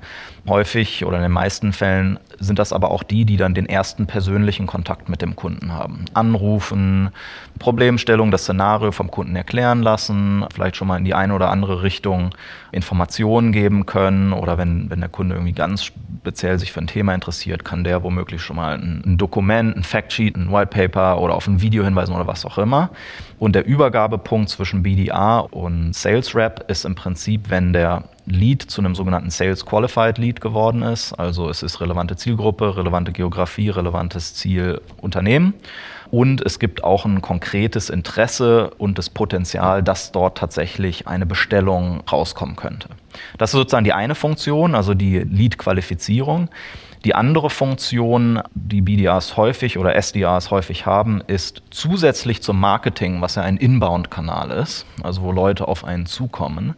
Häufig 0.49 1.05
oder 1.05 1.19
in 1.19 1.23
den 1.23 1.33
meisten 1.33 1.73
Fällen 1.73 2.19
sind 2.39 2.59
das 2.59 2.73
aber 2.73 2.91
auch 2.91 3.03
die, 3.03 3.25
die 3.25 3.37
dann 3.37 3.55
den 3.55 3.67
ersten 3.67 4.07
persönlichen 4.07 4.67
Kontakt 4.67 5.09
mit 5.09 5.21
dem 5.21 5.37
Kunden 5.37 5.73
haben. 5.73 6.07
Anrufen, 6.15 7.11
Problemstellung, 7.59 8.31
das 8.31 8.43
Szenario 8.43 8.93
vom 8.93 9.11
Kunden 9.11 9.37
erklären 9.37 9.83
lassen, 9.83 10.45
vielleicht 10.53 10.77
schon 10.77 10.89
mal 10.89 10.97
in 10.97 11.05
die 11.05 11.15
eine 11.15 11.35
oder 11.35 11.51
andere 11.51 11.83
Richtung 11.83 12.31
Informationen 12.73 13.53
geben 13.53 13.87
können 13.87 14.33
oder 14.33 14.57
wenn, 14.57 14.89
wenn 14.91 15.01
der 15.01 15.11
Kunde 15.11 15.35
irgendwie 15.35 15.53
ganz 15.53 15.93
speziell 16.21 16.59
sich 16.59 16.71
für 16.71 16.81
ein 16.81 16.87
Thema 16.87 17.15
interessiert, 17.15 17.65
kann 17.65 17.83
der 17.83 18.03
womöglich 18.03 18.43
schon 18.43 18.57
mal 18.57 18.77
ein, 18.77 19.03
ein 19.07 19.17
Dokument, 19.17 19.75
ein 19.75 19.83
Factsheet, 19.83 20.37
ein 20.37 20.53
White 20.53 20.67
Paper 20.67 21.19
oder 21.19 21.35
auf 21.35 21.47
ein 21.47 21.63
Video 21.63 21.83
hinweisen 21.83 22.15
oder 22.15 22.27
was 22.27 22.45
auch 22.45 22.59
immer. 22.59 22.91
Und 23.39 23.55
der 23.55 23.65
Übergabepunkt 23.65 24.51
zwischen 24.51 24.83
BDA 24.83 25.39
und 25.39 25.95
Sales 25.95 26.35
Rep 26.35 26.71
ist 26.71 26.85
im 26.85 26.95
Prinzip, 26.95 27.49
wenn 27.49 27.73
der 27.73 28.05
Lead 28.27 28.63
zu 28.63 28.83
einem 28.83 28.95
sogenannten 28.95 29.31
Sales 29.31 29.65
Qualified 29.65 30.19
Lead 30.19 30.43
geworden 30.43 30.83
ist. 30.83 31.15
Also 31.15 31.49
es 31.49 31.63
ist 31.63 31.81
relevante 31.81 32.17
Zielgruppe, 32.17 32.77
relevante 32.77 33.13
Geografie, 33.13 33.71
relevantes 33.71 34.35
Ziel 34.35 34.83
Unternehmen. 34.99 35.55
Und 36.11 36.43
es 36.43 36.59
gibt 36.59 36.85
auch 36.85 37.07
ein 37.07 37.23
konkretes 37.23 37.89
Interesse 37.89 38.71
und 38.77 38.99
das 38.99 39.09
Potenzial, 39.09 39.83
dass 39.83 40.13
dort 40.13 40.37
tatsächlich 40.37 41.09
eine 41.09 41.25
Bestellung 41.25 42.03
rauskommen 42.13 42.57
könnte. 42.57 42.89
Das 43.39 43.51
ist 43.51 43.59
sozusagen 43.59 43.85
die 43.85 43.93
eine 43.93 44.15
Funktion, 44.15 44.75
also 44.75 44.95
die 44.95 45.19
Lead-Qualifizierung. 45.19 46.49
Die 47.05 47.15
andere 47.15 47.49
Funktion, 47.49 48.43
die 48.55 48.83
BDRs 48.83 49.39
häufig 49.39 49.79
oder 49.79 49.97
SDRs 49.97 50.51
häufig 50.51 50.85
haben, 50.85 51.23
ist 51.27 51.63
zusätzlich 51.71 52.43
zum 52.43 52.61
Marketing, 52.61 53.23
was 53.23 53.37
ja 53.37 53.43
ein 53.43 53.57
Inbound-Kanal 53.57 54.51
ist, 54.51 54.85
also 55.03 55.23
wo 55.23 55.33
Leute 55.33 55.67
auf 55.67 55.85
einen 55.85 56.05
zukommen, 56.05 56.75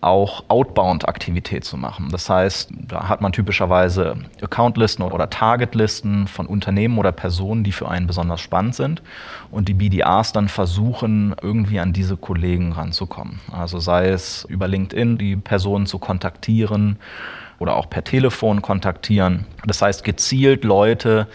auch 0.00 0.44
Outbound-Aktivität 0.48 1.64
zu 1.64 1.76
machen. 1.76 2.08
Das 2.10 2.30
heißt, 2.30 2.70
da 2.86 3.08
hat 3.08 3.20
man 3.20 3.32
typischerweise 3.32 4.16
Accountlisten 4.40 5.04
oder 5.04 5.28
Targetlisten 5.28 6.28
von 6.28 6.46
Unternehmen 6.46 6.98
oder 6.98 7.12
Personen, 7.12 7.64
die 7.64 7.72
für 7.72 7.88
einen 7.88 8.06
besonders 8.06 8.40
spannend 8.40 8.74
sind 8.74 9.02
und 9.50 9.68
die 9.68 9.74
BDAs 9.74 10.32
dann 10.32 10.48
versuchen, 10.48 11.34
irgendwie 11.42 11.80
an 11.80 11.92
diese 11.92 12.16
Kollegen 12.16 12.72
ranzukommen. 12.72 13.40
Also 13.50 13.80
sei 13.80 14.08
es 14.08 14.44
über 14.48 14.68
LinkedIn 14.68 15.18
die 15.18 15.36
Personen 15.36 15.86
zu 15.86 15.98
kontaktieren, 15.98 16.98
oder 17.58 17.76
auch 17.76 17.90
per 17.90 18.04
Telefon 18.04 18.62
kontaktieren. 18.62 19.46
Das 19.66 19.82
heißt, 19.82 20.04
gezielt 20.04 20.64
Leute, 20.64 21.26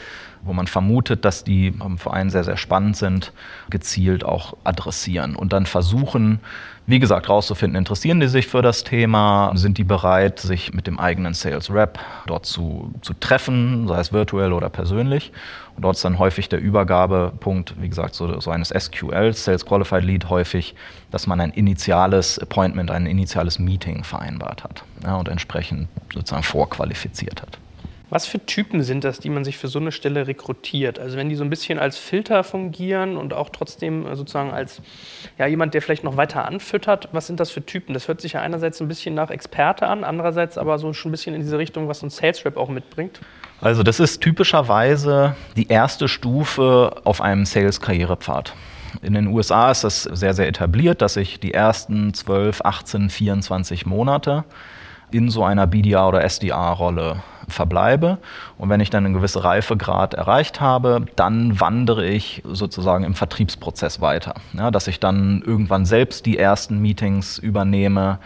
wo 0.42 0.54
man 0.54 0.68
vermutet, 0.68 1.26
dass 1.26 1.44
die 1.44 1.74
für 1.98 2.14
einen 2.14 2.30
sehr, 2.30 2.44
sehr 2.44 2.58
spannend 2.58 2.98
sind, 2.98 3.32
gezielt 3.70 4.26
auch 4.26 4.58
adressieren 4.64 5.36
und 5.36 5.54
dann 5.54 5.66
versuchen, 5.66 6.40
wie 6.86 7.00
gesagt, 7.00 7.30
rauszufinden, 7.30 7.78
interessieren 7.78 8.20
die 8.20 8.28
sich 8.28 8.48
für 8.48 8.62
das 8.62 8.84
Thema, 8.84 9.52
sind 9.56 9.78
die 9.78 9.86
bereit, 9.86 10.40
sich 10.40 10.74
mit 10.74 10.86
dem 10.86 11.00
eigenen 11.00 11.34
Sales 11.34 11.74
Rep 11.74 11.98
dort 12.28 12.46
zu, 12.46 12.94
zu 13.02 13.14
treffen, 13.14 13.88
sei 13.88 14.00
es 14.00 14.12
virtuell 14.12 14.52
oder 14.52 14.70
persönlich. 14.70 15.32
Und 15.76 15.84
dort 15.84 15.96
ist 15.96 16.04
dann 16.04 16.20
häufig 16.20 16.50
der 16.50 16.60
Übergabepunkt, 16.60 17.76
wie 17.82 17.88
gesagt, 17.88 18.16
so, 18.16 18.40
so 18.42 18.52
eines 18.52 18.70
SQL, 18.70 19.34
Sales 19.34 19.66
Qualified 19.66 20.04
Lead, 20.04 20.30
häufig, 20.30 20.76
dass 21.10 21.26
man 21.26 21.40
ein 21.40 21.52
initiales 21.52 22.38
Appointment, 22.38 22.92
ein 22.92 23.06
initiales 23.06 23.60
Meeting 23.60 24.04
vereinbart 24.04 24.66
hat 24.66 24.84
ja, 25.04 25.16
und 25.16 25.30
entsprechend 25.30 25.88
sozusagen 26.14 26.44
vorqualifiziert 26.44 27.42
hat. 27.42 27.60
Was 28.14 28.28
für 28.28 28.46
Typen 28.46 28.84
sind 28.84 29.04
das, 29.04 29.20
die 29.20 29.32
man 29.32 29.44
sich 29.44 29.58
für 29.58 29.68
so 29.68 29.80
eine 29.80 29.92
Stelle 29.92 30.28
rekrutiert? 30.28 31.00
Also 31.00 31.18
wenn 31.18 31.30
die 31.30 31.36
so 31.36 31.44
ein 31.44 31.50
bisschen 31.50 31.80
als 31.80 31.98
Filter 31.98 32.44
fungieren 32.44 33.18
und 33.18 33.34
auch 33.34 33.50
trotzdem 33.50 34.06
äh, 34.06 34.16
sozusagen 34.16 34.52
als 34.52 34.84
ja, 35.40 35.48
jemand, 35.48 35.74
der 35.74 35.82
vielleicht 35.82 36.04
noch 36.04 36.16
weiter 36.16 36.46
anfüttert, 36.46 37.10
was 37.12 37.26
sind 37.26 37.40
das 37.40 37.50
für 37.50 37.66
Typen? 37.66 37.96
Das 37.96 38.08
hört 38.08 38.22
sich 38.22 38.34
ja 38.34 38.42
einerseits 38.42 38.80
ein 38.82 38.88
bisschen 38.88 39.16
nach 39.16 39.32
Experte 39.32 39.88
an, 39.88 40.04
andererseits 40.04 40.60
aber 40.60 40.78
so 40.78 40.94
schon 40.94 41.10
ein 41.10 41.14
bisschen 41.14 41.34
in 41.34 41.42
diese 41.42 41.58
Richtung, 41.58 41.88
was 41.88 42.02
so 42.02 42.06
ein 42.06 42.12
Sales 42.12 42.46
Rep 42.46 42.56
auch 42.56 42.70
mitbringt. 42.70 43.20
Also 43.62 43.82
das 43.82 44.00
ist 44.00 44.22
typischerweise 44.22 45.36
die 45.58 45.70
erste 45.70 46.08
Stufe 46.08 47.02
auf 47.06 47.20
einem 47.20 47.46
Sales-Karrierepfad. 47.46 48.54
In 49.02 49.16
den 49.16 49.26
USA 49.26 49.72
ist 49.72 49.84
das 49.84 50.04
sehr, 50.04 50.36
sehr 50.36 50.48
etabliert, 50.48 51.02
dass 51.02 51.18
ich 51.18 51.40
die 51.40 51.56
ersten 51.56 52.14
12, 52.14 52.62
18, 52.62 53.10
24 53.10 53.88
Monate 53.88 54.44
in 55.14 55.30
so 55.30 55.44
einer 55.44 55.68
BDA 55.68 56.08
oder 56.08 56.24
SDA-Rolle 56.24 57.18
verbleibe. 57.48 58.18
Und 58.58 58.70
wenn 58.70 58.80
ich 58.80 58.90
dann 58.90 59.06
einen 59.06 59.14
gewissen 59.14 59.42
Reifegrad 59.42 60.14
erreicht 60.14 60.62
habe, 60.62 61.06
dann 61.16 61.60
wandere 61.60 62.06
ich 62.06 62.42
sozusagen 62.46 63.04
im 63.04 63.14
Vertriebsprozess 63.14 64.02
weiter. 64.02 64.36
Ja, 64.54 64.72
dass 64.72 64.88
ich 64.88 65.00
dann 65.00 65.44
irgendwann 65.46 65.86
selbst 65.86 66.26
die 66.26 66.38
ersten 66.38 66.82
Meetings 66.82 67.38
übernehme, 67.38 68.20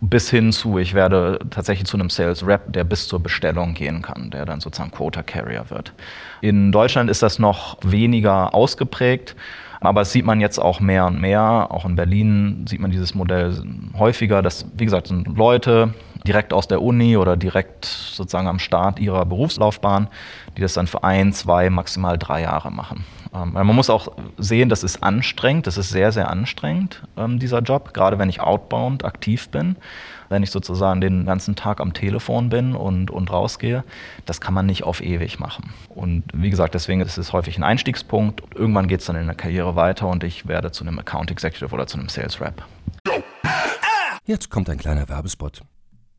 bis 0.00 0.30
hin 0.30 0.50
zu, 0.50 0.78
ich 0.78 0.94
werde 0.94 1.38
tatsächlich 1.50 1.86
zu 1.86 1.96
einem 1.96 2.10
Sales 2.10 2.44
Rep, 2.44 2.72
der 2.72 2.82
bis 2.82 3.06
zur 3.06 3.20
Bestellung 3.20 3.74
gehen 3.74 4.02
kann, 4.02 4.30
der 4.30 4.44
dann 4.44 4.60
sozusagen 4.60 4.90
Quota 4.90 5.22
Carrier 5.22 5.66
wird. 5.68 5.92
In 6.40 6.72
Deutschland 6.72 7.08
ist 7.08 7.22
das 7.22 7.38
noch 7.38 7.76
weniger 7.82 8.52
ausgeprägt. 8.52 9.36
Aber 9.82 10.02
das 10.02 10.12
sieht 10.12 10.24
man 10.24 10.40
jetzt 10.40 10.60
auch 10.60 10.78
mehr 10.78 11.06
und 11.06 11.20
mehr. 11.20 11.66
Auch 11.70 11.84
in 11.84 11.96
Berlin 11.96 12.66
sieht 12.68 12.80
man 12.80 12.92
dieses 12.92 13.16
Modell 13.16 13.64
häufiger. 13.98 14.40
Das, 14.40 14.64
wie 14.76 14.84
gesagt, 14.84 15.08
sind 15.08 15.36
Leute 15.36 15.92
direkt 16.26 16.52
aus 16.52 16.68
der 16.68 16.82
Uni 16.82 17.16
oder 17.16 17.36
direkt 17.36 17.84
sozusagen 17.84 18.48
am 18.48 18.58
Start 18.58 18.98
ihrer 18.98 19.24
Berufslaufbahn, 19.26 20.08
die 20.56 20.60
das 20.60 20.74
dann 20.74 20.86
für 20.86 21.04
ein, 21.04 21.32
zwei, 21.32 21.70
maximal 21.70 22.18
drei 22.18 22.42
Jahre 22.42 22.70
machen. 22.70 23.04
Ähm, 23.34 23.52
man 23.52 23.66
muss 23.66 23.90
auch 23.90 24.12
sehen, 24.38 24.68
das 24.68 24.82
ist 24.82 25.02
anstrengend, 25.02 25.66
das 25.66 25.78
ist 25.78 25.90
sehr, 25.90 26.12
sehr 26.12 26.30
anstrengend, 26.30 27.02
ähm, 27.16 27.38
dieser 27.38 27.60
Job, 27.60 27.94
gerade 27.94 28.18
wenn 28.18 28.28
ich 28.28 28.40
outbound 28.40 29.04
aktiv 29.04 29.48
bin 29.48 29.76
wenn 30.32 30.42
ich 30.42 30.50
sozusagen 30.50 31.00
den 31.00 31.26
ganzen 31.26 31.54
Tag 31.54 31.80
am 31.80 31.92
Telefon 31.92 32.48
bin 32.48 32.74
und, 32.74 33.10
und 33.10 33.30
rausgehe, 33.30 33.84
das 34.24 34.40
kann 34.40 34.54
man 34.54 34.66
nicht 34.66 34.82
auf 34.82 35.00
ewig 35.00 35.38
machen. 35.38 35.74
Und 35.90 36.24
wie 36.32 36.50
gesagt, 36.50 36.74
deswegen 36.74 37.00
ist 37.02 37.18
es 37.18 37.32
häufig 37.32 37.58
ein 37.58 37.62
Einstiegspunkt. 37.62 38.42
Irgendwann 38.54 38.88
geht 38.88 39.00
es 39.00 39.06
dann 39.06 39.16
in 39.16 39.26
der 39.26 39.36
Karriere 39.36 39.76
weiter 39.76 40.08
und 40.08 40.24
ich 40.24 40.48
werde 40.48 40.72
zu 40.72 40.84
einem 40.84 40.98
Account 40.98 41.30
Executive 41.30 41.72
oder 41.72 41.86
zu 41.86 41.98
einem 41.98 42.08
Sales 42.08 42.40
Rep. 42.40 42.64
Jetzt 44.24 44.50
kommt 44.50 44.70
ein 44.70 44.78
kleiner 44.78 45.08
Werbespot. 45.08 45.62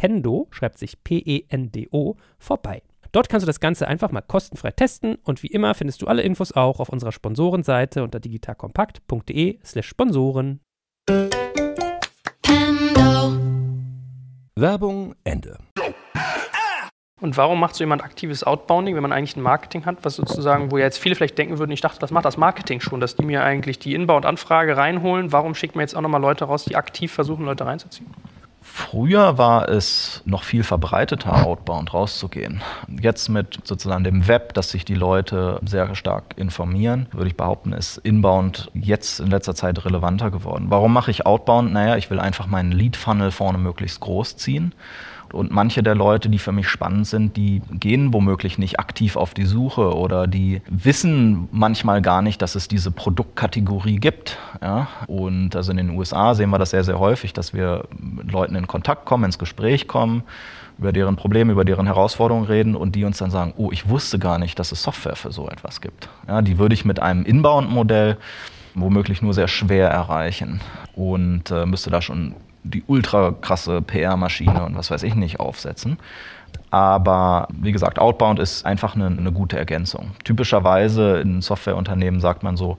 Pendo, 0.00 0.48
schreibt 0.50 0.78
sich 0.78 1.04
P-E-N-D-O, 1.04 2.16
vorbei. 2.38 2.80
Dort 3.12 3.28
kannst 3.28 3.44
du 3.44 3.46
das 3.46 3.60
Ganze 3.60 3.86
einfach 3.86 4.10
mal 4.10 4.22
kostenfrei 4.22 4.70
testen 4.70 5.16
und 5.24 5.42
wie 5.42 5.48
immer 5.48 5.74
findest 5.74 6.00
du 6.00 6.06
alle 6.06 6.22
Infos 6.22 6.52
auch 6.52 6.80
auf 6.80 6.88
unserer 6.88 7.12
Sponsorenseite 7.12 8.02
unter 8.02 8.18
digitalkompakt.de/slash 8.18 9.86
Sponsoren. 9.86 10.60
Werbung 14.56 15.16
Ende. 15.22 15.58
Und 17.20 17.36
warum 17.36 17.60
macht 17.60 17.74
so 17.74 17.84
jemand 17.84 18.02
aktives 18.02 18.42
Outbounding, 18.42 18.94
wenn 18.94 19.02
man 19.02 19.12
eigentlich 19.12 19.36
ein 19.36 19.42
Marketing 19.42 19.84
hat, 19.84 20.02
was 20.02 20.16
sozusagen, 20.16 20.70
wo 20.70 20.78
ja 20.78 20.84
jetzt 20.84 20.96
viele 20.96 21.14
vielleicht 21.14 21.36
denken 21.36 21.58
würden, 21.58 21.72
ich 21.72 21.82
dachte, 21.82 21.98
das 21.98 22.10
macht 22.10 22.24
das 22.24 22.38
Marketing 22.38 22.80
schon, 22.80 23.00
dass 23.00 23.16
die 23.16 23.26
mir 23.26 23.44
eigentlich 23.44 23.78
die 23.78 23.94
Inbound-Anfrage 23.94 24.78
reinholen. 24.78 25.30
Warum 25.30 25.54
schickt 25.54 25.74
man 25.74 25.82
jetzt 25.82 25.94
auch 25.94 26.00
nochmal 26.00 26.22
Leute 26.22 26.46
raus, 26.46 26.64
die 26.64 26.76
aktiv 26.76 27.12
versuchen, 27.12 27.44
Leute 27.44 27.66
reinzuziehen? 27.66 28.06
Früher 28.62 29.38
war 29.38 29.68
es 29.68 30.22
noch 30.26 30.42
viel 30.42 30.64
verbreiteter, 30.64 31.46
outbound 31.46 31.94
rauszugehen. 31.94 32.62
Jetzt 33.00 33.28
mit 33.28 33.58
sozusagen 33.64 34.04
dem 34.04 34.28
Web, 34.28 34.52
dass 34.54 34.70
sich 34.70 34.84
die 34.84 34.94
Leute 34.94 35.60
sehr 35.64 35.94
stark 35.94 36.34
informieren, 36.36 37.06
würde 37.12 37.28
ich 37.28 37.36
behaupten, 37.36 37.72
ist 37.72 37.98
inbound 37.98 38.70
jetzt 38.74 39.20
in 39.20 39.28
letzter 39.28 39.54
Zeit 39.54 39.84
relevanter 39.84 40.30
geworden. 40.30 40.66
Warum 40.68 40.92
mache 40.92 41.10
ich 41.10 41.24
outbound? 41.24 41.72
Naja, 41.72 41.96
ich 41.96 42.10
will 42.10 42.20
einfach 42.20 42.46
meinen 42.46 42.72
Lead-Funnel 42.72 43.30
vorne 43.30 43.58
möglichst 43.58 44.00
groß 44.00 44.36
ziehen 44.36 44.74
und 45.32 45.50
manche 45.50 45.82
der 45.82 45.94
Leute, 45.94 46.28
die 46.28 46.38
für 46.38 46.52
mich 46.52 46.68
spannend 46.68 47.06
sind, 47.06 47.36
die 47.36 47.62
gehen 47.72 48.12
womöglich 48.12 48.58
nicht 48.58 48.80
aktiv 48.80 49.16
auf 49.16 49.34
die 49.34 49.44
Suche 49.44 49.94
oder 49.94 50.26
die 50.26 50.62
wissen 50.68 51.48
manchmal 51.52 52.02
gar 52.02 52.22
nicht, 52.22 52.42
dass 52.42 52.54
es 52.54 52.68
diese 52.68 52.90
Produktkategorie 52.90 53.96
gibt. 53.96 54.38
Ja? 54.60 54.88
Und 55.06 55.54
also 55.56 55.70
in 55.70 55.76
den 55.76 55.90
USA 55.90 56.34
sehen 56.34 56.50
wir 56.50 56.58
das 56.58 56.70
sehr, 56.70 56.84
sehr 56.84 56.98
häufig, 56.98 57.32
dass 57.32 57.54
wir 57.54 57.84
mit 57.98 58.30
Leuten 58.32 58.54
in 58.54 58.66
Kontakt 58.66 59.04
kommen, 59.04 59.24
ins 59.24 59.38
Gespräch 59.38 59.86
kommen, 59.88 60.22
über 60.78 60.92
deren 60.92 61.16
Probleme, 61.16 61.52
über 61.52 61.64
deren 61.64 61.86
Herausforderungen 61.86 62.46
reden 62.46 62.74
und 62.74 62.94
die 62.94 63.04
uns 63.04 63.18
dann 63.18 63.30
sagen, 63.30 63.52
oh, 63.56 63.70
ich 63.70 63.88
wusste 63.88 64.18
gar 64.18 64.38
nicht, 64.38 64.58
dass 64.58 64.72
es 64.72 64.82
Software 64.82 65.16
für 65.16 65.30
so 65.30 65.48
etwas 65.48 65.80
gibt. 65.80 66.08
Ja, 66.26 66.42
die 66.42 66.58
würde 66.58 66.74
ich 66.74 66.84
mit 66.84 67.00
einem 67.00 67.24
Inbound-Modell 67.24 68.16
womöglich 68.74 69.20
nur 69.20 69.34
sehr 69.34 69.48
schwer 69.48 69.88
erreichen 69.88 70.60
und 70.94 71.50
äh, 71.50 71.66
müsste 71.66 71.90
da 71.90 72.00
schon 72.00 72.34
die 72.62 72.82
ultra 72.86 73.32
krasse 73.40 73.82
PR-Maschine 73.82 74.64
und 74.64 74.76
was 74.76 74.90
weiß 74.90 75.02
ich 75.02 75.14
nicht 75.14 75.40
aufsetzen. 75.40 75.98
Aber 76.70 77.48
wie 77.52 77.72
gesagt, 77.72 77.98
Outbound 77.98 78.38
ist 78.38 78.64
einfach 78.64 78.94
eine, 78.94 79.06
eine 79.06 79.32
gute 79.32 79.58
Ergänzung. 79.58 80.12
Typischerweise 80.24 81.20
in 81.20 81.42
Softwareunternehmen 81.42 82.20
sagt 82.20 82.42
man 82.42 82.56
so, 82.56 82.78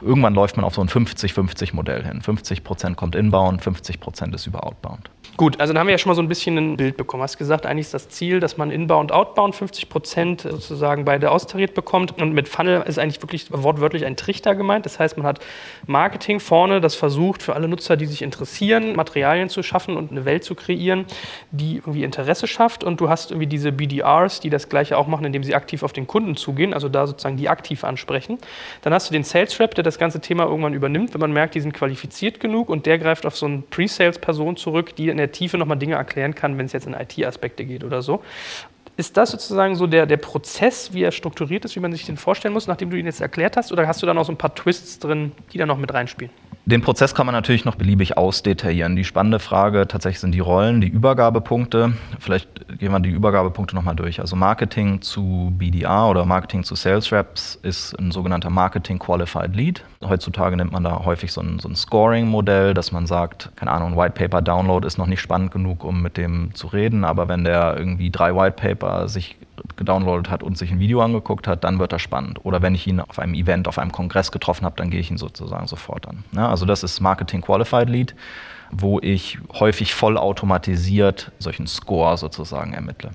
irgendwann 0.00 0.34
läuft 0.34 0.56
man 0.56 0.64
auf 0.64 0.74
so 0.74 0.80
ein 0.80 0.88
50-50-Modell 0.88 2.04
hin. 2.04 2.22
50% 2.22 2.94
kommt 2.94 3.14
inbound, 3.14 3.62
50% 3.62 4.34
ist 4.34 4.46
über 4.46 4.64
Outbound. 4.64 5.10
Gut, 5.36 5.60
also 5.60 5.72
dann 5.72 5.80
haben 5.80 5.86
wir 5.86 5.92
ja 5.92 5.98
schon 5.98 6.10
mal 6.10 6.16
so 6.16 6.22
ein 6.22 6.26
bisschen 6.26 6.58
ein 6.58 6.76
Bild 6.76 6.96
bekommen. 6.96 7.20
Du 7.20 7.22
hast 7.22 7.38
gesagt, 7.38 7.64
eigentlich 7.64 7.86
ist 7.86 7.94
das 7.94 8.08
Ziel, 8.08 8.40
dass 8.40 8.56
man 8.56 8.72
Inbound, 8.72 9.12
Outbound 9.12 9.54
50 9.54 9.88
Prozent 9.88 10.40
sozusagen 10.40 11.04
beide 11.04 11.30
austariert 11.30 11.74
bekommt. 11.74 12.20
Und 12.20 12.32
mit 12.32 12.48
Funnel 12.48 12.82
ist 12.82 12.98
eigentlich 12.98 13.22
wirklich 13.22 13.46
wortwörtlich 13.52 14.04
ein 14.04 14.16
Trichter 14.16 14.56
gemeint. 14.56 14.84
Das 14.84 14.98
heißt, 14.98 15.16
man 15.16 15.24
hat 15.24 15.38
Marketing 15.86 16.40
vorne, 16.40 16.80
das 16.80 16.96
versucht 16.96 17.44
für 17.44 17.54
alle 17.54 17.68
Nutzer, 17.68 17.96
die 17.96 18.06
sich 18.06 18.22
interessieren, 18.22 18.96
Materialien 18.96 19.48
zu 19.48 19.62
schaffen 19.62 19.96
und 19.96 20.10
eine 20.10 20.24
Welt 20.24 20.42
zu 20.42 20.56
kreieren, 20.56 21.04
die 21.52 21.76
irgendwie 21.76 22.02
Interesse 22.02 22.48
schafft. 22.48 22.82
Und 22.82 23.00
du 23.00 23.08
hast 23.08 23.30
irgendwie 23.30 23.46
diese 23.46 23.70
BDRs, 23.70 24.40
die 24.40 24.50
das 24.50 24.68
Gleiche 24.68 24.98
auch 24.98 25.06
machen, 25.06 25.24
indem 25.24 25.44
sie 25.44 25.54
aktiv 25.54 25.84
auf 25.84 25.92
den 25.92 26.08
Kunden 26.08 26.34
zugehen, 26.36 26.74
also 26.74 26.88
da 26.88 27.06
sozusagen 27.06 27.36
die 27.36 27.48
aktiv 27.48 27.84
ansprechen. 27.84 28.38
Dann 28.82 28.92
hast 28.92 29.08
du 29.08 29.12
den 29.12 29.22
Sales 29.22 29.60
Rep, 29.60 29.76
der 29.76 29.84
das 29.88 29.98
ganze 29.98 30.20
Thema 30.20 30.44
irgendwann 30.44 30.74
übernimmt, 30.74 31.14
wenn 31.14 31.20
man 31.20 31.32
merkt, 31.32 31.54
die 31.54 31.60
sind 31.60 31.72
qualifiziert 31.72 32.40
genug 32.40 32.68
und 32.68 32.86
der 32.86 32.98
greift 32.98 33.26
auf 33.26 33.36
so 33.36 33.46
eine 33.46 33.62
Pre-Sales-Person 33.70 34.56
zurück, 34.56 34.94
die 34.96 35.08
in 35.08 35.16
der 35.16 35.32
Tiefe 35.32 35.58
nochmal 35.58 35.78
Dinge 35.78 35.94
erklären 35.94 36.34
kann, 36.34 36.58
wenn 36.58 36.66
es 36.66 36.72
jetzt 36.72 36.86
in 36.86 36.94
IT-Aspekte 36.94 37.64
geht 37.64 37.84
oder 37.84 38.02
so. 38.02 38.22
Ist 38.96 39.16
das 39.16 39.30
sozusagen 39.30 39.76
so 39.76 39.86
der, 39.86 40.06
der 40.06 40.16
Prozess, 40.16 40.92
wie 40.92 41.02
er 41.02 41.12
strukturiert 41.12 41.64
ist, 41.64 41.76
wie 41.76 41.80
man 41.80 41.92
sich 41.92 42.04
den 42.04 42.16
vorstellen 42.16 42.52
muss, 42.52 42.66
nachdem 42.66 42.90
du 42.90 42.96
ihn 42.96 43.06
jetzt 43.06 43.20
erklärt 43.20 43.56
hast? 43.56 43.70
Oder 43.70 43.86
hast 43.86 44.02
du 44.02 44.06
da 44.06 44.14
noch 44.14 44.24
so 44.24 44.32
ein 44.32 44.38
paar 44.38 44.54
Twists 44.54 44.98
drin, 44.98 45.32
die 45.52 45.58
da 45.58 45.66
noch 45.66 45.78
mit 45.78 45.94
reinspielen? 45.94 46.32
Den 46.68 46.82
Prozess 46.82 47.14
kann 47.14 47.24
man 47.24 47.34
natürlich 47.34 47.64
noch 47.64 47.76
beliebig 47.76 48.18
ausdetaillieren. 48.18 48.94
Die 48.94 49.04
spannende 49.04 49.38
Frage 49.38 49.88
tatsächlich 49.88 50.20
sind 50.20 50.32
die 50.32 50.40
Rollen, 50.40 50.82
die 50.82 50.88
Übergabepunkte. 50.88 51.94
Vielleicht 52.18 52.78
gehen 52.78 52.92
wir 52.92 53.00
die 53.00 53.08
Übergabepunkte 53.08 53.74
nochmal 53.74 53.96
durch. 53.96 54.20
Also 54.20 54.36
Marketing 54.36 55.00
zu 55.00 55.50
BDR 55.56 56.08
oder 56.08 56.26
Marketing 56.26 56.64
zu 56.64 56.74
Sales 56.74 57.10
Reps 57.10 57.58
ist 57.62 57.98
ein 57.98 58.10
sogenannter 58.10 58.50
Marketing 58.50 58.98
Qualified 58.98 59.56
Lead. 59.56 59.82
Heutzutage 60.04 60.58
nimmt 60.58 60.72
man 60.72 60.84
da 60.84 61.06
häufig 61.06 61.32
so 61.32 61.40
ein, 61.40 61.58
so 61.58 61.70
ein 61.70 61.74
Scoring-Modell, 61.74 62.74
dass 62.74 62.92
man 62.92 63.06
sagt, 63.06 63.50
keine 63.56 63.70
Ahnung, 63.70 63.92
ein 63.92 63.96
White 63.96 64.12
Paper 64.12 64.42
Download 64.42 64.86
ist 64.86 64.98
noch 64.98 65.06
nicht 65.06 65.22
spannend 65.22 65.50
genug, 65.50 65.84
um 65.84 66.02
mit 66.02 66.18
dem 66.18 66.54
zu 66.54 66.66
reden, 66.66 67.02
aber 67.02 67.28
wenn 67.28 67.44
der 67.44 67.78
irgendwie 67.78 68.10
drei 68.10 68.36
White 68.36 68.56
Paper 68.56 69.08
sich 69.08 69.36
gedownloadet 69.76 70.30
hat 70.30 70.42
und 70.42 70.58
sich 70.58 70.70
ein 70.70 70.80
Video 70.80 71.00
angeguckt 71.00 71.46
hat, 71.46 71.64
dann 71.64 71.78
wird 71.78 71.92
das 71.92 72.02
spannend. 72.02 72.44
Oder 72.44 72.62
wenn 72.62 72.74
ich 72.74 72.86
ihn 72.86 73.00
auf 73.00 73.18
einem 73.18 73.34
Event, 73.34 73.68
auf 73.68 73.78
einem 73.78 73.92
Kongress 73.92 74.32
getroffen 74.32 74.64
habe, 74.64 74.76
dann 74.76 74.90
gehe 74.90 75.00
ich 75.00 75.10
ihn 75.10 75.18
sozusagen 75.18 75.66
sofort 75.66 76.08
an. 76.08 76.24
Ja, 76.32 76.48
also 76.48 76.66
das 76.66 76.82
ist 76.82 77.00
Marketing 77.00 77.40
Qualified 77.40 77.88
Lead, 77.88 78.14
wo 78.70 79.00
ich 79.00 79.38
häufig 79.54 79.94
vollautomatisiert 79.94 81.32
solchen 81.38 81.66
Score 81.66 82.16
sozusagen 82.16 82.74
ermittle. 82.74 83.10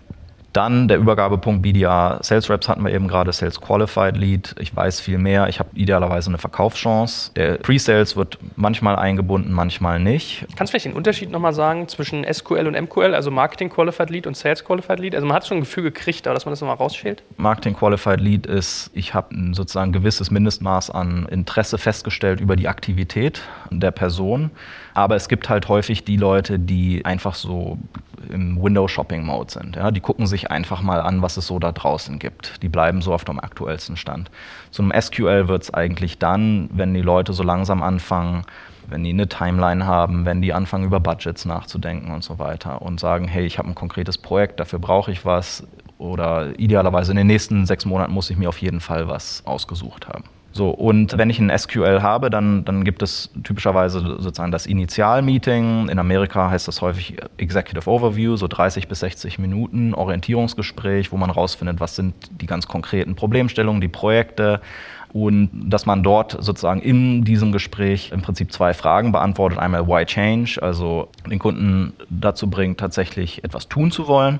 Dann 0.53 0.87
der 0.87 0.99
Übergabepunkt 0.99 1.63
BDR 1.63 2.19
Sales 2.21 2.47
Reps 2.49 2.69
hatten 2.69 2.83
wir 2.83 2.93
eben 2.93 3.07
gerade, 3.07 3.33
Sales 3.33 3.59
Qualified 3.59 4.15
Lead. 4.15 4.55
Ich 4.59 4.75
weiß 4.75 5.01
viel 5.01 5.17
mehr. 5.17 5.49
Ich 5.49 5.59
habe 5.59 5.69
idealerweise 5.73 6.29
eine 6.29 6.37
Verkaufschance. 6.37 7.31
Der 7.33 7.55
Pre-Sales 7.55 8.15
wird 8.15 8.37
manchmal 8.55 8.95
eingebunden, 8.95 9.51
manchmal 9.51 9.99
nicht. 9.99 10.45
Kannst 10.55 10.71
du 10.71 10.73
vielleicht 10.73 10.85
den 10.85 10.93
Unterschied 10.93 11.31
nochmal 11.31 11.53
sagen 11.53 11.87
zwischen 11.87 12.23
SQL 12.31 12.67
und 12.67 12.79
MQL, 12.79 13.15
also 13.15 13.31
Marketing 13.31 13.69
Qualified 13.69 14.11
Lead 14.11 14.27
und 14.27 14.37
Sales 14.37 14.63
Qualified 14.63 14.99
Lead? 14.99 15.15
Also 15.15 15.25
man 15.25 15.35
hat 15.35 15.47
schon 15.47 15.57
ein 15.57 15.61
Gefühl 15.61 15.83
gekriegt, 15.83 16.27
aber 16.27 16.35
dass 16.35 16.45
man 16.45 16.51
das 16.51 16.61
nochmal 16.61 16.77
rausschält? 16.77 17.23
Marketing 17.37 17.75
Qualified 17.75 18.21
Lead 18.21 18.45
ist, 18.45 18.91
ich 18.93 19.15
habe 19.15 19.35
sozusagen 19.53 19.89
ein 19.89 19.93
gewisses 19.93 20.29
Mindestmaß 20.29 20.91
an 20.91 21.25
Interesse 21.31 21.79
festgestellt 21.79 22.39
über 22.39 22.55
die 22.55 22.67
Aktivität 22.67 23.41
der 23.71 23.91
Person. 23.91 24.51
Aber 24.93 25.15
es 25.15 25.27
gibt 25.27 25.49
halt 25.49 25.69
häufig 25.69 26.03
die 26.05 26.17
Leute, 26.17 26.59
die 26.59 27.03
einfach 27.05 27.35
so 27.35 27.77
im 28.29 28.61
Window-Shopping-Mode 28.61 29.51
sind. 29.51 29.75
Ja? 29.75 29.91
Die 29.91 29.99
gucken 29.99 30.27
sich 30.27 30.51
einfach 30.51 30.81
mal 30.81 31.01
an, 31.01 31.21
was 31.21 31.37
es 31.37 31.47
so 31.47 31.59
da 31.59 31.71
draußen 31.71 32.19
gibt. 32.19 32.61
Die 32.61 32.69
bleiben 32.69 33.01
so 33.01 33.13
auf 33.13 33.25
dem 33.25 33.39
aktuellsten 33.39 33.97
Stand. 33.97 34.29
Zu 34.71 34.83
einem 34.83 34.99
SQL 34.99 35.47
wird 35.47 35.63
es 35.63 35.73
eigentlich 35.73 36.19
dann, 36.19 36.69
wenn 36.71 36.93
die 36.93 37.01
Leute 37.01 37.33
so 37.33 37.43
langsam 37.43 37.83
anfangen, 37.83 38.43
wenn 38.87 39.03
die 39.03 39.11
eine 39.11 39.27
Timeline 39.27 39.85
haben, 39.85 40.25
wenn 40.25 40.41
die 40.41 40.53
anfangen, 40.53 40.85
über 40.85 40.99
Budgets 40.99 41.45
nachzudenken 41.45 42.11
und 42.11 42.23
so 42.23 42.37
weiter 42.39 42.81
und 42.81 42.99
sagen, 42.99 43.27
hey, 43.27 43.45
ich 43.45 43.57
habe 43.57 43.69
ein 43.69 43.75
konkretes 43.75 44.17
Projekt, 44.17 44.59
dafür 44.59 44.79
brauche 44.79 45.11
ich 45.11 45.25
was 45.25 45.65
oder 45.97 46.57
idealerweise 46.59 47.11
in 47.11 47.17
den 47.17 47.27
nächsten 47.27 47.65
sechs 47.65 47.85
Monaten 47.85 48.11
muss 48.11 48.29
ich 48.29 48.37
mir 48.37 48.49
auf 48.49 48.57
jeden 48.57 48.81
Fall 48.81 49.07
was 49.07 49.43
ausgesucht 49.45 50.07
haben. 50.07 50.25
So, 50.55 50.69
und 50.69 51.17
wenn 51.17 51.31
ich 51.31 51.39
ein 51.39 51.51
SQL 51.55 52.03
habe, 52.03 52.29
dann, 52.29 52.63
dann 52.63 52.83
gibt 52.83 53.01
es 53.01 53.31
typischerweise 53.43 53.99
sozusagen 53.99 54.51
das 54.51 54.67
Initialmeeting. 54.67 55.89
In 55.89 55.97
Amerika 55.97 56.51
heißt 56.51 56.67
das 56.67 56.81
häufig 56.81 57.17
Executive 57.37 57.89
Overview, 57.89 58.35
so 58.35 58.47
30 58.47 58.87
bis 58.87 58.99
60 58.99 59.39
Minuten 59.39 59.95
Orientierungsgespräch, 59.95 61.11
wo 61.11 61.17
man 61.17 61.31
rausfindet, 61.31 61.79
was 61.79 61.95
sind 61.95 62.13
die 62.39 62.45
ganz 62.45 62.67
konkreten 62.67 63.15
Problemstellungen, 63.15 63.81
die 63.81 63.87
Projekte, 63.87 64.61
und 65.11 65.49
dass 65.53 65.85
man 65.85 66.03
dort 66.03 66.37
sozusagen 66.39 66.81
in 66.81 67.23
diesem 67.23 67.51
Gespräch 67.51 68.11
im 68.11 68.21
Prinzip 68.21 68.51
zwei 68.51 68.73
Fragen 68.73 69.11
beantwortet. 69.11 69.59
Einmal 69.59 69.87
Why 69.87 70.05
Change, 70.05 70.59
also 70.61 71.07
den 71.29 71.39
Kunden 71.39 71.93
dazu 72.09 72.49
bringt, 72.49 72.79
tatsächlich 72.79 73.43
etwas 73.43 73.69
tun 73.69 73.91
zu 73.91 74.07
wollen. 74.07 74.39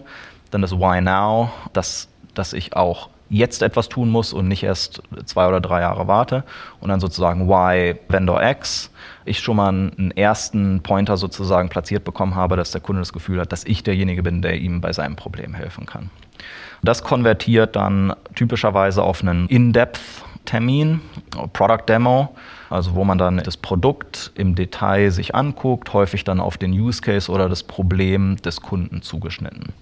Dann 0.51 0.61
das 0.61 0.73
Why 0.73 1.01
Now, 1.01 1.51
dass, 1.73 2.07
dass 2.33 2.53
ich 2.53 2.75
auch 2.75 3.09
jetzt 3.33 3.63
etwas 3.63 3.89
tun 3.89 4.09
muss 4.09 4.31
und 4.31 4.47
nicht 4.47 4.63
erst 4.63 5.01
zwei 5.25 5.47
oder 5.47 5.59
drei 5.59 5.81
Jahre 5.81 6.07
warte. 6.07 6.43
Und 6.79 6.89
dann 6.89 6.99
sozusagen 6.99 7.47
Why 7.47 7.95
Vendor 8.07 8.43
X. 8.43 8.91
Ich 9.25 9.39
schon 9.39 9.57
mal 9.57 9.69
einen 9.69 10.11
ersten 10.11 10.81
Pointer 10.81 11.17
sozusagen 11.17 11.69
platziert 11.69 12.03
bekommen 12.03 12.35
habe, 12.35 12.55
dass 12.55 12.71
der 12.71 12.81
Kunde 12.81 13.01
das 13.01 13.13
Gefühl 13.13 13.39
hat, 13.39 13.51
dass 13.51 13.65
ich 13.65 13.83
derjenige 13.83 14.21
bin, 14.21 14.41
der 14.41 14.57
ihm 14.59 14.81
bei 14.81 14.93
seinem 14.93 15.15
Problem 15.15 15.53
helfen 15.53 15.85
kann. 15.85 16.09
Das 16.83 17.03
konvertiert 17.03 17.75
dann 17.75 18.13
typischerweise 18.35 19.01
auf 19.01 19.21
einen 19.21 19.47
In-Depth-Termin, 19.47 21.01
Product 21.53 21.85
Demo, 21.87 22.35
also 22.69 22.95
wo 22.95 23.03
man 23.05 23.17
dann 23.17 23.37
das 23.37 23.57
Produkt 23.57 24.31
im 24.35 24.55
Detail 24.55 25.09
sich 25.09 25.33
anguckt, 25.33 25.93
häufig 25.93 26.23
dann 26.23 26.39
auf 26.39 26.57
den 26.57 26.71
Use 26.71 27.01
Case 27.01 27.31
oder 27.31 27.47
das 27.47 27.63
Problem 27.63 28.35
des 28.37 28.61
Kunden 28.61 29.01
zugeschnitten. 29.01 29.73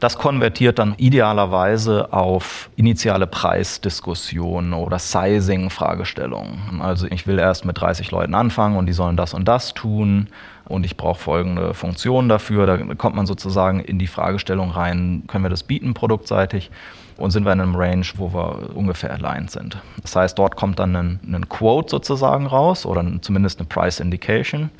Das 0.00 0.16
konvertiert 0.16 0.78
dann 0.78 0.94
idealerweise 0.96 2.12
auf 2.12 2.70
initiale 2.76 3.26
Preisdiskussionen 3.26 4.72
oder 4.72 4.98
Sizing-Fragestellungen. 4.98 6.80
Also 6.80 7.08
ich 7.08 7.26
will 7.26 7.38
erst 7.38 7.64
mit 7.64 7.80
30 7.80 8.12
Leuten 8.12 8.34
anfangen 8.34 8.76
und 8.76 8.86
die 8.86 8.92
sollen 8.92 9.16
das 9.16 9.34
und 9.34 9.48
das 9.48 9.74
tun 9.74 10.28
und 10.66 10.86
ich 10.86 10.96
brauche 10.96 11.18
folgende 11.18 11.74
Funktionen 11.74 12.28
dafür. 12.28 12.66
Da 12.66 12.76
kommt 12.94 13.16
man 13.16 13.26
sozusagen 13.26 13.80
in 13.80 13.98
die 13.98 14.06
Fragestellung 14.06 14.70
rein, 14.70 15.24
können 15.26 15.44
wir 15.44 15.50
das 15.50 15.64
bieten 15.64 15.94
produktseitig 15.94 16.70
und 17.16 17.32
sind 17.32 17.44
wir 17.44 17.52
in 17.52 17.60
einem 17.60 17.74
Range, 17.74 18.06
wo 18.14 18.32
wir 18.32 18.76
ungefähr 18.76 19.12
aligned 19.12 19.50
sind. 19.50 19.78
Das 20.02 20.14
heißt, 20.14 20.38
dort 20.38 20.54
kommt 20.54 20.78
dann 20.78 20.94
ein, 20.94 21.20
ein 21.26 21.48
Quote 21.48 21.90
sozusagen 21.90 22.46
raus 22.46 22.86
oder 22.86 23.04
zumindest 23.20 23.58
eine 23.58 23.66
Price 23.66 23.98
Indication. 23.98 24.70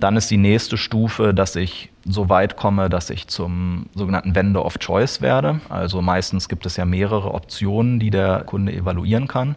Dann 0.00 0.16
ist 0.16 0.30
die 0.30 0.38
nächste 0.38 0.76
Stufe, 0.76 1.34
dass 1.34 1.56
ich 1.56 1.90
so 2.06 2.28
weit 2.30 2.56
komme, 2.56 2.88
dass 2.88 3.10
ich 3.10 3.28
zum 3.28 3.86
sogenannten 3.94 4.34
Vendor 4.34 4.64
of 4.64 4.78
Choice 4.78 5.20
werde. 5.20 5.60
Also 5.68 6.00
meistens 6.00 6.48
gibt 6.48 6.64
es 6.64 6.76
ja 6.76 6.86
mehrere 6.86 7.34
Optionen, 7.34 8.00
die 8.00 8.10
der 8.10 8.42
Kunde 8.44 8.72
evaluieren 8.72 9.28
kann. 9.28 9.56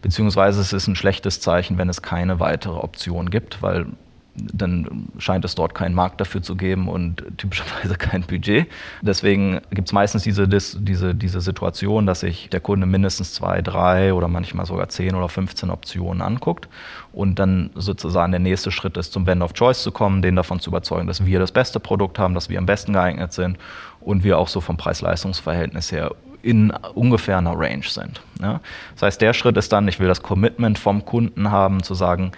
Beziehungsweise 0.00 0.60
es 0.60 0.72
ist 0.72 0.88
ein 0.88 0.96
schlechtes 0.96 1.40
Zeichen, 1.40 1.78
wenn 1.78 1.90
es 1.90 2.02
keine 2.02 2.40
weitere 2.40 2.78
Option 2.78 3.30
gibt, 3.30 3.62
weil 3.62 3.86
dann 4.34 5.08
scheint 5.18 5.44
es 5.44 5.54
dort 5.54 5.74
keinen 5.74 5.94
Markt 5.94 6.20
dafür 6.20 6.42
zu 6.42 6.56
geben 6.56 6.88
und 6.88 7.22
typischerweise 7.36 7.94
kein 7.98 8.22
Budget. 8.22 8.66
Deswegen 9.02 9.60
gibt 9.70 9.88
es 9.88 9.92
meistens 9.92 10.22
diese, 10.22 10.48
diese, 10.48 11.14
diese 11.14 11.40
Situation, 11.40 12.06
dass 12.06 12.20
sich 12.20 12.48
der 12.48 12.60
Kunde 12.60 12.86
mindestens 12.86 13.34
zwei, 13.34 13.60
drei 13.60 14.14
oder 14.14 14.28
manchmal 14.28 14.64
sogar 14.64 14.88
zehn 14.88 15.14
oder 15.14 15.28
15 15.28 15.70
Optionen 15.70 16.22
anguckt 16.22 16.68
und 17.12 17.38
dann 17.38 17.70
sozusagen 17.74 18.32
der 18.32 18.40
nächste 18.40 18.70
Schritt 18.70 18.96
ist, 18.96 19.12
zum 19.12 19.26
Vendor 19.26 19.46
of 19.46 19.54
Choice 19.54 19.82
zu 19.82 19.92
kommen, 19.92 20.22
den 20.22 20.36
davon 20.36 20.60
zu 20.60 20.70
überzeugen, 20.70 21.06
dass 21.06 21.26
wir 21.26 21.38
das 21.38 21.52
beste 21.52 21.78
Produkt 21.78 22.18
haben, 22.18 22.34
dass 22.34 22.48
wir 22.48 22.58
am 22.58 22.66
besten 22.66 22.94
geeignet 22.94 23.32
sind 23.32 23.58
und 24.00 24.24
wir 24.24 24.38
auch 24.38 24.48
so 24.48 24.60
vom 24.60 24.76
Preis-Leistungs-Verhältnis 24.78 25.92
her 25.92 26.12
in 26.42 26.70
ungefähr 26.94 27.38
einer 27.38 27.56
Range 27.56 27.84
sind. 27.84 28.20
Ja? 28.40 28.60
Das 28.94 29.02
heißt, 29.02 29.20
der 29.20 29.32
Schritt 29.32 29.56
ist 29.56 29.72
dann, 29.72 29.86
ich 29.88 30.00
will 30.00 30.08
das 30.08 30.22
Commitment 30.22 30.78
vom 30.78 31.04
Kunden 31.04 31.50
haben, 31.50 31.82
zu 31.82 31.94
sagen, 31.94 32.32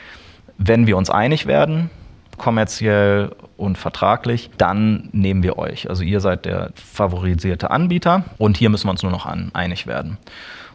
wenn 0.58 0.86
wir 0.86 0.96
uns 0.96 1.10
einig 1.10 1.46
werden, 1.46 1.90
kommerziell 2.36 3.32
und 3.56 3.78
vertraglich, 3.78 4.50
dann 4.58 5.08
nehmen 5.12 5.42
wir 5.42 5.58
euch. 5.58 5.88
Also 5.88 6.02
ihr 6.02 6.20
seid 6.20 6.44
der 6.44 6.70
favorisierte 6.74 7.70
Anbieter 7.70 8.24
und 8.38 8.56
hier 8.56 8.70
müssen 8.70 8.86
wir 8.86 8.90
uns 8.90 9.02
nur 9.02 9.12
noch 9.12 9.26
an, 9.26 9.50
einig 9.54 9.86
werden. 9.86 10.18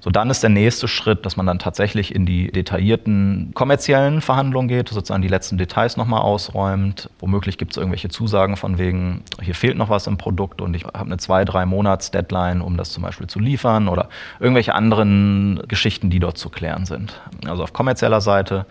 So, 0.01 0.09
dann 0.09 0.29
ist 0.29 0.41
der 0.43 0.49
nächste 0.49 0.87
Schritt, 0.87 1.25
dass 1.25 1.35
man 1.35 1.45
dann 1.45 1.59
tatsächlich 1.59 2.15
in 2.15 2.25
die 2.25 2.51
detaillierten 2.51 3.51
kommerziellen 3.53 4.21
Verhandlungen 4.21 4.69
geht, 4.69 4.87
sozusagen 4.87 5.21
die 5.21 5.27
letzten 5.27 5.57
Details 5.57 5.97
nochmal 5.97 6.21
ausräumt. 6.21 7.09
Womöglich 7.19 7.57
gibt 7.57 7.73
es 7.73 7.77
irgendwelche 7.77 8.07
Zusagen 8.07 8.55
von 8.55 8.77
wegen, 8.77 9.23
hier 9.41 9.55
fehlt 9.55 9.77
noch 9.77 9.89
was 9.89 10.07
im 10.07 10.17
Produkt 10.17 10.61
und 10.61 10.73
ich 10.73 10.85
habe 10.85 11.01
eine 11.05 11.17
zwei, 11.17 11.43
drei 11.43 11.65
Monats 11.65 12.11
Deadline, 12.11 12.61
um 12.61 12.77
das 12.77 12.91
zum 12.91 13.03
Beispiel 13.03 13.27
zu 13.27 13.39
liefern 13.39 13.89
oder 13.89 14.07
irgendwelche 14.39 14.73
anderen 14.73 15.61
Geschichten, 15.67 16.09
die 16.09 16.19
dort 16.19 16.37
zu 16.37 16.49
klären 16.49 16.85
sind. 16.85 17.19
Also 17.45 17.63
auf 17.63 17.73
kommerzieller 17.73 18.21
Seite 18.21 18.65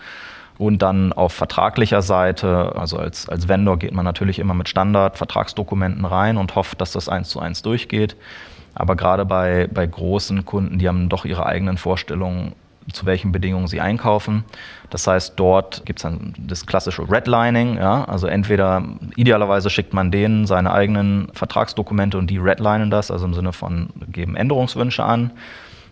und 0.59 0.83
dann 0.83 1.12
auf 1.12 1.33
vertraglicher 1.33 2.03
Seite, 2.03 2.75
also 2.77 2.99
als, 2.99 3.29
als 3.29 3.47
Vendor 3.47 3.79
geht 3.79 3.92
man 3.92 4.05
natürlich 4.05 4.40
immer 4.40 4.55
mit 4.55 4.68
Standard-Vertragsdokumenten 4.68 6.05
rein 6.05 6.37
und 6.37 6.57
hofft, 6.57 6.81
dass 6.81 6.92
das 6.92 7.09
eins 7.09 7.29
zu 7.29 7.38
eins 7.38 7.62
durchgeht. 7.62 8.16
Aber 8.75 8.97
gerade 8.97 9.25
bei, 9.25 9.68
bei 9.73 9.87
großen 9.87 10.44
Kunden, 10.44 10.79
die 10.79 10.88
haben 10.88 11.09
doch 11.09 11.25
ihre 11.25 11.47
eigenen 11.47 11.79
Vorstellungen, 11.79 12.55
zu 12.92 13.07
welchen 13.07 13.33
Bedingungen 13.33 13.68
sie 13.68 13.81
einkaufen. 13.81 14.44
Das 14.90 15.07
heißt, 15.07 15.35
dort 15.37 15.85
gibt 15.85 15.99
es 15.99 16.03
dann 16.03 16.35
das 16.38 16.66
klassische 16.66 17.09
Redlining. 17.09 17.77
Ja? 17.77 18.05
Also 18.05 18.27
entweder 18.27 18.83
idealerweise 19.14 19.71
schickt 19.71 19.92
man 19.92 20.11
denen 20.11 20.47
seine 20.47 20.73
eigenen 20.73 21.29
Vertragsdokumente 21.35 22.18
und 22.18 22.31
die 22.31 22.38
redlinen 22.38 22.90
das, 22.90 23.11
also 23.11 23.27
im 23.27 23.35
Sinne 23.35 23.53
von 23.53 23.90
geben 24.11 24.37
Änderungswünsche 24.37 25.05
an 25.05 25.33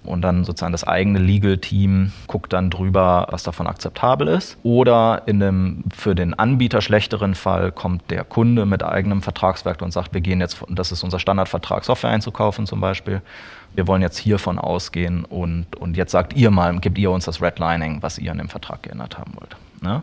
und 0.07 0.23
dann 0.23 0.45
sozusagen 0.45 0.73
das 0.73 0.85
eigene 0.85 1.19
Legal-Team 1.19 2.13
guckt 2.27 2.53
dann 2.53 2.71
drüber, 2.71 3.27
was 3.31 3.43
davon 3.43 3.67
akzeptabel 3.67 4.29
ist. 4.29 4.57
Oder 4.63 5.23
in 5.27 5.43
einem 5.43 5.85
für 5.95 6.15
den 6.15 6.35
Anbieter 6.35 6.81
schlechteren 6.81 7.35
Fall 7.35 7.73
kommt 7.73 8.11
der 8.11 8.25
Kunde 8.25 8.67
mit 8.67 8.83
eigenem 8.83 9.23
Vertragswerk 9.23 9.83
und 9.83 9.93
sagt, 9.93 10.15
wir 10.15 10.21
gehen 10.21 10.41
jetzt, 10.41 10.65
das 10.69 10.93
ist 10.93 11.03
unser 11.03 11.19
Standardvertrag, 11.19 11.85
Software 11.85 12.11
einzukaufen 12.11 12.67
zum 12.67 12.81
Beispiel. 12.81 13.23
Wir 13.75 13.87
wollen 13.87 14.03
jetzt 14.03 14.19
hiervon 14.19 14.59
ausgehen 14.59 15.25
und, 15.25 15.77
und 15.77 15.97
jetzt 15.97 16.13
sagt 16.13 16.35
ihr 16.35 16.51
mal, 16.51 16.79
gebt 16.79 16.99
ihr 16.99 17.11
uns 17.11 17.27
das 17.27 17.43
Redlining, 17.43 18.03
was 18.03 18.19
ihr 18.19 18.33
in 18.33 18.39
dem 18.39 18.49
Vertrag 18.49 18.83
geändert 18.83 19.19
haben 19.19 19.33
wollt. 19.35 19.57
Ne? 19.83 20.03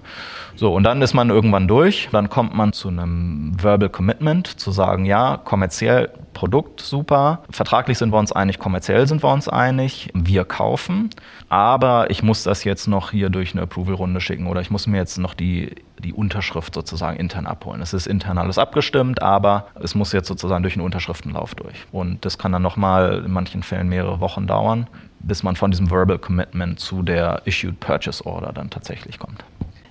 So, 0.55 0.73
und 0.73 0.83
dann 0.83 1.01
ist 1.01 1.13
man 1.13 1.29
irgendwann 1.29 1.67
durch. 1.67 2.09
Dann 2.11 2.29
kommt 2.29 2.55
man 2.55 2.73
zu 2.73 2.89
einem 2.89 3.53
Verbal 3.61 3.89
Commitment, 3.89 4.47
zu 4.47 4.71
sagen, 4.71 5.05
ja, 5.05 5.37
kommerziell 5.37 6.09
Produkt 6.33 6.81
super, 6.81 7.43
vertraglich 7.49 7.97
sind 7.97 8.11
wir 8.11 8.19
uns 8.19 8.31
einig, 8.31 8.59
kommerziell 8.59 9.07
sind 9.07 9.23
wir 9.23 9.31
uns 9.31 9.47
einig, 9.47 10.09
wir 10.13 10.45
kaufen, 10.45 11.09
aber 11.47 12.09
ich 12.09 12.23
muss 12.23 12.43
das 12.43 12.63
jetzt 12.63 12.87
noch 12.87 13.11
hier 13.11 13.29
durch 13.29 13.53
eine 13.53 13.61
Approval-Runde 13.61 14.19
schicken 14.19 14.47
oder 14.47 14.59
ich 14.59 14.71
muss 14.71 14.87
mir 14.87 14.97
jetzt 14.97 15.17
noch 15.17 15.35
die, 15.35 15.75
die 15.99 16.11
Unterschrift 16.11 16.73
sozusagen 16.73 17.17
intern 17.17 17.45
abholen. 17.45 17.81
Es 17.81 17.93
ist 17.93 18.07
intern 18.07 18.37
alles 18.37 18.57
abgestimmt, 18.57 19.21
aber 19.21 19.67
es 19.79 19.95
muss 19.95 20.11
jetzt 20.11 20.27
sozusagen 20.27 20.63
durch 20.63 20.75
einen 20.75 20.85
Unterschriftenlauf 20.85 21.55
durch. 21.55 21.85
Und 21.91 22.25
das 22.25 22.37
kann 22.37 22.51
dann 22.51 22.61
nochmal 22.61 23.23
in 23.25 23.31
manchen 23.31 23.63
Fällen 23.63 23.87
mehrere 23.87 24.19
Wochen 24.19 24.47
dauern, 24.47 24.87
bis 25.23 25.43
man 25.43 25.55
von 25.55 25.71
diesem 25.71 25.89
Verbal 25.89 26.19
Commitment 26.19 26.79
zu 26.79 27.01
der 27.01 27.41
Issued 27.45 27.79
Purchase 27.79 28.25
Order 28.25 28.53
dann 28.53 28.69
tatsächlich 28.69 29.19
kommt. 29.19 29.43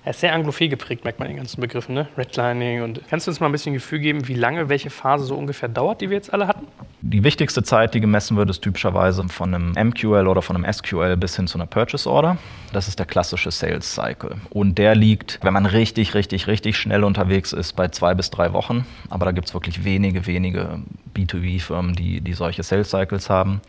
Er 0.05 0.11
ist 0.11 0.21
sehr 0.21 0.35
anglophil 0.35 0.69
geprägt, 0.69 1.05
merkt 1.05 1.21
man 1.21 1.29
den 1.29 1.37
ganzen 1.37 1.61
Begriffen, 1.61 1.95
ne? 1.95 2.09
Redlining. 2.17 2.83
Und 2.83 3.01
kannst 3.09 3.27
du 3.27 3.31
uns 3.31 3.41
mal 3.41 3.47
ein 3.47 3.53
bisschen 3.53 3.73
Gefühl 3.73 4.01
geben, 4.01 4.27
wie 4.29 4.35
lange 4.35 4.69
welche 4.69 4.91
Phase 4.91 5.25
so 5.25 5.37
ungefähr 5.37 5.69
dauert, 5.69 6.01
die 6.01 6.11
wir 6.11 6.17
jetzt 6.17 6.33
alle 6.33 6.49
hatten? 6.49 6.67
Die 7.05 7.25
wichtigste 7.25 7.65
Zeit, 7.65 7.95
die 7.95 8.01
gemessen 8.01 8.37
wird, 8.37 8.49
ist 8.49 8.63
typischerweise 8.63 9.25
von 9.29 9.53
einem 9.53 9.73
MQL 9.73 10.29
oder 10.29 10.41
von 10.41 10.55
einem 10.55 10.73
SQL 10.73 11.17
bis 11.17 11.35
hin 11.35 11.49
zu 11.49 11.59
einer 11.59 11.67
Purchase 11.67 12.09
Order. 12.09 12.37
Das 12.73 12.87
ist 12.87 13.01
der 13.01 13.07
klassische 13.07 13.51
Sales 13.51 13.93
Cycle. 13.93 14.37
Und 14.51 14.79
der 14.79 14.95
liegt, 14.95 15.41
wenn 15.43 15.53
man 15.53 15.67
richtig, 15.67 16.15
richtig, 16.15 16.47
richtig 16.47 16.77
schnell 16.77 17.03
unterwegs 17.03 17.53
ist, 17.53 17.73
bei 17.73 17.89
zwei 17.89 18.15
bis 18.15 18.31
drei 18.31 18.53
Wochen. 18.53 18.87
Aber 19.11 19.25
da 19.25 19.33
gibt 19.33 19.49
es 19.49 19.55
wirklich 19.55 19.85
wenige, 19.85 20.27
wenige 20.27 20.79
B2B-Firmen, 21.17 21.95
die, 21.95 22.21
die 22.21 22.33
solche 22.35 22.63
Sales 22.63 22.91
Cycles 22.91 23.29
haben. 23.29 23.61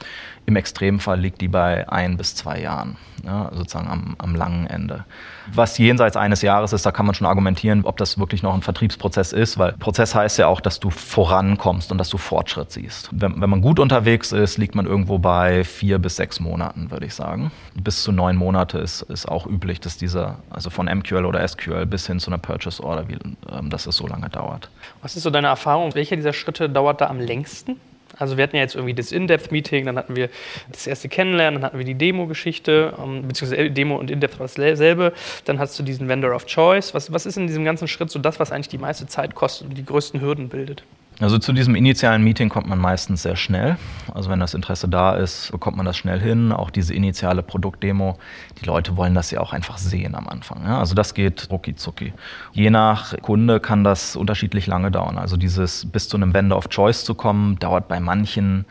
Im 0.45 0.55
Extremfall 0.55 1.19
liegt 1.19 1.41
die 1.41 1.47
bei 1.47 1.89
ein 1.89 2.17
bis 2.17 2.35
zwei 2.35 2.59
Jahren, 2.59 2.97
ja, 3.23 3.49
sozusagen 3.53 3.87
am, 3.87 4.15
am 4.17 4.35
langen 4.35 4.67
Ende. 4.67 5.05
Was 5.53 5.77
jenseits 5.77 6.17
eines 6.17 6.41
Jahres 6.41 6.73
ist, 6.73 6.85
da 6.85 6.91
kann 6.91 7.05
man 7.05 7.15
schon 7.15 7.27
argumentieren, 7.27 7.85
ob 7.85 7.97
das 7.97 8.17
wirklich 8.17 8.43
noch 8.43 8.53
ein 8.53 8.61
Vertriebsprozess 8.61 9.31
ist, 9.31 9.57
weil 9.57 9.73
Prozess 9.73 10.15
heißt 10.15 10.37
ja 10.37 10.47
auch, 10.47 10.59
dass 10.59 10.79
du 10.79 10.89
vorankommst 10.89 11.91
und 11.91 11.97
dass 11.97 12.09
du 12.09 12.17
Fortschritt 12.17 12.71
siehst. 12.71 13.09
Wenn, 13.23 13.39
wenn 13.39 13.49
man 13.49 13.61
gut 13.61 13.79
unterwegs 13.79 14.33
ist, 14.33 14.57
liegt 14.57 14.75
man 14.75 14.85
irgendwo 14.85 15.17
bei 15.17 15.63
vier 15.63 15.97
bis 15.97 16.17
sechs 16.17 16.41
Monaten, 16.41 16.91
würde 16.91 17.05
ich 17.05 17.13
sagen. 17.13 17.51
Bis 17.73 18.03
zu 18.03 18.11
neun 18.11 18.35
Monate 18.35 18.79
ist, 18.79 19.01
ist 19.03 19.29
auch 19.29 19.47
üblich, 19.47 19.79
dass 19.79 19.97
dieser, 19.97 20.39
also 20.49 20.69
von 20.69 20.87
MQL 20.87 21.25
oder 21.25 21.47
SQL 21.47 21.85
bis 21.85 22.05
hin 22.05 22.19
zu 22.19 22.29
einer 22.29 22.37
Purchase 22.37 22.83
Order, 22.83 23.07
wie, 23.07 23.17
ähm, 23.49 23.69
dass 23.69 23.85
es 23.85 23.95
so 23.95 24.07
lange 24.07 24.27
dauert. 24.27 24.69
Was 25.01 25.15
ist 25.15 25.23
so 25.23 25.29
deine 25.29 25.47
Erfahrung? 25.47 25.95
Welcher 25.95 26.17
dieser 26.17 26.33
Schritte 26.33 26.69
dauert 26.69 26.99
da 26.99 27.07
am 27.07 27.21
längsten? 27.21 27.79
Also 28.19 28.35
wir 28.35 28.43
hatten 28.43 28.57
ja 28.57 28.61
jetzt 28.61 28.75
irgendwie 28.75 28.93
das 28.93 29.13
In-Depth-Meeting, 29.13 29.85
dann 29.85 29.97
hatten 29.97 30.17
wir 30.17 30.29
das 30.69 30.85
erste 30.85 31.07
Kennenlernen, 31.07 31.61
dann 31.61 31.65
hatten 31.65 31.77
wir 31.77 31.85
die 31.85 31.95
Demo-Geschichte, 31.95 32.93
ähm, 33.01 33.25
beziehungsweise 33.25 33.71
Demo 33.71 33.95
und 33.95 34.11
In-Depth 34.11 34.37
war 34.37 34.47
dasselbe. 34.47 35.13
Dann 35.45 35.59
hast 35.59 35.79
du 35.79 35.83
diesen 35.83 36.09
Vendor 36.09 36.35
of 36.35 36.45
Choice. 36.45 36.93
Was, 36.93 37.13
was 37.13 37.25
ist 37.25 37.37
in 37.37 37.47
diesem 37.47 37.63
ganzen 37.63 37.87
Schritt 37.87 38.11
so 38.11 38.19
das, 38.19 38.39
was 38.41 38.51
eigentlich 38.51 38.67
die 38.67 38.77
meiste 38.77 39.07
Zeit 39.07 39.33
kostet 39.33 39.69
und 39.69 39.77
die 39.77 39.85
größten 39.85 40.19
Hürden 40.19 40.49
bildet? 40.49 40.83
Also 41.19 41.37
zu 41.37 41.53
diesem 41.53 41.75
initialen 41.75 42.23
Meeting 42.23 42.49
kommt 42.49 42.67
man 42.67 42.79
meistens 42.79 43.21
sehr 43.23 43.35
schnell. 43.35 43.77
Also 44.13 44.29
wenn 44.29 44.39
das 44.39 44.53
Interesse 44.53 44.87
da 44.87 45.13
ist, 45.13 45.51
bekommt 45.51 45.77
man 45.77 45.85
das 45.85 45.95
schnell 45.95 46.19
hin. 46.19 46.51
Auch 46.51 46.69
diese 46.69 46.93
initiale 46.93 47.43
Produktdemo, 47.43 48.17
die 48.59 48.65
Leute 48.65 48.97
wollen 48.97 49.13
das 49.13 49.29
ja 49.31 49.39
auch 49.39 49.53
einfach 49.53 49.77
sehen 49.77 50.15
am 50.15 50.27
Anfang. 50.27 50.63
Ja? 50.65 50.79
Also 50.79 50.95
das 50.95 51.13
geht 51.13 51.49
rucki 51.51 51.75
zucki. 51.75 52.13
Je 52.51 52.69
nach 52.69 53.15
Kunde 53.21 53.59
kann 53.59 53.83
das 53.83 54.15
unterschiedlich 54.15 54.67
lange 54.67 54.91
dauern. 54.91 55.17
Also 55.17 55.37
dieses 55.37 55.85
bis 55.91 56.09
zu 56.09 56.17
einem 56.17 56.33
Vendor 56.33 56.57
of 56.57 56.69
Choice 56.69 57.05
zu 57.05 57.13
kommen, 57.13 57.59
dauert 57.59 57.87
bei 57.87 57.99
manchen 57.99 58.65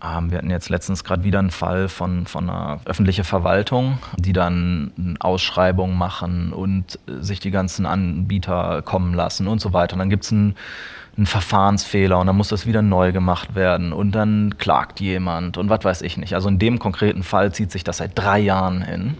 wir 0.00 0.38
hatten 0.38 0.50
jetzt 0.50 0.70
letztens 0.70 1.04
gerade 1.04 1.24
wieder 1.24 1.38
einen 1.38 1.50
Fall 1.50 1.88
von, 1.88 2.26
von 2.26 2.48
einer 2.48 2.80
öffentlichen 2.86 3.24
Verwaltung, 3.24 3.98
die 4.16 4.32
dann 4.32 5.16
Ausschreibungen 5.20 5.96
machen 5.96 6.52
und 6.52 6.98
sich 7.06 7.40
die 7.40 7.50
ganzen 7.50 7.84
Anbieter 7.84 8.82
kommen 8.82 9.14
lassen 9.14 9.46
und 9.46 9.60
so 9.60 9.72
weiter. 9.72 9.94
Und 9.94 9.98
dann 9.98 10.10
gibt 10.10 10.24
es 10.24 10.32
einen 10.32 10.56
ein 11.18 11.26
Verfahrensfehler 11.26 12.18
und 12.18 12.26
dann 12.26 12.36
muss 12.36 12.48
das 12.48 12.66
wieder 12.66 12.82
neu 12.82 13.12
gemacht 13.12 13.54
werden 13.54 13.92
und 13.92 14.12
dann 14.12 14.56
klagt 14.58 15.00
jemand 15.00 15.58
und 15.58 15.68
was 15.68 15.84
weiß 15.84 16.02
ich 16.02 16.16
nicht. 16.16 16.34
Also 16.34 16.48
in 16.48 16.58
dem 16.58 16.78
konkreten 16.78 17.22
Fall 17.22 17.52
zieht 17.52 17.70
sich 17.70 17.84
das 17.84 17.98
seit 17.98 18.18
drei 18.18 18.38
Jahren 18.38 18.82
hin, 18.82 19.16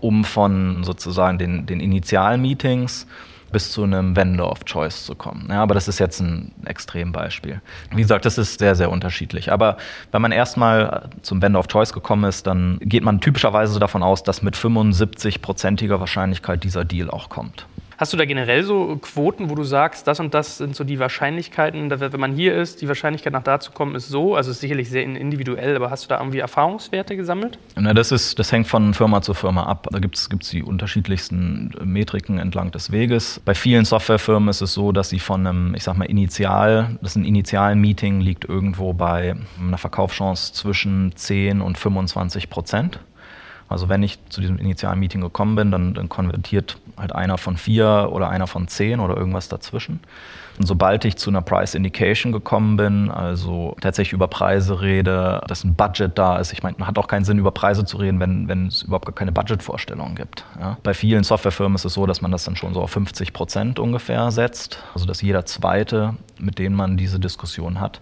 um 0.00 0.24
von 0.24 0.84
sozusagen 0.84 1.38
den, 1.38 1.66
den 1.66 1.80
Initialmeetings 1.80 3.06
bis 3.52 3.70
zu 3.70 3.84
einem 3.84 4.16
Vendor 4.16 4.50
of 4.50 4.64
Choice 4.64 5.04
zu 5.04 5.14
kommen. 5.14 5.48
Ja, 5.50 5.62
aber 5.62 5.74
das 5.74 5.88
ist 5.88 5.98
jetzt 5.98 6.20
ein 6.20 6.52
Extrembeispiel. 6.64 7.60
Wie 7.90 8.02
gesagt, 8.02 8.24
das 8.24 8.38
ist 8.38 8.58
sehr, 8.58 8.74
sehr 8.74 8.90
unterschiedlich. 8.90 9.52
Aber 9.52 9.76
wenn 10.10 10.22
man 10.22 10.32
erstmal 10.32 11.08
zum 11.22 11.42
Vendor 11.42 11.60
of 11.60 11.68
Choice 11.68 11.92
gekommen 11.92 12.24
ist, 12.24 12.46
dann 12.46 12.78
geht 12.80 13.02
man 13.02 13.20
typischerweise 13.20 13.78
davon 13.78 14.02
aus, 14.02 14.22
dass 14.22 14.42
mit 14.42 14.56
75-prozentiger 14.56 16.00
Wahrscheinlichkeit 16.00 16.64
dieser 16.64 16.84
Deal 16.84 17.10
auch 17.10 17.28
kommt. 17.28 17.66
Hast 18.02 18.12
du 18.12 18.16
da 18.16 18.24
generell 18.24 18.64
so 18.64 18.98
Quoten, 19.00 19.48
wo 19.48 19.54
du 19.54 19.62
sagst, 19.62 20.08
das 20.08 20.18
und 20.18 20.34
das 20.34 20.58
sind 20.58 20.74
so 20.74 20.82
die 20.82 20.98
Wahrscheinlichkeiten, 20.98 21.88
wenn 21.88 22.18
man 22.18 22.32
hier 22.32 22.56
ist, 22.56 22.82
die 22.82 22.88
Wahrscheinlichkeit 22.88 23.32
nach 23.32 23.44
da 23.44 23.60
zu 23.60 23.70
kommen 23.70 23.94
ist 23.94 24.08
so? 24.08 24.34
Also 24.34 24.50
ist 24.50 24.58
sicherlich 24.58 24.90
sehr 24.90 25.04
individuell, 25.04 25.76
aber 25.76 25.88
hast 25.88 26.02
du 26.02 26.08
da 26.08 26.18
irgendwie 26.18 26.40
Erfahrungswerte 26.40 27.16
gesammelt? 27.16 27.60
Na, 27.76 27.94
das, 27.94 28.10
ist, 28.10 28.40
das 28.40 28.50
hängt 28.50 28.66
von 28.66 28.92
Firma 28.92 29.22
zu 29.22 29.34
Firma 29.34 29.66
ab. 29.66 29.86
Da 29.92 30.00
gibt 30.00 30.16
es 30.16 30.28
die 30.50 30.64
unterschiedlichsten 30.64 31.70
Metriken 31.84 32.40
entlang 32.40 32.72
des 32.72 32.90
Weges. 32.90 33.40
Bei 33.44 33.54
vielen 33.54 33.84
Softwarefirmen 33.84 34.48
ist 34.48 34.62
es 34.62 34.74
so, 34.74 34.90
dass 34.90 35.08
sie 35.08 35.20
von 35.20 35.46
einem, 35.46 35.76
ich 35.76 35.84
sag 35.84 35.96
mal, 35.96 36.06
Initial, 36.06 36.98
das 37.02 37.12
ist 37.12 37.16
ein 37.18 37.24
Initial-Meeting 37.24 38.20
liegt 38.20 38.44
irgendwo 38.48 38.94
bei 38.94 39.36
einer 39.60 39.78
Verkaufschance 39.78 40.54
zwischen 40.54 41.14
10 41.14 41.60
und 41.60 41.78
25 41.78 42.50
Prozent. 42.50 42.98
Also 43.72 43.88
wenn 43.88 44.02
ich 44.02 44.18
zu 44.28 44.40
diesem 44.40 44.58
initialen 44.58 45.00
Meeting 45.00 45.22
gekommen 45.22 45.56
bin, 45.56 45.70
dann, 45.70 45.94
dann, 45.94 46.08
konvertiert 46.08 46.78
halt 47.02 47.14
einer 47.14 47.36
von 47.36 47.58
vier 47.58 48.08
oder 48.10 48.30
einer 48.30 48.46
von 48.46 48.66
zehn 48.68 49.00
oder 49.00 49.16
irgendwas 49.16 49.48
dazwischen. 49.48 50.00
Und 50.58 50.66
sobald 50.66 51.04
ich 51.04 51.16
zu 51.16 51.30
einer 51.30 51.42
Price 51.42 51.74
Indication 51.74 52.32
gekommen 52.32 52.76
bin, 52.76 53.10
also 53.10 53.76
tatsächlich 53.80 54.12
über 54.12 54.28
Preise 54.28 54.80
rede, 54.80 55.40
dass 55.46 55.64
ein 55.64 55.74
Budget 55.74 56.16
da 56.16 56.36
ist, 56.38 56.52
ich 56.52 56.62
meine, 56.62 56.76
man 56.78 56.88
hat 56.88 56.98
auch 56.98 57.08
keinen 57.08 57.24
Sinn, 57.24 57.38
über 57.38 57.50
Preise 57.52 57.84
zu 57.84 57.96
reden, 57.96 58.20
wenn, 58.20 58.48
wenn 58.48 58.68
es 58.68 58.82
überhaupt 58.82 59.06
gar 59.06 59.14
keine 59.14 59.32
Budgetvorstellungen 59.32 60.14
gibt. 60.14 60.44
Ja. 60.60 60.76
Bei 60.82 60.94
vielen 60.94 61.24
Softwarefirmen 61.24 61.74
ist 61.74 61.84
es 61.84 61.94
so, 61.94 62.06
dass 62.06 62.20
man 62.20 62.30
das 62.30 62.44
dann 62.44 62.56
schon 62.56 62.74
so 62.74 62.82
auf 62.82 62.90
50 62.90 63.32
Prozent 63.32 63.78
ungefähr 63.78 64.30
setzt. 64.30 64.82
Also 64.94 65.06
dass 65.06 65.22
jeder 65.22 65.46
Zweite, 65.46 66.14
mit 66.38 66.58
dem 66.58 66.74
man 66.74 66.96
diese 66.96 67.18
Diskussion 67.18 67.80
hat, 67.80 68.00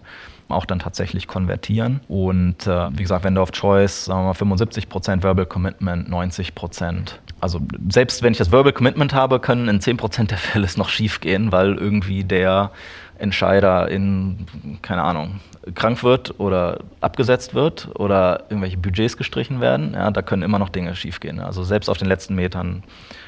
auch 0.50 0.66
dann 0.66 0.80
tatsächlich 0.80 1.28
konvertieren. 1.28 2.00
Und 2.08 2.66
äh, 2.66 2.88
wie 2.92 3.02
gesagt, 3.02 3.24
Vendor 3.24 3.44
of 3.44 3.52
Choice, 3.52 4.06
sagen 4.06 4.20
wir 4.22 4.26
mal 4.28 4.34
75 4.34 4.88
Prozent 4.88 5.22
Verbal 5.22 5.46
Commitment, 5.46 6.08
90 6.08 6.54
Prozent. 6.54 7.20
Also 7.40 7.60
selbst 7.88 8.22
wenn 8.22 8.32
ich 8.32 8.38
das 8.38 8.52
Verbal 8.52 8.72
Commitment 8.72 9.14
habe, 9.14 9.40
können 9.40 9.68
in 9.68 9.80
10 9.80 9.96
Prozent 9.96 10.30
der 10.30 10.38
Fälle 10.38 10.64
es 10.64 10.76
noch 10.76 10.88
schief 10.88 11.20
gehen, 11.20 11.52
weil 11.52 11.76
irgendwie 11.76 12.24
der 12.24 12.70
Entscheider 13.18 13.88
in, 13.88 14.46
keine 14.82 15.02
Ahnung, 15.02 15.40
krank 15.74 16.02
wird 16.02 16.40
oder 16.40 16.80
abgesetzt 17.00 17.54
wird 17.54 17.88
oder 17.94 18.44
irgendwelche 18.48 18.78
Budgets 18.78 19.16
gestrichen 19.16 19.60
werden. 19.60 19.92
Ja, 19.94 20.10
da 20.10 20.22
können 20.22 20.42
immer 20.42 20.58
noch 20.58 20.70
Dinge 20.70 20.94
schiefgehen. 20.96 21.38
Also 21.40 21.62
selbst 21.62 21.88
auf 21.88 21.98
den 21.98 22.08
letzten 22.08 22.34
Metern 22.34 22.82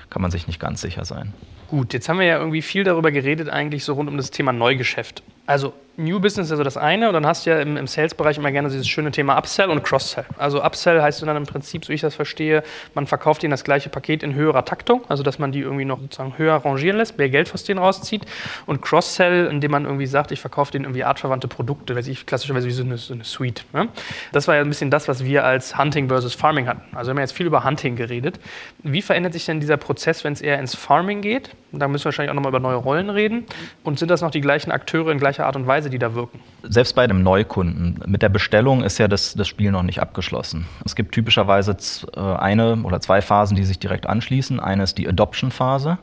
kann 0.09 0.23
man 0.23 0.31
sich 0.31 0.47
nicht 0.47 0.61
ganz 0.61 0.81
sicher 0.81 1.05
sein. 1.05 1.33
Gut, 1.69 1.95
jetzt 1.95 2.09
haben 2.09 2.19
wir 2.19 2.27
ja 2.27 2.39
irgendwie 2.39 2.63
viel 2.63 2.85
darüber 2.85 3.11
geredet, 3.11 3.49
eigentlich 3.49 3.85
so 3.85 3.95
rund 3.95 4.09
um 4.09 4.17
das 4.17 4.31
Thema 4.31 4.53
Neugeschäft. 4.53 5.23
Also 5.47 5.73
New 5.97 6.21
Business 6.21 6.47
ist 6.47 6.53
also 6.53 6.65
das 6.65 6.79
eine 6.79 7.09
und 7.09 7.15
dann 7.15 7.27
hast 7.27 7.45
du 7.45 7.51
ja 7.51 7.61
im, 7.61 7.77
im 7.77 7.87
Sales-Bereich 7.87 8.39
immer 8.39 8.51
gerne 8.51 8.71
dieses 8.71 8.89
schöne 8.89 9.11
Thema 9.11 9.37
Upsell 9.37 9.69
und 9.69 9.85
Cross-Sell. 9.85 10.25
Also 10.39 10.65
Upsell 10.65 11.03
heißt 11.03 11.23
dann 11.23 11.37
im 11.37 11.45
Prinzip, 11.45 11.85
so 11.85 11.93
ich 11.93 12.01
das 12.01 12.15
verstehe, 12.15 12.63
man 12.95 13.07
verkauft 13.07 13.43
ihnen 13.43 13.51
das 13.51 13.63
gleiche 13.63 13.91
Paket 13.91 14.23
in 14.23 14.35
höherer 14.35 14.65
Taktung, 14.65 15.03
also 15.09 15.23
dass 15.23 15.39
man 15.39 15.53
die 15.53 15.61
irgendwie 15.61 15.85
noch 15.85 16.01
sozusagen 16.01 16.39
höher 16.39 16.55
rangieren 16.55 16.97
lässt, 16.97 17.19
mehr 17.19 17.29
Geld 17.29 17.53
aus 17.53 17.65
denen 17.65 17.79
rauszieht. 17.79 18.25
Und 18.65 18.81
Cross-Sell, 18.81 19.47
indem 19.47 19.71
man 19.71 19.85
irgendwie 19.85 20.07
sagt, 20.07 20.33
ich 20.33 20.41
verkaufe 20.41 20.73
denen 20.73 20.87
irgendwie 20.87 21.05
artverwandte 21.05 21.47
Produkte, 21.47 21.95
weiß 21.95 22.07
ich, 22.09 22.25
klassischerweise 22.25 22.67
wie 22.67 22.73
so 22.73 22.85
eine, 22.85 22.97
so 22.97 23.13
eine 23.13 23.25
Suite. 23.25 23.65
Ne? 23.75 23.89
Das 24.33 24.49
war 24.49 24.55
ja 24.55 24.63
ein 24.63 24.69
bisschen 24.69 24.91
das, 24.91 25.09
was 25.09 25.25
wir 25.25 25.45
als 25.45 25.77
Hunting 25.77 26.09
versus 26.09 26.35
Farming 26.35 26.69
hatten. 26.69 26.83
Also 26.97 27.09
wir 27.09 27.17
haben 27.17 27.21
jetzt 27.21 27.33
viel 27.35 27.47
über 27.47 27.65
Hunting 27.65 27.97
geredet. 27.97 28.41
Wie 28.83 29.03
verändert 29.03 29.35
sich 29.35 29.45
denn 29.45 29.61
dieser 29.61 29.77
Prozess, 29.77 30.25
wenn 30.25 30.33
es 30.33 30.41
eher 30.41 30.59
ins 30.59 30.75
Farming 30.75 31.21
geht? 31.21 31.51
Da 31.73 31.89
müssen 31.89 32.05
wir 32.05 32.07
wahrscheinlich 32.07 32.31
auch 32.31 32.35
nochmal 32.35 32.51
über 32.51 32.61
neue 32.61 32.77
Rollen 32.77 33.11
reden. 33.11 33.47
Und 33.83 33.99
sind 33.99 34.11
das 34.11 34.21
noch 34.21 34.31
die 34.31 34.41
gleichen 34.41 34.71
Akteure 34.71 35.11
in 35.11 35.19
gleicher 35.19 35.47
Art 35.47 35.57
und 35.57 35.67
Weise, 35.67 35.82
die 35.91 35.99
da 35.99 36.15
wirken? 36.15 36.41
Selbst 36.63 36.95
bei 36.95 37.05
einem 37.05 37.23
Neukunden. 37.23 38.01
Mit 38.07 38.23
der 38.23 38.29
Bestellung 38.29 38.83
ist 38.83 38.99
ja 38.99 39.09
das, 39.09 39.35
das 39.35 39.49
Spiel 39.49 39.71
noch 39.71 39.83
nicht 39.83 40.01
abgeschlossen. 40.01 40.67
Es 40.85 40.97
gibt 40.97 41.13
typischerweise 41.13 41.77
äh, 42.17 42.21
eine 42.21 42.77
oder 42.83 43.01
zwei 43.01 43.21
Phasen, 43.21 43.57
die 43.57 43.65
sich 43.65 43.79
direkt 43.79 44.07
anschließen. 44.07 44.61
Eine 44.61 44.85
ist 44.85 44.99
die 44.99 45.09
Adoption-Phase. 45.09 45.99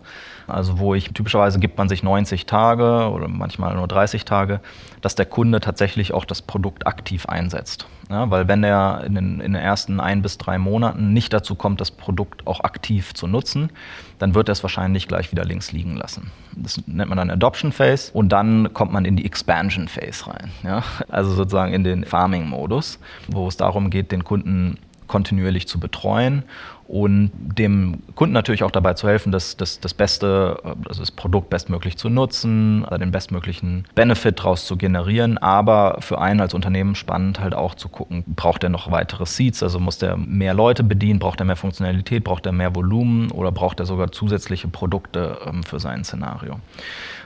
Also 0.50 0.80
wo 0.80 0.96
ich 0.96 1.14
typischerweise 1.14 1.60
gibt 1.60 1.78
man 1.78 1.90
sich 1.90 2.04
90 2.04 2.46
Tage 2.46 3.10
oder 3.10 3.28
manchmal 3.28 3.76
nur 3.76 3.88
30 3.88 4.26
Tage, 4.26 4.60
dass 5.02 5.16
der 5.16 5.26
Kunde 5.26 5.60
tatsächlich 5.60 6.14
auch 6.14 6.26
das 6.26 6.42
Produkt 6.42 6.88
aktiv 6.88 7.28
einsetzt. 7.28 7.88
Ja, 8.10 8.32
weil 8.32 8.48
wenn 8.48 8.64
er 8.64 9.04
in 9.06 9.14
den, 9.14 9.40
in 9.40 9.54
den 9.54 9.62
ersten 9.62 10.00
ein 10.00 10.24
bis 10.24 10.40
drei 10.40 10.58
Monaten 10.58 11.14
nicht 11.14 11.32
dazu 11.32 11.54
kommt, 11.54 11.80
das 11.80 11.92
Produkt 11.92 12.48
auch 12.48 12.62
aktiv 12.62 13.14
zu 13.14 13.28
nutzen, 13.28 13.70
dann 14.18 14.34
wird 14.34 14.50
er 14.50 14.54
es 14.54 14.64
wahrscheinlich 14.64 15.08
gleich 15.08 15.32
wieder 15.32 15.46
links 15.46 15.72
liegen 15.72 15.96
lassen. 15.96 16.32
Das 16.56 16.82
nennt 16.88 17.10
man 17.10 17.20
dann 17.20 17.30
Adoption 17.30 17.72
Phase 17.72 18.12
und 18.12 18.30
dann 18.30 18.74
kommt 18.74 18.92
man 18.92 19.06
in 19.06 19.16
die 19.16 19.26
Expansion 19.26 19.88
Phase 19.88 20.26
rein. 20.26 20.50
Ja? 20.64 20.84
Also 21.08 21.32
sozusagen 21.32 21.74
in 21.74 21.84
den 21.84 22.04
Farming-Modus, 22.04 23.00
wo 23.28 23.48
es 23.48 23.58
darum 23.58 23.92
geht, 23.92 24.12
den 24.12 24.24
Kunden 24.24 24.80
kontinuierlich 25.10 25.68
zu 25.68 25.80
betreuen 25.80 26.44
und 26.88 27.32
dem 27.36 28.02
Kunden 28.16 28.34
natürlich 28.34 28.64
auch 28.64 28.72
dabei 28.72 28.96
zu 28.96 29.08
helfen, 29.08 29.32
das, 29.32 29.58
das, 29.58 29.80
das 29.80 29.94
beste, 29.94 30.60
also 30.88 31.02
das 31.02 31.12
Produkt 31.12 31.52
bestmöglich 31.52 31.98
zu 31.98 32.10
nutzen, 32.10 32.84
den 33.00 33.12
bestmöglichen 33.12 33.86
Benefit 33.94 34.40
daraus 34.40 34.66
zu 34.66 34.76
generieren, 34.76 35.38
aber 35.38 35.98
für 36.00 36.20
einen 36.20 36.42
als 36.42 36.56
Unternehmen 36.56 36.96
spannend 36.96 37.40
halt 37.40 37.54
auch 37.54 37.76
zu 37.76 37.90
gucken, 37.90 38.24
braucht 38.28 38.64
er 38.64 38.70
noch 38.70 38.90
weitere 38.90 39.28
Seats, 39.28 39.62
also 39.62 39.80
muss 39.80 40.00
der 40.00 40.18
mehr 40.18 40.56
Leute 40.56 40.84
bedienen, 40.84 41.20
braucht 41.20 41.42
er 41.42 41.46
mehr 41.46 41.58
Funktionalität, 41.58 42.24
braucht 42.24 42.46
er 42.46 42.54
mehr 42.54 42.76
Volumen? 42.76 43.32
Oder 43.32 43.52
braucht 43.52 43.80
er 43.80 43.86
sogar 43.86 44.12
zusätzliche 44.12 44.68
Produkte 44.68 45.38
ähm, 45.46 45.64
für 45.64 45.80
sein 45.80 46.04
Szenario. 46.04 46.60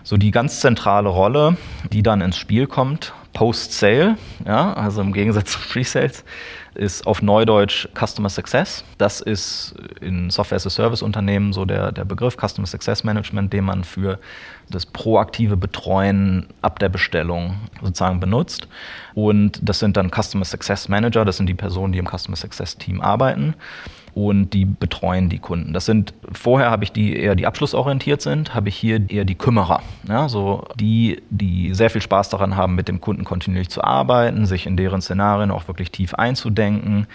So 0.03 0.17
die 0.17 0.31
ganz 0.31 0.59
zentrale 0.59 1.09
Rolle, 1.09 1.57
die 1.91 2.03
dann 2.03 2.21
ins 2.21 2.37
Spiel 2.37 2.67
kommt, 2.67 3.13
Post-Sale, 3.33 4.17
ja, 4.45 4.73
also 4.73 5.01
im 5.01 5.11
Gegensatz 5.11 5.51
zu 5.51 5.59
Pre-Sales, 5.59 6.23
ist 6.75 7.05
auf 7.05 7.21
Neudeutsch 7.21 7.87
Customer 7.93 8.29
Success. 8.29 8.83
Das 8.97 9.21
ist 9.21 9.75
in 10.01 10.29
Software-as-a-Service-Unternehmen 10.29 11.53
so 11.53 11.65
der, 11.65 11.91
der 11.91 12.05
Begriff 12.05 12.35
Customer 12.37 12.67
Success 12.67 13.03
Management, 13.03 13.53
den 13.53 13.65
man 13.65 13.83
für 13.83 14.19
das 14.69 14.85
proaktive 14.85 15.57
Betreuen 15.57 16.47
ab 16.61 16.79
der 16.79 16.89
Bestellung 16.89 17.57
sozusagen 17.81 18.19
benutzt. 18.19 18.67
Und 19.13 19.59
das 19.61 19.79
sind 19.79 19.97
dann 19.97 20.09
Customer 20.09 20.45
Success 20.45 20.87
Manager, 20.89 21.25
das 21.25 21.37
sind 21.37 21.47
die 21.47 21.53
Personen, 21.53 21.93
die 21.93 21.99
im 21.99 22.07
Customer 22.07 22.37
Success 22.37 22.77
Team 22.77 23.01
arbeiten 23.01 23.55
und 24.15 24.51
die 24.51 24.65
betreuen 24.65 25.29
die 25.29 25.39
Kunden. 25.39 25.73
Das 25.73 25.85
sind 25.85 26.13
vorher 26.31 26.69
habe 26.69 26.83
ich 26.83 26.91
die 26.91 27.15
eher 27.15 27.35
die 27.35 27.47
abschlussorientiert 27.47 28.21
sind, 28.21 28.53
habe 28.53 28.69
ich 28.69 28.75
hier 28.75 29.09
eher 29.09 29.25
die 29.25 29.35
Kümmerer, 29.35 29.81
ja, 30.07 30.29
so 30.29 30.65
die 30.75 31.21
die 31.29 31.73
sehr 31.73 31.89
viel 31.89 32.01
Spaß 32.01 32.29
daran 32.29 32.55
haben 32.55 32.75
mit 32.75 32.87
dem 32.87 33.01
Kunden 33.01 33.23
kontinuierlich 33.23 33.69
zu 33.69 33.83
arbeiten, 33.83 34.45
sich 34.45 34.65
in 34.65 34.77
deren 34.77 35.01
Szenarien 35.01 35.51
auch 35.51 35.67
wirklich 35.67 35.91
tief 35.91 36.13
einzudenken 36.13 37.07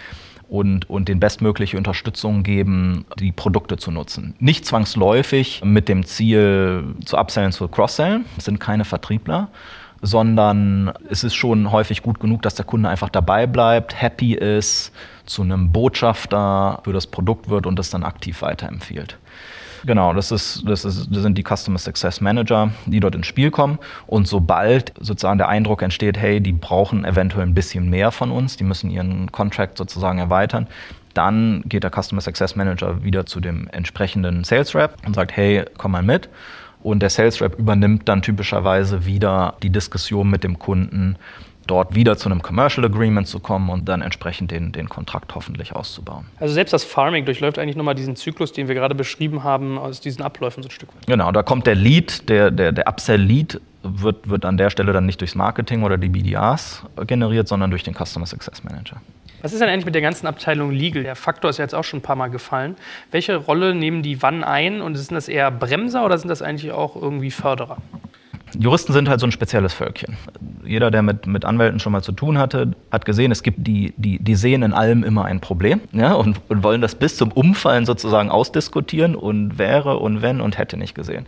und, 0.49 0.89
und 0.89 1.07
den 1.07 1.19
bestmögliche 1.19 1.77
Unterstützung 1.77 2.43
geben, 2.43 3.05
die 3.19 3.31
Produkte 3.31 3.77
zu 3.77 3.91
nutzen. 3.91 4.33
Nicht 4.39 4.65
zwangsläufig 4.65 5.61
mit 5.63 5.87
dem 5.87 6.05
Ziel 6.05 6.95
zu 7.05 7.17
upsellen, 7.17 7.51
zu 7.51 7.67
cross-sellen, 7.67 8.25
sind 8.39 8.59
keine 8.59 8.83
Vertriebler, 8.83 9.49
sondern 10.01 10.93
es 11.09 11.23
ist 11.23 11.35
schon 11.35 11.71
häufig 11.71 12.01
gut 12.01 12.19
genug, 12.19 12.41
dass 12.41 12.55
der 12.55 12.65
Kunde 12.65 12.89
einfach 12.89 13.09
dabei 13.09 13.47
bleibt, 13.47 13.99
happy 13.99 14.33
ist, 14.33 14.91
zu 15.25 15.41
einem 15.43 15.71
Botschafter 15.71 16.81
für 16.83 16.93
das 16.93 17.07
Produkt 17.07 17.49
wird 17.49 17.65
und 17.65 17.77
das 17.77 17.89
dann 17.89 18.03
aktiv 18.03 18.41
weiterempfiehlt. 18.41 19.17
Genau, 19.85 20.13
das, 20.13 20.31
ist, 20.31 20.63
das, 20.67 20.83
ist, 20.83 21.07
das 21.09 21.21
sind 21.21 21.37
die 21.37 21.43
Customer 21.43 21.77
Success 21.77 22.21
Manager, 22.21 22.71
die 22.85 22.99
dort 22.99 23.15
ins 23.15 23.27
Spiel 23.27 23.51
kommen. 23.51 23.79
Und 24.07 24.27
sobald 24.27 24.93
sozusagen 24.99 25.37
der 25.37 25.47
Eindruck 25.47 25.81
entsteht, 25.81 26.17
hey, 26.17 26.41
die 26.41 26.51
brauchen 26.51 27.05
eventuell 27.05 27.45
ein 27.45 27.53
bisschen 27.53 27.89
mehr 27.89 28.11
von 28.11 28.31
uns, 28.31 28.57
die 28.57 28.63
müssen 28.63 28.89
ihren 28.89 29.31
Contract 29.31 29.77
sozusagen 29.77 30.19
erweitern, 30.19 30.67
dann 31.13 31.63
geht 31.65 31.83
der 31.83 31.91
Customer 31.91 32.21
Success 32.21 32.55
Manager 32.55 33.03
wieder 33.03 33.25
zu 33.25 33.39
dem 33.39 33.67
entsprechenden 33.71 34.43
Sales 34.43 34.75
Rep 34.75 34.95
und 35.05 35.15
sagt, 35.15 35.35
hey, 35.35 35.65
komm 35.77 35.91
mal 35.91 36.03
mit. 36.03 36.29
Und 36.81 37.01
der 37.01 37.09
Sales 37.09 37.41
Rep 37.41 37.59
übernimmt 37.59 38.07
dann 38.07 38.21
typischerweise 38.21 39.05
wieder 39.05 39.55
die 39.61 39.69
Diskussion 39.69 40.29
mit 40.29 40.43
dem 40.43 40.59
Kunden, 40.59 41.17
dort 41.69 41.93
wieder 41.93 42.17
zu 42.17 42.29
einem 42.29 42.41
Commercial 42.41 42.85
Agreement 42.85 43.27
zu 43.27 43.39
kommen 43.39 43.69
und 43.69 43.87
dann 43.87 44.01
entsprechend 44.01 44.51
den, 44.51 44.71
den 44.71 44.89
Kontrakt 44.89 45.35
hoffentlich 45.35 45.75
auszubauen. 45.75 46.25
Also 46.39 46.53
selbst 46.53 46.73
das 46.73 46.83
Farming 46.83 47.25
durchläuft 47.25 47.59
eigentlich 47.59 47.75
nochmal 47.75 47.95
diesen 47.95 48.15
Zyklus, 48.15 48.51
den 48.53 48.67
wir 48.67 48.75
gerade 48.75 48.95
beschrieben 48.95 49.43
haben, 49.43 49.77
aus 49.77 50.01
diesen 50.01 50.23
Abläufen 50.23 50.63
so 50.63 50.69
ein 50.69 50.71
Stück 50.71 50.89
weit. 50.95 51.05
Genau, 51.05 51.31
da 51.31 51.43
kommt 51.43 51.67
der 51.67 51.75
Lead, 51.75 52.27
der, 52.27 52.49
der, 52.49 52.71
der 52.71 52.87
Upsell-Lead 52.87 53.61
wird, 53.83 54.29
wird 54.29 54.45
an 54.45 54.57
der 54.57 54.69
Stelle 54.69 54.93
dann 54.93 55.05
nicht 55.05 55.21
durchs 55.21 55.35
Marketing 55.35 55.83
oder 55.83 55.97
die 55.97 56.09
BDAs 56.09 56.83
generiert, 57.05 57.47
sondern 57.47 57.69
durch 57.69 57.83
den 57.83 57.93
Customer 57.93 58.25
Success 58.25 58.63
Manager. 58.63 59.01
Was 59.41 59.53
ist 59.53 59.61
denn 59.61 59.69
eigentlich 59.69 59.85
mit 59.85 59.95
der 59.95 60.01
ganzen 60.01 60.27
Abteilung 60.27 60.71
Legal? 60.71 61.03
Der 61.03 61.15
Faktor 61.15 61.49
ist 61.49 61.57
ja 61.57 61.63
jetzt 61.63 61.75
auch 61.75 61.83
schon 61.83 61.99
ein 61.99 62.03
paar 62.03 62.15
Mal 62.15 62.27
gefallen. 62.27 62.75
Welche 63.11 63.35
Rolle 63.35 63.73
nehmen 63.73 64.03
die 64.03 64.21
wann 64.21 64.43
ein? 64.43 64.81
Und 64.81 64.95
sind 64.95 65.15
das 65.15 65.27
eher 65.27 65.49
Bremser 65.51 66.05
oder 66.05 66.17
sind 66.17 66.27
das 66.29 66.41
eigentlich 66.41 66.71
auch 66.71 66.95
irgendwie 66.95 67.31
Förderer? 67.31 67.77
Juristen 68.57 68.93
sind 68.93 69.09
halt 69.09 69.19
so 69.19 69.27
ein 69.27 69.31
spezielles 69.31 69.73
Völkchen. 69.73 70.17
Jeder, 70.63 70.91
der 70.91 71.01
mit, 71.01 71.27
mit 71.27 71.45
Anwälten 71.45 71.79
schon 71.79 71.91
mal 71.91 72.01
zu 72.01 72.11
tun 72.11 72.37
hatte, 72.37 72.71
hat 72.91 73.05
gesehen, 73.05 73.31
es 73.31 73.43
gibt 73.43 73.67
die, 73.67 73.93
die, 73.97 74.19
die 74.19 74.35
sehen 74.35 74.63
in 74.63 74.73
allem 74.73 75.03
immer 75.03 75.25
ein 75.25 75.39
Problem 75.39 75.81
ja, 75.91 76.13
und, 76.13 76.39
und 76.49 76.63
wollen 76.63 76.81
das 76.81 76.95
bis 76.95 77.17
zum 77.17 77.31
Umfallen 77.31 77.85
sozusagen 77.85 78.29
ausdiskutieren 78.29 79.15
und 79.15 79.57
wäre 79.57 79.97
und 79.97 80.21
wenn 80.21 80.41
und 80.41 80.57
hätte 80.57 80.77
nicht 80.77 80.95
gesehen. 80.95 81.25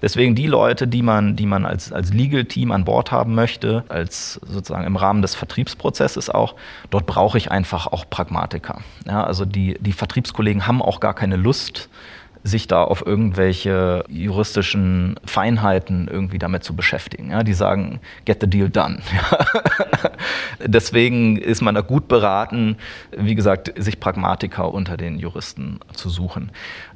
Deswegen 0.00 0.34
die 0.34 0.46
Leute, 0.46 0.88
die 0.88 1.02
man, 1.02 1.36
die 1.36 1.46
man 1.46 1.64
als, 1.64 1.92
als 1.92 2.12
Legal-Team 2.12 2.72
an 2.72 2.84
Bord 2.84 3.12
haben 3.12 3.34
möchte, 3.34 3.84
als 3.88 4.40
sozusagen 4.46 4.84
im 4.84 4.96
Rahmen 4.96 5.22
des 5.22 5.34
Vertriebsprozesses 5.34 6.30
auch, 6.30 6.54
dort 6.90 7.06
brauche 7.06 7.38
ich 7.38 7.50
einfach 7.50 7.86
auch 7.86 8.08
Pragmatiker. 8.08 8.80
Ja, 9.06 9.24
also 9.24 9.44
die, 9.44 9.76
die 9.80 9.92
Vertriebskollegen 9.92 10.66
haben 10.66 10.82
auch 10.82 11.00
gar 11.00 11.14
keine 11.14 11.36
Lust, 11.36 11.88
sich 12.44 12.66
da 12.66 12.82
auf 12.82 13.06
irgendwelche 13.06 14.04
juristischen 14.08 15.14
Feinheiten 15.24 16.08
irgendwie 16.08 16.38
damit 16.38 16.64
zu 16.64 16.74
beschäftigen. 16.74 17.30
Ja, 17.30 17.42
die 17.42 17.54
sagen, 17.54 18.00
get 18.24 18.40
the 18.40 18.48
deal 18.48 18.68
done. 18.68 18.98
Deswegen 20.64 21.36
ist 21.36 21.60
man 21.60 21.74
da 21.74 21.80
gut 21.80 22.08
beraten, 22.08 22.76
wie 23.16 23.34
gesagt, 23.34 23.72
sich 23.76 24.00
Pragmatiker 24.00 24.72
unter 24.72 24.96
den 24.96 25.18
Juristen 25.18 25.80
zu 25.92 26.08
suchen. 26.08 26.50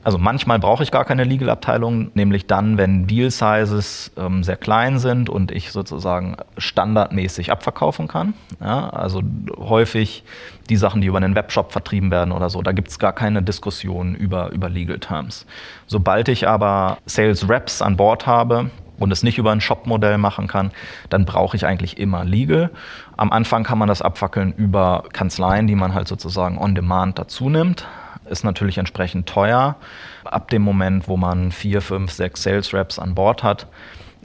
Also 0.05 0.19
manchmal 0.19 0.59
brauche 0.59 0.83
ich 0.83 0.91
gar 0.91 1.05
keine 1.05 1.25
Legal-Abteilung, 1.25 2.11
nämlich 2.15 2.47
dann, 2.47 2.79
wenn 2.79 3.07
Deal-Sizes 3.07 4.13
ähm, 4.17 4.45
sehr 4.45 4.57
klein 4.57 4.99
sind 4.99 5.29
und 5.29 5.51
ich 5.51 5.73
sozusagen 5.73 6.37
standardmäßig 6.59 7.51
abverkaufen 7.51 8.07
kann. 8.07 8.35
Ja, 8.61 8.89
also 8.91 9.23
häufig 9.59 10.23
die 10.71 10.77
Sachen, 10.77 11.01
die 11.01 11.09
über 11.09 11.19
einen 11.19 11.35
Webshop 11.35 11.73
vertrieben 11.73 12.11
werden 12.11 12.33
oder 12.33 12.51
so, 12.51 12.63
da 12.63 12.73
gibt 12.73 12.89
es 12.89 12.99
gar 12.99 13.13
keine 13.13 13.43
Diskussion 13.43 14.15
über, 14.15 14.51
über 14.53 14.69
Legal 14.69 14.99
Terms. 14.99 15.47
Sobald 15.87 16.29
ich 16.29 16.47
aber 16.47 16.99
Sales 17.07 17.49
Reps 17.49 17.83
an 17.83 17.97
Bord 17.97 18.27
habe, 18.27 18.71
und 18.99 19.13
es 19.13 19.23
nicht 19.23 19.39
über 19.39 19.53
ein 19.53 19.61
Shop-Modell 19.61 20.19
machen 20.19 20.47
kann, 20.47 20.71
dann 21.11 21.25
brauche 21.25 21.57
ich 21.57 21.67
eigentlich 21.67 21.99
immer 21.99 22.25
Legal. 22.25 22.71
Am 23.17 23.33
Anfang 23.33 23.65
kann 23.65 23.79
man 23.79 23.89
das 23.89 24.03
abfackeln 24.03 24.53
über 24.53 25.05
Kanzleien, 25.13 25.67
die 25.67 25.75
man 25.75 25.95
halt 25.95 26.09
sozusagen 26.09 26.59
on 26.59 26.75
demand 26.75 27.19
dazu 27.19 27.49
nimmt 27.49 27.87
ist 28.29 28.45
natürlich 28.45 28.79
entsprechend 28.79 29.29
teuer. 29.29 29.77
Ab 30.25 30.51
dem 30.51 30.63
Moment, 30.63 31.09
wo 31.09 31.17
man 31.17 31.53
vier, 31.53 31.81
fünf, 31.81 32.11
sechs 32.11 32.43
Sales 32.43 32.75
Reps 32.75 32.99
an 32.99 33.15
Bord 33.15 33.43
hat, 33.43 33.67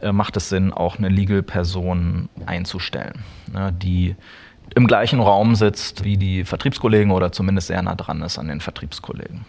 äh, 0.02 0.12
macht 0.12 0.38
es 0.38 0.50
Sinn, 0.50 0.74
auch 0.74 0.98
eine 0.98 1.10
Legal-Person 1.10 2.30
einzustellen, 2.46 3.24
ne, 3.52 3.72
die 3.72 4.16
im 4.74 4.88
gleichen 4.88 5.20
Raum 5.20 5.56
sitzt 5.56 6.04
wie 6.04 6.18
die 6.18 6.46
Vertriebskollegen 6.46 7.12
oder 7.12 7.32
zumindest 7.32 7.68
sehr 7.68 7.82
nah 7.82 7.96
dran 7.96 8.22
ist 8.22 8.39
an 8.39 8.48
den 8.48 8.62
Vertriebskollegen. 8.62 9.46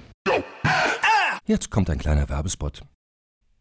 Jetzt 1.47 1.71
kommt 1.71 1.91
ein 1.91 1.99
kleiner 1.99 2.29
Werbespot. 2.29 2.83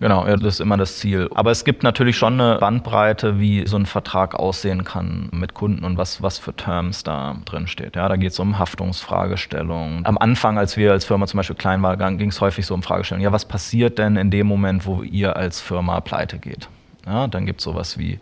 Genau, 0.00 0.26
ja, 0.26 0.34
das 0.36 0.54
ist 0.54 0.60
immer 0.60 0.78
das 0.78 0.98
Ziel. 0.98 1.28
Aber 1.34 1.50
es 1.50 1.62
gibt 1.62 1.82
natürlich 1.82 2.16
schon 2.16 2.40
eine 2.40 2.58
Bandbreite, 2.58 3.38
wie 3.38 3.66
so 3.66 3.76
ein 3.76 3.84
Vertrag 3.84 4.34
aussehen 4.34 4.82
kann 4.82 5.28
mit 5.30 5.52
Kunden 5.52 5.84
und 5.84 5.98
was, 5.98 6.22
was 6.22 6.38
für 6.38 6.54
Terms 6.54 7.04
da 7.04 7.36
drin 7.44 7.66
steht. 7.66 7.96
Ja, 7.96 8.08
da 8.08 8.16
geht 8.16 8.32
es 8.32 8.38
um 8.38 8.58
Haftungsfragestellungen. 8.58 10.06
Am 10.06 10.16
Anfang, 10.16 10.56
als 10.56 10.78
wir 10.78 10.92
als 10.92 11.04
Firma 11.04 11.26
zum 11.26 11.36
Beispiel 11.36 11.56
klein 11.56 11.82
waren, 11.82 12.16
ging 12.16 12.30
es 12.30 12.40
häufig 12.40 12.64
so 12.64 12.72
um 12.72 12.82
Fragestellungen. 12.82 13.24
Ja, 13.24 13.32
was 13.32 13.44
passiert 13.44 13.98
denn 13.98 14.16
in 14.16 14.30
dem 14.30 14.46
Moment, 14.46 14.86
wo 14.86 15.02
ihr 15.02 15.36
als 15.36 15.60
Firma 15.60 16.00
pleite 16.00 16.38
geht? 16.38 16.70
Ja, 17.04 17.26
dann 17.26 17.44
gibt 17.44 17.60
es 17.60 17.64
sowas 17.64 17.98
wie 17.98 18.20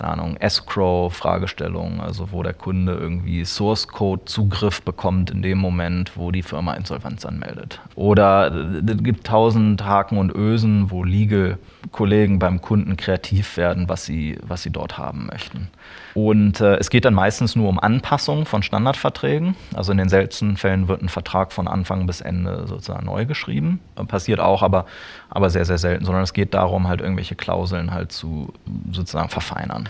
keine 0.00 0.12
Ahnung, 0.12 0.36
Escrow-Fragestellungen, 0.38 2.00
also 2.00 2.32
wo 2.32 2.42
der 2.42 2.54
Kunde 2.54 2.94
irgendwie 2.94 3.44
Source-Code-Zugriff 3.44 4.82
bekommt 4.82 5.30
in 5.30 5.42
dem 5.42 5.58
Moment, 5.58 6.16
wo 6.16 6.30
die 6.30 6.42
Firma 6.42 6.74
Insolvenz 6.74 7.26
anmeldet. 7.26 7.80
Oder 7.96 8.50
es 8.50 9.02
gibt 9.02 9.26
tausend 9.26 9.84
Haken 9.84 10.16
und 10.16 10.34
Ösen, 10.34 10.90
wo 10.90 11.04
Legal-Kollegen 11.04 12.38
beim 12.38 12.62
Kunden 12.62 12.96
kreativ 12.96 13.58
werden, 13.58 13.88
was 13.88 14.06
sie, 14.06 14.38
was 14.42 14.62
sie 14.62 14.70
dort 14.70 14.96
haben 14.96 15.26
möchten. 15.26 15.68
Und 16.14 16.60
äh, 16.60 16.76
es 16.76 16.90
geht 16.90 17.04
dann 17.04 17.14
meistens 17.14 17.54
nur 17.54 17.68
um 17.68 17.78
Anpassungen 17.78 18.46
von 18.46 18.62
Standardverträgen. 18.62 19.54
Also 19.74 19.92
in 19.92 19.98
den 19.98 20.08
seltensten 20.08 20.56
Fällen 20.56 20.88
wird 20.88 21.02
ein 21.02 21.08
Vertrag 21.08 21.52
von 21.52 21.68
Anfang 21.68 22.06
bis 22.06 22.20
Ende 22.20 22.66
sozusagen 22.66 23.06
neu 23.06 23.26
geschrieben. 23.26 23.80
Passiert 24.08 24.40
auch, 24.40 24.62
aber, 24.62 24.86
aber 25.28 25.50
sehr, 25.50 25.66
sehr 25.66 25.78
selten, 25.78 26.04
sondern 26.04 26.24
es 26.24 26.32
geht 26.32 26.54
darum, 26.54 26.88
halt 26.88 27.00
irgendwelche 27.00 27.36
Klauseln 27.36 27.92
halt 27.92 28.12
zu 28.12 28.52
sozusagen 28.90 29.28
verfeinern 29.28 29.89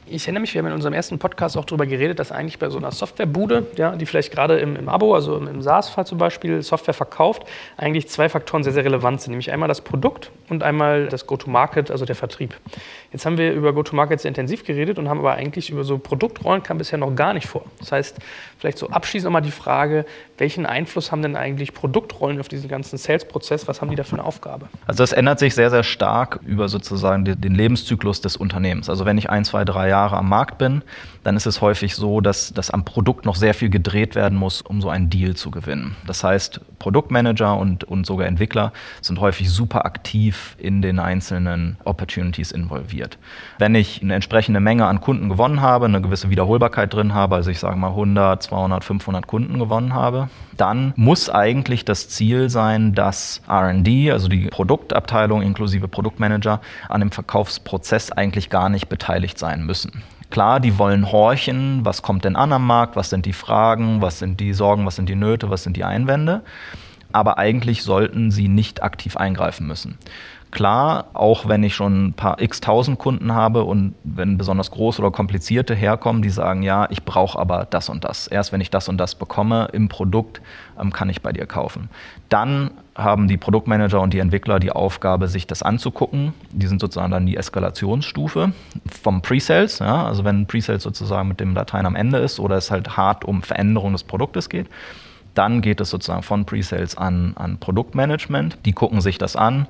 ich 0.11 0.23
erinnere 0.23 0.41
mich, 0.41 0.53
wir 0.53 0.59
haben 0.59 0.67
in 0.67 0.73
unserem 0.73 0.93
ersten 0.93 1.19
Podcast 1.19 1.57
auch 1.57 1.65
darüber 1.65 1.85
geredet, 1.85 2.19
dass 2.19 2.31
eigentlich 2.31 2.59
bei 2.59 2.69
so 2.69 2.77
einer 2.77 2.91
Softwarebude, 2.91 3.67
ja, 3.77 3.95
die 3.95 4.05
vielleicht 4.05 4.31
gerade 4.31 4.59
im, 4.59 4.75
im 4.75 4.89
Abo, 4.89 5.15
also 5.15 5.37
im, 5.37 5.47
im 5.47 5.61
SaaS-Fall 5.61 6.05
zum 6.05 6.17
Beispiel, 6.17 6.61
Software 6.61 6.93
verkauft, 6.93 7.43
eigentlich 7.77 8.09
zwei 8.09 8.27
Faktoren 8.27 8.63
sehr, 8.63 8.73
sehr 8.73 8.83
relevant 8.83 9.21
sind, 9.21 9.31
nämlich 9.31 9.51
einmal 9.51 9.69
das 9.69 9.81
Produkt 9.81 10.31
und 10.49 10.63
einmal 10.63 11.07
das 11.07 11.27
Go-to-Market, 11.27 11.91
also 11.91 12.05
der 12.05 12.15
Vertrieb. 12.15 12.55
Jetzt 13.13 13.25
haben 13.25 13.37
wir 13.37 13.53
über 13.53 13.73
Go-to-Market 13.73 14.19
sehr 14.19 14.29
intensiv 14.29 14.65
geredet 14.65 14.99
und 14.99 15.09
haben 15.09 15.19
aber 15.19 15.33
eigentlich 15.33 15.69
über 15.69 15.83
so 15.83 15.97
Produktrollen 15.97 16.61
kam 16.63 16.77
bisher 16.77 16.97
noch 16.97 17.15
gar 17.15 17.33
nicht 17.33 17.47
vor. 17.47 17.63
Das 17.79 17.91
heißt, 17.91 18.17
vielleicht 18.57 18.77
so 18.77 18.89
abschließend 18.89 19.25
nochmal 19.25 19.41
die 19.41 19.51
Frage, 19.51 20.05
welchen 20.37 20.65
Einfluss 20.65 21.11
haben 21.11 21.21
denn 21.21 21.35
eigentlich 21.35 21.73
Produktrollen 21.73 22.39
auf 22.39 22.47
diesen 22.47 22.67
ganzen 22.67 22.97
Sales-Prozess? 22.97 23.67
Was 23.67 23.81
haben 23.81 23.89
die 23.89 23.95
da 23.95 24.03
für 24.03 24.13
eine 24.13 24.25
Aufgabe? 24.25 24.67
Also 24.87 25.03
das 25.03 25.13
ändert 25.13 25.39
sich 25.39 25.55
sehr, 25.55 25.69
sehr 25.69 25.83
stark 25.83 26.39
über 26.45 26.67
sozusagen 26.67 27.23
den 27.23 27.55
Lebenszyklus 27.55 28.21
des 28.21 28.37
Unternehmens. 28.37 28.89
Also 28.89 29.05
wenn 29.05 29.17
ich 29.17 29.29
ein, 29.29 29.45
zwei, 29.45 29.65
drei 29.65 29.89
Jahre 29.89 30.00
Jahre 30.01 30.17
am 30.17 30.29
Markt 30.29 30.57
bin, 30.57 30.81
dann 31.23 31.35
ist 31.35 31.45
es 31.45 31.61
häufig 31.61 31.95
so, 31.95 32.21
dass, 32.21 32.53
dass 32.53 32.71
am 32.71 32.83
Produkt 32.83 33.25
noch 33.25 33.35
sehr 33.35 33.53
viel 33.53 33.69
gedreht 33.69 34.15
werden 34.15 34.37
muss, 34.37 34.61
um 34.61 34.81
so 34.81 34.89
einen 34.89 35.09
Deal 35.09 35.35
zu 35.35 35.51
gewinnen. 35.51 35.95
Das 36.07 36.23
heißt, 36.23 36.61
Produktmanager 36.79 37.57
und, 37.57 37.83
und 37.83 38.05
sogar 38.05 38.27
Entwickler 38.27 38.73
sind 39.01 39.19
häufig 39.19 39.49
super 39.51 39.85
aktiv 39.85 40.55
in 40.57 40.81
den 40.81 40.99
einzelnen 40.99 41.77
Opportunities 41.83 42.51
involviert. 42.51 43.17
Wenn 43.59 43.75
ich 43.75 44.01
eine 44.01 44.15
entsprechende 44.15 44.59
Menge 44.59 44.87
an 44.87 45.01
Kunden 45.01 45.29
gewonnen 45.29 45.61
habe, 45.61 45.85
eine 45.85 46.01
gewisse 46.01 46.29
Wiederholbarkeit 46.29 46.93
drin 46.93 47.13
habe, 47.13 47.35
also 47.35 47.51
ich 47.51 47.59
sage 47.59 47.75
mal 47.75 47.89
100, 47.89 48.41
200, 48.41 48.83
500 48.83 49.27
Kunden 49.27 49.59
gewonnen 49.59 49.93
habe, 49.93 50.29
dann 50.57 50.93
muss 50.95 51.29
eigentlich 51.29 51.85
das 51.85 52.09
Ziel 52.09 52.49
sein, 52.49 52.93
dass 52.93 53.41
RD, 53.47 54.11
also 54.11 54.27
die 54.27 54.47
Produktabteilung 54.47 55.41
inklusive 55.41 55.87
Produktmanager, 55.87 56.61
an 56.89 57.01
dem 57.01 57.11
Verkaufsprozess 57.11 58.11
eigentlich 58.11 58.49
gar 58.49 58.69
nicht 58.69 58.89
beteiligt 58.89 59.37
sein 59.37 59.65
müssen. 59.65 60.03
Klar, 60.31 60.61
die 60.61 60.79
wollen 60.79 61.11
horchen, 61.11 61.81
was 61.83 62.01
kommt 62.01 62.23
denn 62.25 62.35
an 62.35 62.53
am 62.53 62.65
Markt, 62.65 62.95
was 62.95 63.09
sind 63.09 63.25
die 63.25 63.33
Fragen, 63.33 64.01
was 64.01 64.17
sind 64.17 64.39
die 64.39 64.53
Sorgen, 64.53 64.85
was 64.85 64.95
sind 64.95 65.09
die 65.09 65.15
Nöte, 65.15 65.49
was 65.49 65.63
sind 65.63 65.75
die 65.75 65.83
Einwände. 65.83 66.41
Aber 67.11 67.37
eigentlich 67.37 67.83
sollten 67.83 68.31
sie 68.31 68.47
nicht 68.47 68.81
aktiv 68.81 69.17
eingreifen 69.17 69.67
müssen. 69.67 69.97
Klar, 70.51 71.05
auch 71.13 71.47
wenn 71.47 71.63
ich 71.63 71.75
schon 71.75 72.07
ein 72.07 72.13
paar 72.13 72.41
x 72.41 72.59
tausend 72.59 72.99
Kunden 72.99 73.33
habe 73.33 73.63
und 73.63 73.95
wenn 74.03 74.37
besonders 74.37 74.71
große 74.71 75.01
oder 75.01 75.11
komplizierte 75.11 75.73
herkommen, 75.73 76.21
die 76.21 76.29
sagen, 76.29 76.61
ja, 76.61 76.87
ich 76.89 77.03
brauche 77.03 77.39
aber 77.39 77.65
das 77.69 77.87
und 77.87 78.03
das. 78.03 78.27
Erst 78.27 78.51
wenn 78.51 78.59
ich 78.59 78.69
das 78.69 78.89
und 78.89 78.97
das 78.97 79.15
bekomme 79.15 79.69
im 79.71 79.87
Produkt, 79.87 80.41
ähm, 80.79 80.91
kann 80.91 81.09
ich 81.09 81.21
bei 81.21 81.31
dir 81.31 81.45
kaufen. 81.45 81.89
Dann 82.27 82.71
haben 82.95 83.27
die 83.27 83.37
Produktmanager 83.37 84.01
und 84.01 84.13
die 84.13 84.19
Entwickler 84.19 84.59
die 84.59 84.71
Aufgabe, 84.71 85.27
sich 85.27 85.47
das 85.47 85.63
anzugucken. 85.63 86.33
Die 86.51 86.67
sind 86.67 86.81
sozusagen 86.81 87.11
dann 87.11 87.25
die 87.25 87.37
Eskalationsstufe 87.37 88.51
vom 89.01 89.21
Pre-Sales. 89.21 89.79
Ja? 89.79 90.05
Also 90.05 90.25
wenn 90.25 90.45
Pre-Sales 90.45 90.83
sozusagen 90.83 91.29
mit 91.29 91.39
dem 91.39 91.55
Dateien 91.55 91.85
am 91.85 91.95
Ende 91.95 92.17
ist 92.19 92.39
oder 92.39 92.57
es 92.57 92.69
halt 92.69 92.97
hart 92.97 93.23
um 93.23 93.43
Veränderung 93.43 93.93
des 93.93 94.03
Produktes 94.03 94.49
geht. 94.49 94.67
Dann 95.33 95.61
geht 95.61 95.79
es 95.79 95.89
sozusagen 95.89 96.23
von 96.23 96.45
Pre-Sales 96.45 96.97
an, 96.97 97.33
an 97.35 97.57
Produktmanagement. 97.57 98.57
Die 98.65 98.73
gucken 98.73 98.99
sich 98.99 99.17
das 99.17 99.37
an 99.37 99.67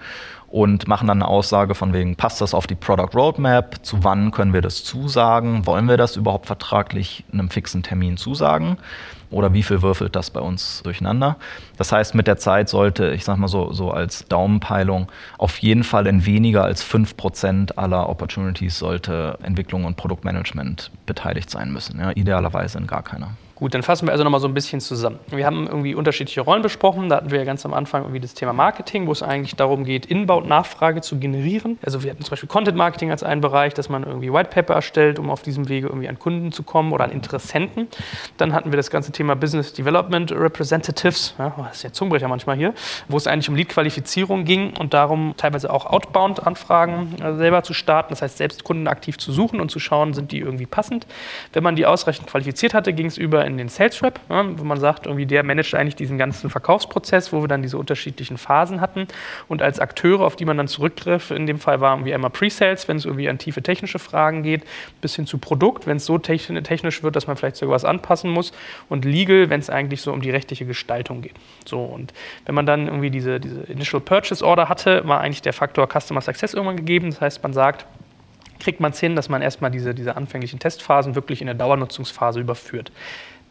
und 0.47 0.87
machen 0.87 1.07
dann 1.07 1.21
eine 1.21 1.27
Aussage 1.27 1.75
von 1.75 1.93
wegen, 1.93 2.15
passt 2.15 2.41
das 2.41 2.55
auf 2.55 2.65
die 2.65 2.75
Product 2.75 3.15
Roadmap? 3.15 3.85
Zu 3.85 4.03
wann 4.03 4.31
können 4.31 4.53
wir 4.53 4.61
das 4.61 4.83
zusagen? 4.83 5.67
Wollen 5.67 5.87
wir 5.87 5.97
das 5.97 6.15
überhaupt 6.15 6.47
vertraglich 6.47 7.23
einem 7.31 7.51
fixen 7.51 7.83
Termin 7.83 8.17
zusagen? 8.17 8.77
Oder 9.31 9.53
wie 9.53 9.63
viel 9.63 9.81
würfelt 9.81 10.15
das 10.15 10.29
bei 10.29 10.41
uns 10.41 10.81
durcheinander? 10.83 11.37
Das 11.77 11.91
heißt, 11.91 12.15
mit 12.15 12.27
der 12.27 12.37
Zeit 12.37 12.69
sollte, 12.69 13.11
ich 13.11 13.23
sag 13.23 13.37
mal 13.37 13.47
so, 13.47 13.71
so 13.71 13.91
als 13.91 14.27
Daumenpeilung, 14.27 15.07
auf 15.37 15.57
jeden 15.59 15.83
Fall 15.83 16.05
in 16.07 16.25
weniger 16.25 16.63
als 16.63 16.85
5% 16.85 17.77
aller 17.77 18.09
Opportunities 18.09 18.77
sollte 18.77 19.37
Entwicklung 19.41 19.85
und 19.85 19.95
Produktmanagement 19.95 20.91
beteiligt 21.05 21.49
sein 21.49 21.71
müssen. 21.71 21.99
Ja, 21.99 22.11
idealerweise 22.11 22.77
in 22.77 22.87
gar 22.87 23.03
keiner. 23.03 23.31
Gut, 23.61 23.75
dann 23.75 23.83
fassen 23.83 24.07
wir 24.07 24.11
also 24.11 24.23
nochmal 24.23 24.39
so 24.39 24.47
ein 24.47 24.55
bisschen 24.55 24.81
zusammen. 24.81 25.19
Wir 25.27 25.45
haben 25.45 25.67
irgendwie 25.67 25.93
unterschiedliche 25.93 26.41
Rollen 26.41 26.63
besprochen. 26.63 27.09
Da 27.09 27.17
hatten 27.17 27.29
wir 27.29 27.37
ja 27.37 27.45
ganz 27.45 27.63
am 27.63 27.75
Anfang 27.75 28.01
irgendwie 28.01 28.19
das 28.19 28.33
Thema 28.33 28.53
Marketing, 28.53 29.05
wo 29.05 29.11
es 29.11 29.21
eigentlich 29.21 29.55
darum 29.55 29.85
geht, 29.85 30.07
Inbound-Nachfrage 30.07 31.01
zu 31.01 31.19
generieren. 31.19 31.77
Also 31.85 32.01
wir 32.01 32.09
hatten 32.09 32.23
zum 32.23 32.31
Beispiel 32.31 32.49
Content 32.49 32.75
Marketing 32.75 33.11
als 33.11 33.21
einen 33.21 33.39
Bereich, 33.39 33.75
dass 33.75 33.87
man 33.87 34.01
irgendwie 34.01 34.33
White 34.33 34.49
Paper 34.49 34.73
erstellt, 34.73 35.19
um 35.19 35.29
auf 35.29 35.43
diesem 35.43 35.69
Wege 35.69 35.89
irgendwie 35.89 36.09
an 36.09 36.17
Kunden 36.17 36.51
zu 36.51 36.63
kommen 36.63 36.91
oder 36.91 37.03
an 37.03 37.11
Interessenten. 37.11 37.87
Dann 38.37 38.53
hatten 38.53 38.71
wir 38.71 38.77
das 38.77 38.89
ganze 38.89 39.11
Thema 39.11 39.35
Business 39.35 39.73
Development 39.73 40.31
Representatives, 40.31 41.35
ja, 41.37 41.53
das 41.55 41.75
ist 41.75 41.83
ja 41.83 41.93
Zungenbrecher 41.93 42.27
manchmal 42.27 42.55
hier, 42.55 42.73
wo 43.09 43.17
es 43.17 43.27
eigentlich 43.27 43.47
um 43.47 43.55
Lead-Qualifizierung 43.55 44.43
ging 44.43 44.75
und 44.79 44.95
darum, 44.95 45.35
teilweise 45.37 45.71
auch 45.71 45.85
Outbound-Anfragen 45.85 47.15
äh, 47.21 47.35
selber 47.35 47.61
zu 47.61 47.75
starten. 47.75 48.09
Das 48.09 48.23
heißt, 48.23 48.37
selbst 48.37 48.63
Kunden 48.63 48.87
aktiv 48.87 49.19
zu 49.19 49.31
suchen 49.31 49.61
und 49.61 49.69
zu 49.69 49.77
schauen, 49.77 50.15
sind 50.15 50.31
die 50.31 50.39
irgendwie 50.39 50.65
passend. 50.65 51.05
Wenn 51.53 51.61
man 51.61 51.75
die 51.75 51.85
ausreichend 51.85 52.25
qualifiziert 52.25 52.73
hatte, 52.73 52.91
ging 52.93 53.05
es 53.05 53.19
über 53.19 53.50
in 53.51 53.57
den 53.57 53.69
Sales 53.69 54.01
Rep, 54.01 54.19
ja, 54.29 54.45
wo 54.57 54.63
man 54.63 54.79
sagt, 54.79 55.05
irgendwie 55.05 55.25
der 55.25 55.43
managt 55.43 55.75
eigentlich 55.75 55.95
diesen 55.95 56.17
ganzen 56.17 56.49
Verkaufsprozess, 56.49 57.31
wo 57.31 57.41
wir 57.41 57.47
dann 57.47 57.61
diese 57.61 57.77
unterschiedlichen 57.77 58.37
Phasen 58.37 58.81
hatten. 58.81 59.07
Und 59.47 59.61
als 59.61 59.79
Akteure, 59.79 60.21
auf 60.21 60.35
die 60.35 60.45
man 60.45 60.57
dann 60.57 60.67
zurückgriff, 60.67 61.31
in 61.31 61.45
dem 61.45 61.59
Fall 61.59 61.81
war 61.81 61.93
irgendwie 61.93 62.13
einmal 62.13 62.31
Pre-Sales, 62.31 62.87
wenn 62.87 62.97
es 62.97 63.05
irgendwie 63.05 63.29
an 63.29 63.37
tiefe 63.37 63.61
technische 63.61 63.99
Fragen 63.99 64.43
geht, 64.43 64.63
bis 65.01 65.15
hin 65.15 65.27
zu 65.27 65.37
Produkt, 65.37 65.85
wenn 65.85 65.97
es 65.97 66.05
so 66.05 66.17
technisch 66.17 67.03
wird, 67.03 67.15
dass 67.15 67.27
man 67.27 67.37
vielleicht 67.37 67.57
sogar 67.57 67.75
was 67.75 67.85
anpassen 67.85 68.31
muss. 68.31 68.51
Und 68.89 69.05
Legal, 69.05 69.49
wenn 69.49 69.59
es 69.59 69.69
eigentlich 69.69 70.01
so 70.01 70.11
um 70.11 70.21
die 70.21 70.31
rechtliche 70.31 70.65
Gestaltung 70.65 71.21
geht. 71.21 71.35
So, 71.65 71.83
und 71.83 72.13
wenn 72.45 72.55
man 72.55 72.65
dann 72.65 72.87
irgendwie 72.87 73.11
diese, 73.11 73.39
diese 73.39 73.61
Initial 73.63 74.01
Purchase 74.01 74.45
Order 74.45 74.69
hatte, 74.69 75.07
war 75.07 75.21
eigentlich 75.21 75.41
der 75.41 75.53
Faktor 75.53 75.87
Customer 75.87 76.21
Success 76.21 76.53
irgendwann 76.53 76.77
gegeben. 76.77 77.09
Das 77.09 77.21
heißt, 77.21 77.43
man 77.43 77.53
sagt, 77.53 77.85
kriegt 78.61 78.79
man 78.79 78.91
es 78.91 78.99
hin, 78.99 79.15
dass 79.15 79.27
man 79.27 79.41
erstmal 79.41 79.71
diese, 79.71 79.93
diese 79.93 80.15
anfänglichen 80.15 80.59
Testphasen 80.59 81.15
wirklich 81.15 81.41
in 81.41 81.47
der 81.47 81.55
Dauernutzungsphase 81.55 82.39
überführt. 82.39 82.91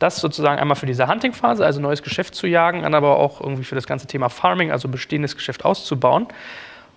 Das 0.00 0.16
sozusagen 0.16 0.58
einmal 0.58 0.76
für 0.76 0.86
diese 0.86 1.06
Hunting-Phase, 1.06 1.64
also 1.64 1.80
neues 1.80 2.02
Geschäft 2.02 2.34
zu 2.34 2.46
jagen, 2.46 2.82
dann 2.82 2.94
aber 2.94 3.18
auch 3.18 3.40
irgendwie 3.40 3.64
für 3.64 3.74
das 3.74 3.86
ganze 3.86 4.06
Thema 4.06 4.30
Farming, 4.30 4.72
also 4.72 4.88
bestehendes 4.88 5.36
Geschäft 5.36 5.64
auszubauen. 5.64 6.26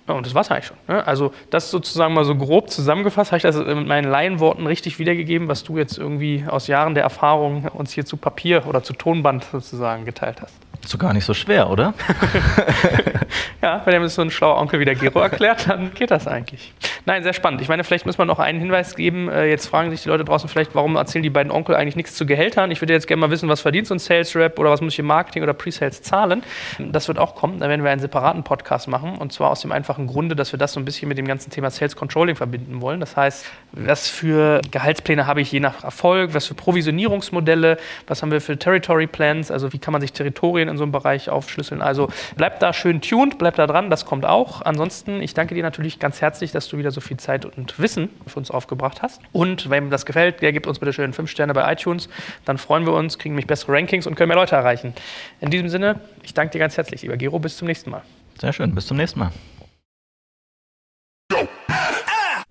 Und 0.07 0.25
das 0.25 0.35
war 0.35 0.41
es 0.41 0.51
eigentlich 0.51 0.65
schon. 0.65 0.77
Ne? 0.87 1.05
Also 1.05 1.33
das 1.49 1.71
sozusagen 1.71 2.13
mal 2.13 2.25
so 2.25 2.35
grob 2.35 2.69
zusammengefasst, 2.69 3.31
habe 3.31 3.37
ich 3.37 3.43
das 3.43 3.55
mit 3.55 3.87
meinen 3.87 4.09
Laienworten 4.09 4.67
richtig 4.67 4.99
wiedergegeben, 4.99 5.47
was 5.47 5.63
du 5.63 5.77
jetzt 5.77 5.97
irgendwie 5.97 6.43
aus 6.47 6.67
Jahren 6.67 6.93
der 6.93 7.03
Erfahrung 7.03 7.65
uns 7.73 7.93
hier 7.93 8.05
zu 8.05 8.17
Papier 8.17 8.67
oder 8.67 8.83
zu 8.83 8.93
Tonband 8.93 9.45
sozusagen 9.45 10.03
geteilt 10.05 10.41
hast. 10.41 10.53
So 10.85 10.97
gar 10.97 11.13
nicht 11.13 11.23
so 11.23 11.33
schwer, 11.33 11.69
oder? 11.69 11.93
ja, 13.61 13.81
wenn 13.85 14.01
mir 14.01 14.09
so 14.09 14.21
ein 14.21 14.31
schlauer 14.31 14.57
Onkel 14.57 14.81
wie 14.81 14.85
der 14.85 14.95
Gero 14.95 15.19
erklärt, 15.19 15.69
dann 15.69 15.93
geht 15.93 16.11
das 16.11 16.27
eigentlich. 16.27 16.73
Nein, 17.05 17.23
sehr 17.23 17.33
spannend. 17.33 17.61
Ich 17.61 17.69
meine, 17.69 17.83
vielleicht 17.83 18.05
muss 18.05 18.17
man 18.17 18.27
noch 18.27 18.39
einen 18.39 18.59
Hinweis 18.59 18.95
geben. 18.95 19.29
Äh, 19.29 19.45
jetzt 19.45 19.67
fragen 19.67 19.91
sich 19.91 20.03
die 20.03 20.09
Leute 20.09 20.25
draußen 20.25 20.49
vielleicht, 20.49 20.75
warum 20.75 20.95
erzählen 20.97 21.23
die 21.23 21.29
beiden 21.29 21.51
Onkel 21.51 21.75
eigentlich 21.75 21.95
nichts 21.95 22.15
zu 22.15 22.25
Gehältern? 22.25 22.71
Ich 22.71 22.81
würde 22.81 22.93
jetzt 22.93 23.07
gerne 23.07 23.21
mal 23.21 23.29
wissen, 23.29 23.47
was 23.47 23.61
verdient 23.61 23.87
so 23.87 23.95
ein 23.95 23.99
Sales 23.99 24.35
Rep 24.35 24.59
oder 24.59 24.71
was 24.71 24.81
muss 24.81 24.93
ich 24.93 24.99
im 24.99 25.05
Marketing 25.05 25.43
oder 25.43 25.53
Pre-Sales 25.53 26.01
zahlen? 26.01 26.43
Das 26.79 27.07
wird 27.07 27.17
auch 27.17 27.35
kommen. 27.35 27.59
Da 27.59 27.69
werden 27.69 27.83
wir 27.83 27.91
einen 27.91 28.01
separaten 28.01 28.43
Podcast 28.43 28.87
machen. 28.87 29.17
Und 29.17 29.31
zwar 29.31 29.51
aus 29.51 29.61
dem 29.61 29.71
einfachen 29.71 29.92
Grunde, 30.07 30.35
dass 30.35 30.51
wir 30.51 30.59
das 30.59 30.73
so 30.73 30.79
ein 30.79 30.85
bisschen 30.85 31.07
mit 31.09 31.17
dem 31.17 31.27
ganzen 31.27 31.49
Thema 31.51 31.69
Sales 31.69 31.95
Controlling 31.95 32.35
verbinden 32.35 32.81
wollen. 32.81 32.99
Das 32.99 33.15
heißt, 33.15 33.45
was 33.71 34.09
für 34.09 34.61
Gehaltspläne 34.71 35.27
habe 35.27 35.41
ich 35.41 35.51
je 35.51 35.59
nach 35.59 35.83
Erfolg? 35.83 36.33
Was 36.33 36.47
für 36.47 36.53
Provisionierungsmodelle? 36.53 37.77
Was 38.07 38.21
haben 38.21 38.31
wir 38.31 38.41
für 38.41 38.57
Territory 38.57 39.07
Plans? 39.07 39.51
Also 39.51 39.73
wie 39.73 39.79
kann 39.79 39.91
man 39.91 40.01
sich 40.01 40.13
Territorien 40.13 40.69
in 40.69 40.77
so 40.77 40.83
einem 40.83 40.91
Bereich 40.91 41.29
aufschlüsseln. 41.29 41.81
Also 41.81 42.09
bleibt 42.37 42.61
da 42.61 42.73
schön 42.73 43.01
tuned, 43.01 43.37
bleibt 43.37 43.59
da 43.59 43.67
dran, 43.67 43.89
das 43.89 44.05
kommt 44.05 44.25
auch. 44.25 44.61
Ansonsten, 44.61 45.21
ich 45.21 45.33
danke 45.33 45.55
dir 45.55 45.63
natürlich 45.63 45.99
ganz 45.99 46.21
herzlich, 46.21 46.51
dass 46.51 46.67
du 46.67 46.77
wieder 46.77 46.91
so 46.91 47.01
viel 47.01 47.17
Zeit 47.17 47.45
und 47.45 47.79
Wissen 47.79 48.09
für 48.27 48.39
uns 48.39 48.51
aufgebracht 48.51 49.01
hast. 49.01 49.21
Und 49.31 49.69
wenn 49.69 49.89
das 49.89 50.05
gefällt, 50.05 50.41
der 50.41 50.53
gibt 50.53 50.67
uns 50.67 50.79
bitte 50.79 50.93
schön 50.93 51.13
fünf 51.13 51.29
Sterne 51.29 51.53
bei 51.53 51.71
iTunes. 51.71 52.09
Dann 52.45 52.57
freuen 52.57 52.85
wir 52.85 52.93
uns, 52.93 53.19
kriegen 53.19 53.35
mich 53.35 53.47
bessere 53.47 53.73
Rankings 53.73 54.07
und 54.07 54.15
können 54.15 54.29
mehr 54.29 54.37
Leute 54.37 54.55
erreichen. 54.55 54.93
In 55.41 55.49
diesem 55.49 55.69
Sinne, 55.69 55.99
ich 56.23 56.33
danke 56.33 56.53
dir 56.53 56.59
ganz 56.59 56.77
herzlich, 56.77 57.01
lieber 57.01 57.17
Gero. 57.17 57.39
Bis 57.39 57.57
zum 57.57 57.67
nächsten 57.67 57.89
Mal. 57.89 58.03
Sehr 58.39 58.53
schön, 58.53 58.73
bis 58.73 58.87
zum 58.87 58.97
nächsten 58.97 59.19
Mal. 59.19 59.31